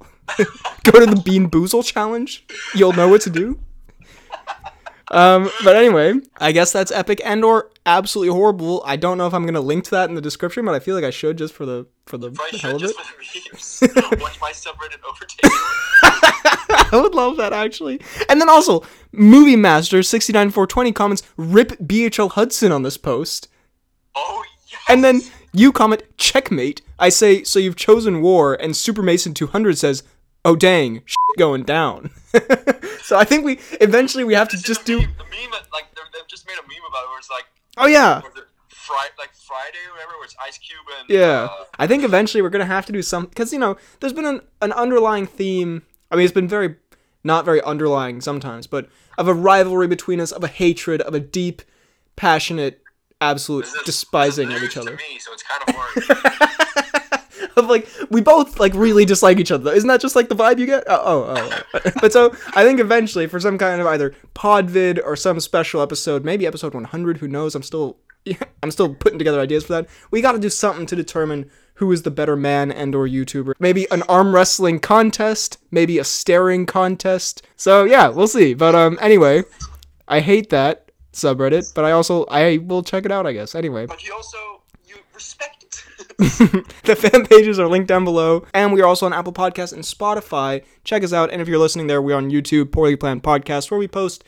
Go 0.84 1.01
to 1.01 1.07
the 1.07 1.22
Bean 1.24 1.51
Boozle 1.51 1.84
challenge. 1.84 2.45
You'll 2.74 2.93
know 2.93 3.09
what 3.09 3.20
to 3.22 3.30
do. 3.30 3.59
Um, 5.11 5.50
but 5.64 5.76
anyway, 5.76 6.14
I 6.38 6.53
guess 6.53 6.72
that's 6.72 6.90
epic 6.92 7.20
and 7.24 7.44
or 7.44 7.70
absolutely 7.84 8.32
horrible. 8.32 8.82
I 8.86 8.96
don't 8.96 9.18
know 9.18 9.26
if 9.26 9.34
I'm 9.34 9.44
gonna 9.44 9.61
link 9.61 9.84
to 9.84 9.90
that 9.92 10.09
in 10.09 10.14
the 10.14 10.20
description, 10.20 10.64
but 10.64 10.74
I 10.74 10.78
feel 10.78 10.94
like 10.94 11.05
I 11.05 11.11
should 11.11 11.38
just 11.38 11.53
for 11.55 11.66
the 11.66 11.86
for 12.07 12.16
the 12.18 12.30
hell 12.61 12.76
of 12.76 12.82
it. 12.82 12.94
for 12.94 13.86
the 13.88 13.94
memes. 14.12 14.20
Watch 14.20 14.40
my 14.40 14.53
subreddit 14.53 15.03
overtake. 15.09 15.50
I 16.92 17.00
would 17.00 17.14
love 17.14 17.36
that 17.38 17.53
actually. 17.53 18.00
And 18.28 18.40
then 18.40 18.48
also, 18.48 18.82
Movie 19.12 19.57
Master 19.57 20.03
sixty 20.03 20.32
nine 20.32 20.50
four 20.50 20.66
twenty 20.66 20.92
comments, 20.92 21.22
rip 21.36 21.70
BHL 21.72 22.32
Hudson 22.32 22.72
on 22.72 22.82
this 22.82 22.96
post. 22.96 23.48
Oh 24.14 24.42
yes. 24.70 24.80
And 24.88 25.03
then 25.05 25.20
you 25.53 25.72
comment, 25.72 26.03
checkmate. 26.16 26.80
I 26.98 27.09
say, 27.11 27.42
so 27.44 27.59
you've 27.59 27.76
chosen 27.76 28.22
war, 28.22 28.55
and 28.55 28.74
Super 28.76 29.03
Mason 29.03 29.34
200 29.34 29.76
says, 29.76 30.03
oh 30.45 30.57
dang, 30.57 30.97
shit 31.07 31.16
going 31.38 31.62
down. 31.62 32.11
so 33.03 33.18
I 33.18 33.24
think 33.24 33.45
we, 33.45 33.59
eventually 33.80 34.24
we 34.24 34.34
have 34.34 34.49
to 34.51 34.57
just 34.61 34.84
do, 34.84 34.99
meme, 34.99 35.14
the 35.18 35.24
meme 35.24 35.51
like 35.72 35.86
they've 35.95 36.26
just 36.28 36.47
made 36.47 36.55
a 36.59 36.62
meme 36.62 36.84
about 36.88 37.05
it 37.05 37.09
where 37.09 37.18
it's 37.18 37.30
like 37.30 37.45
oh 37.76 37.86
yeah. 37.86 38.20
Friday 38.68 39.11
like 39.18 39.32
Friday 39.34 39.78
or 39.88 39.93
whatever 39.95 40.12
where 40.12 40.24
it's 40.24 40.36
Ice 40.45 40.59
Cube 40.59 40.80
and 40.99 41.09
Yeah, 41.09 41.49
uh, 41.51 41.64
I 41.78 41.86
think 41.86 42.05
eventually 42.05 42.43
we're 42.43 42.51
gonna 42.51 42.66
have 42.66 42.86
to 42.86 42.93
do 42.93 43.03
some 43.03 43.26
because 43.26 43.53
you 43.53 43.59
know 43.59 43.76
there's 44.01 44.12
been 44.12 44.24
an, 44.26 44.40
an 44.61 44.72
underlying 44.72 45.26
theme. 45.26 45.82
I 46.11 46.16
mean, 46.16 46.24
it's 46.24 46.34
been 46.34 46.49
very 46.49 46.76
not 47.24 47.45
very 47.45 47.62
underlying 47.62 48.20
sometimes, 48.20 48.66
but 48.66 48.88
of 49.16 49.28
a 49.28 49.34
rivalry 49.34 49.86
between 49.86 50.20
us, 50.20 50.32
of 50.32 50.43
a 50.43 50.49
hatred, 50.49 51.01
of 51.03 51.14
a 51.14 51.20
deep, 51.20 51.62
passionate, 52.16 52.82
absolute 53.20 53.66
is- 53.66 53.74
despising 53.84 54.53
of 54.53 54.62
each 54.62 54.76
other. 54.76 54.97
To 54.97 54.97
me, 54.97 55.18
so 55.18 55.32
it's 55.32 55.45
kind 55.45 55.62
of 55.68 55.74
hard. 55.76 56.88
of 57.57 57.66
like 57.66 57.88
we 58.11 58.20
both 58.20 58.59
like 58.61 58.74
really 58.74 59.05
dislike 59.05 59.38
each 59.38 59.50
other. 59.50 59.72
Isn't 59.72 59.88
that 59.88 60.00
just 60.00 60.16
like 60.16 60.28
the 60.28 60.36
vibe 60.36 60.59
you 60.59 60.66
get? 60.66 60.84
Oh, 60.86 61.34
oh, 61.36 61.62
oh. 61.74 61.90
but 62.00 62.12
so 62.12 62.34
I 62.55 62.64
think 62.64 62.80
eventually 62.80 63.26
for 63.26 63.40
some 63.40 63.59
kind 63.59 63.80
of 63.80 63.86
either 63.86 64.14
pod 64.34 64.70
vid 64.70 65.00
or 65.00 65.16
some 65.16 65.40
special 65.40 65.82
episode, 65.82 66.24
maybe 66.24 66.46
episode 66.46 66.74
100. 66.74 67.18
Who 67.18 67.28
knows? 67.28 67.55
I'm 67.55 67.62
still 67.62 67.98
yeah, 68.24 68.36
I'm 68.62 68.70
still 68.70 68.94
putting 68.94 69.18
together 69.18 69.40
ideas 69.40 69.64
for 69.64 69.74
that. 69.74 69.88
We 70.11 70.20
got 70.20 70.32
to 70.32 70.38
do 70.38 70.50
something 70.50 70.86
to 70.86 70.96
determine 70.96 71.50
who 71.74 71.90
is 71.90 72.03
the 72.03 72.11
better 72.11 72.36
man 72.36 72.70
and 72.70 72.94
or 72.94 73.09
YouTuber. 73.09 73.55
Maybe 73.59 73.90
an 73.90 74.03
arm 74.03 74.34
wrestling 74.34 74.78
contest, 74.78 75.59
maybe 75.70 75.98
a 75.98 76.05
staring 76.05 76.66
contest. 76.66 77.42
So 77.57 77.84
yeah, 77.84 78.09
we'll 78.09 78.28
see. 78.28 78.55
But 78.55 78.74
um, 78.74 78.98
anyway, 79.00 79.44
I 80.07 80.20
hate 80.20 80.50
that 80.50 80.90
subreddit, 81.12 81.74
but 81.74 81.84
I 81.84 81.92
also 81.92 82.24
I 82.26 82.59
will 82.59 82.82
check 82.82 83.05
it 83.05 83.12
out. 83.12 83.26
I 83.26 83.32
guess 83.32 83.55
anyway. 83.55 83.86
but 83.86 84.07
you 84.07 84.14
also 84.14 84.62
you 84.86 84.96
respect. 85.14 85.62
the 86.85 86.97
fan 86.97 87.27
pages 87.27 87.59
are 87.59 87.66
linked 87.66 87.89
down 87.89 88.05
below, 88.05 88.47
and 88.55 88.73
we 88.73 88.81
are 88.81 88.87
also 88.87 89.07
on 89.07 89.12
Apple 89.12 89.33
Podcasts 89.33 89.73
and 89.73 89.83
Spotify. 89.83 90.64
Check 90.85 91.03
us 91.03 91.12
out, 91.12 91.33
and 91.33 91.43
if 91.43 91.49
you're 91.49 91.59
listening 91.59 91.89
there, 91.89 92.01
we're 92.01 92.16
on 92.16 92.31
YouTube, 92.31 92.70
Poorly 92.70 92.95
Planned 92.95 93.25
Podcast, 93.25 93.70
where 93.70 93.79
we 93.79 93.89
post 93.89 94.23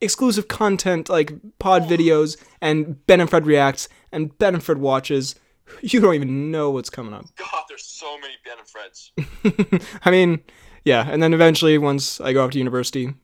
exclusive 0.00 0.48
content 0.48 1.08
like 1.08 1.32
pod 1.58 1.84
videos 1.84 2.36
and 2.60 3.06
Ben 3.06 3.20
and 3.20 3.30
Fred 3.30 3.46
reacts 3.46 3.88
and 4.10 4.36
Ben 4.38 4.54
and 4.54 4.62
Fred 4.62 4.78
watches. 4.78 5.36
You 5.80 6.00
don't 6.00 6.14
even 6.14 6.52
know 6.52 6.70
what's 6.70 6.90
coming 6.90 7.12
up. 7.12 7.26
God, 7.34 7.64
there's 7.68 7.84
so 7.84 8.16
many 8.20 8.34
Ben 8.44 8.56
and 8.56 8.68
Freds. 8.68 9.90
I 10.04 10.12
mean, 10.12 10.40
yeah, 10.84 11.08
and 11.10 11.20
then 11.20 11.34
eventually, 11.34 11.76
once 11.76 12.20
I 12.20 12.32
go 12.32 12.44
off 12.44 12.52
to 12.52 12.58
university, 12.58 13.14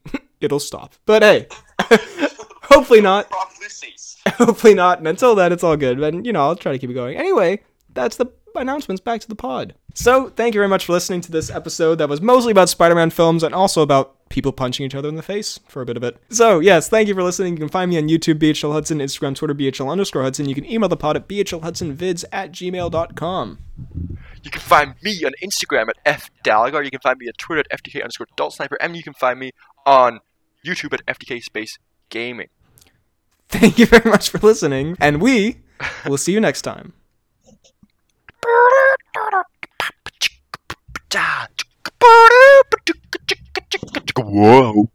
it'll 0.40 0.58
stop. 0.58 0.94
But 1.06 1.22
hey, 1.22 1.46
hopefully 2.62 3.00
not. 3.00 3.32
Hopefully 4.28 4.74
not. 4.74 4.98
And 4.98 5.06
until 5.06 5.36
then, 5.36 5.52
it's 5.52 5.62
all 5.62 5.76
good. 5.76 6.00
And, 6.00 6.26
you 6.26 6.32
know, 6.32 6.40
I'll 6.40 6.56
try 6.56 6.72
to 6.72 6.78
keep 6.78 6.90
it 6.90 6.94
going. 6.94 7.16
Anyway, 7.16 7.60
that's 7.94 8.16
the 8.16 8.26
announcements. 8.54 9.00
Back 9.00 9.20
to 9.22 9.28
the 9.28 9.34
pod. 9.34 9.74
So, 9.94 10.30
thank 10.30 10.54
you 10.54 10.58
very 10.58 10.68
much 10.68 10.86
for 10.86 10.92
listening 10.92 11.20
to 11.22 11.32
this 11.32 11.50
episode 11.50 11.96
that 11.96 12.08
was 12.08 12.20
mostly 12.20 12.52
about 12.52 12.68
Spider 12.68 12.94
Man 12.94 13.10
films 13.10 13.42
and 13.42 13.54
also 13.54 13.82
about 13.82 14.28
people 14.30 14.52
punching 14.52 14.86
each 14.86 14.94
other 14.94 15.08
in 15.08 15.16
the 15.16 15.22
face 15.22 15.60
for 15.68 15.82
a 15.82 15.86
bit 15.86 15.96
of 15.96 16.02
it. 16.02 16.16
So, 16.30 16.60
yes, 16.60 16.88
thank 16.88 17.08
you 17.08 17.14
for 17.14 17.22
listening. 17.22 17.54
You 17.54 17.58
can 17.58 17.68
find 17.68 17.90
me 17.90 17.98
on 17.98 18.08
YouTube, 18.08 18.38
BHL 18.38 18.72
Hudson, 18.72 18.98
Instagram, 18.98 19.34
Twitter, 19.34 19.54
BHL 19.54 19.90
underscore 19.90 20.22
Hudson. 20.22 20.48
You 20.48 20.54
can 20.54 20.64
email 20.64 20.88
the 20.88 20.96
pod 20.96 21.16
at 21.16 21.28
BHLHudsonVids 21.28 22.24
at 22.32 22.52
gmail.com. 22.52 23.58
You 24.42 24.50
can 24.50 24.60
find 24.60 24.94
me 25.02 25.22
on 25.24 25.32
Instagram 25.42 25.88
at 26.04 26.20
fdalagar. 26.20 26.84
You 26.84 26.90
can 26.90 27.00
find 27.00 27.18
me 27.18 27.28
on 27.28 27.34
Twitter 27.38 27.62
at 27.70 27.82
FDK 27.82 28.02
underscore 28.02 28.26
Adult 28.32 28.54
Sniper. 28.54 28.76
And 28.80 28.96
you 28.96 29.02
can 29.02 29.12
find 29.14 29.38
me 29.38 29.52
on 29.84 30.20
YouTube 30.66 30.94
at 30.94 31.04
FDK 31.06 31.42
Space 31.42 31.78
Gaming. 32.08 32.48
Thank 33.48 33.78
you 33.78 33.84
very 33.84 34.08
much 34.08 34.30
for 34.30 34.38
listening, 34.38 34.96
and 34.98 35.20
we 35.20 35.58
will 36.06 36.16
see 36.16 36.32
you 36.32 36.40
next 36.40 36.62
time. 36.62 36.94
Whoa. 44.16 44.86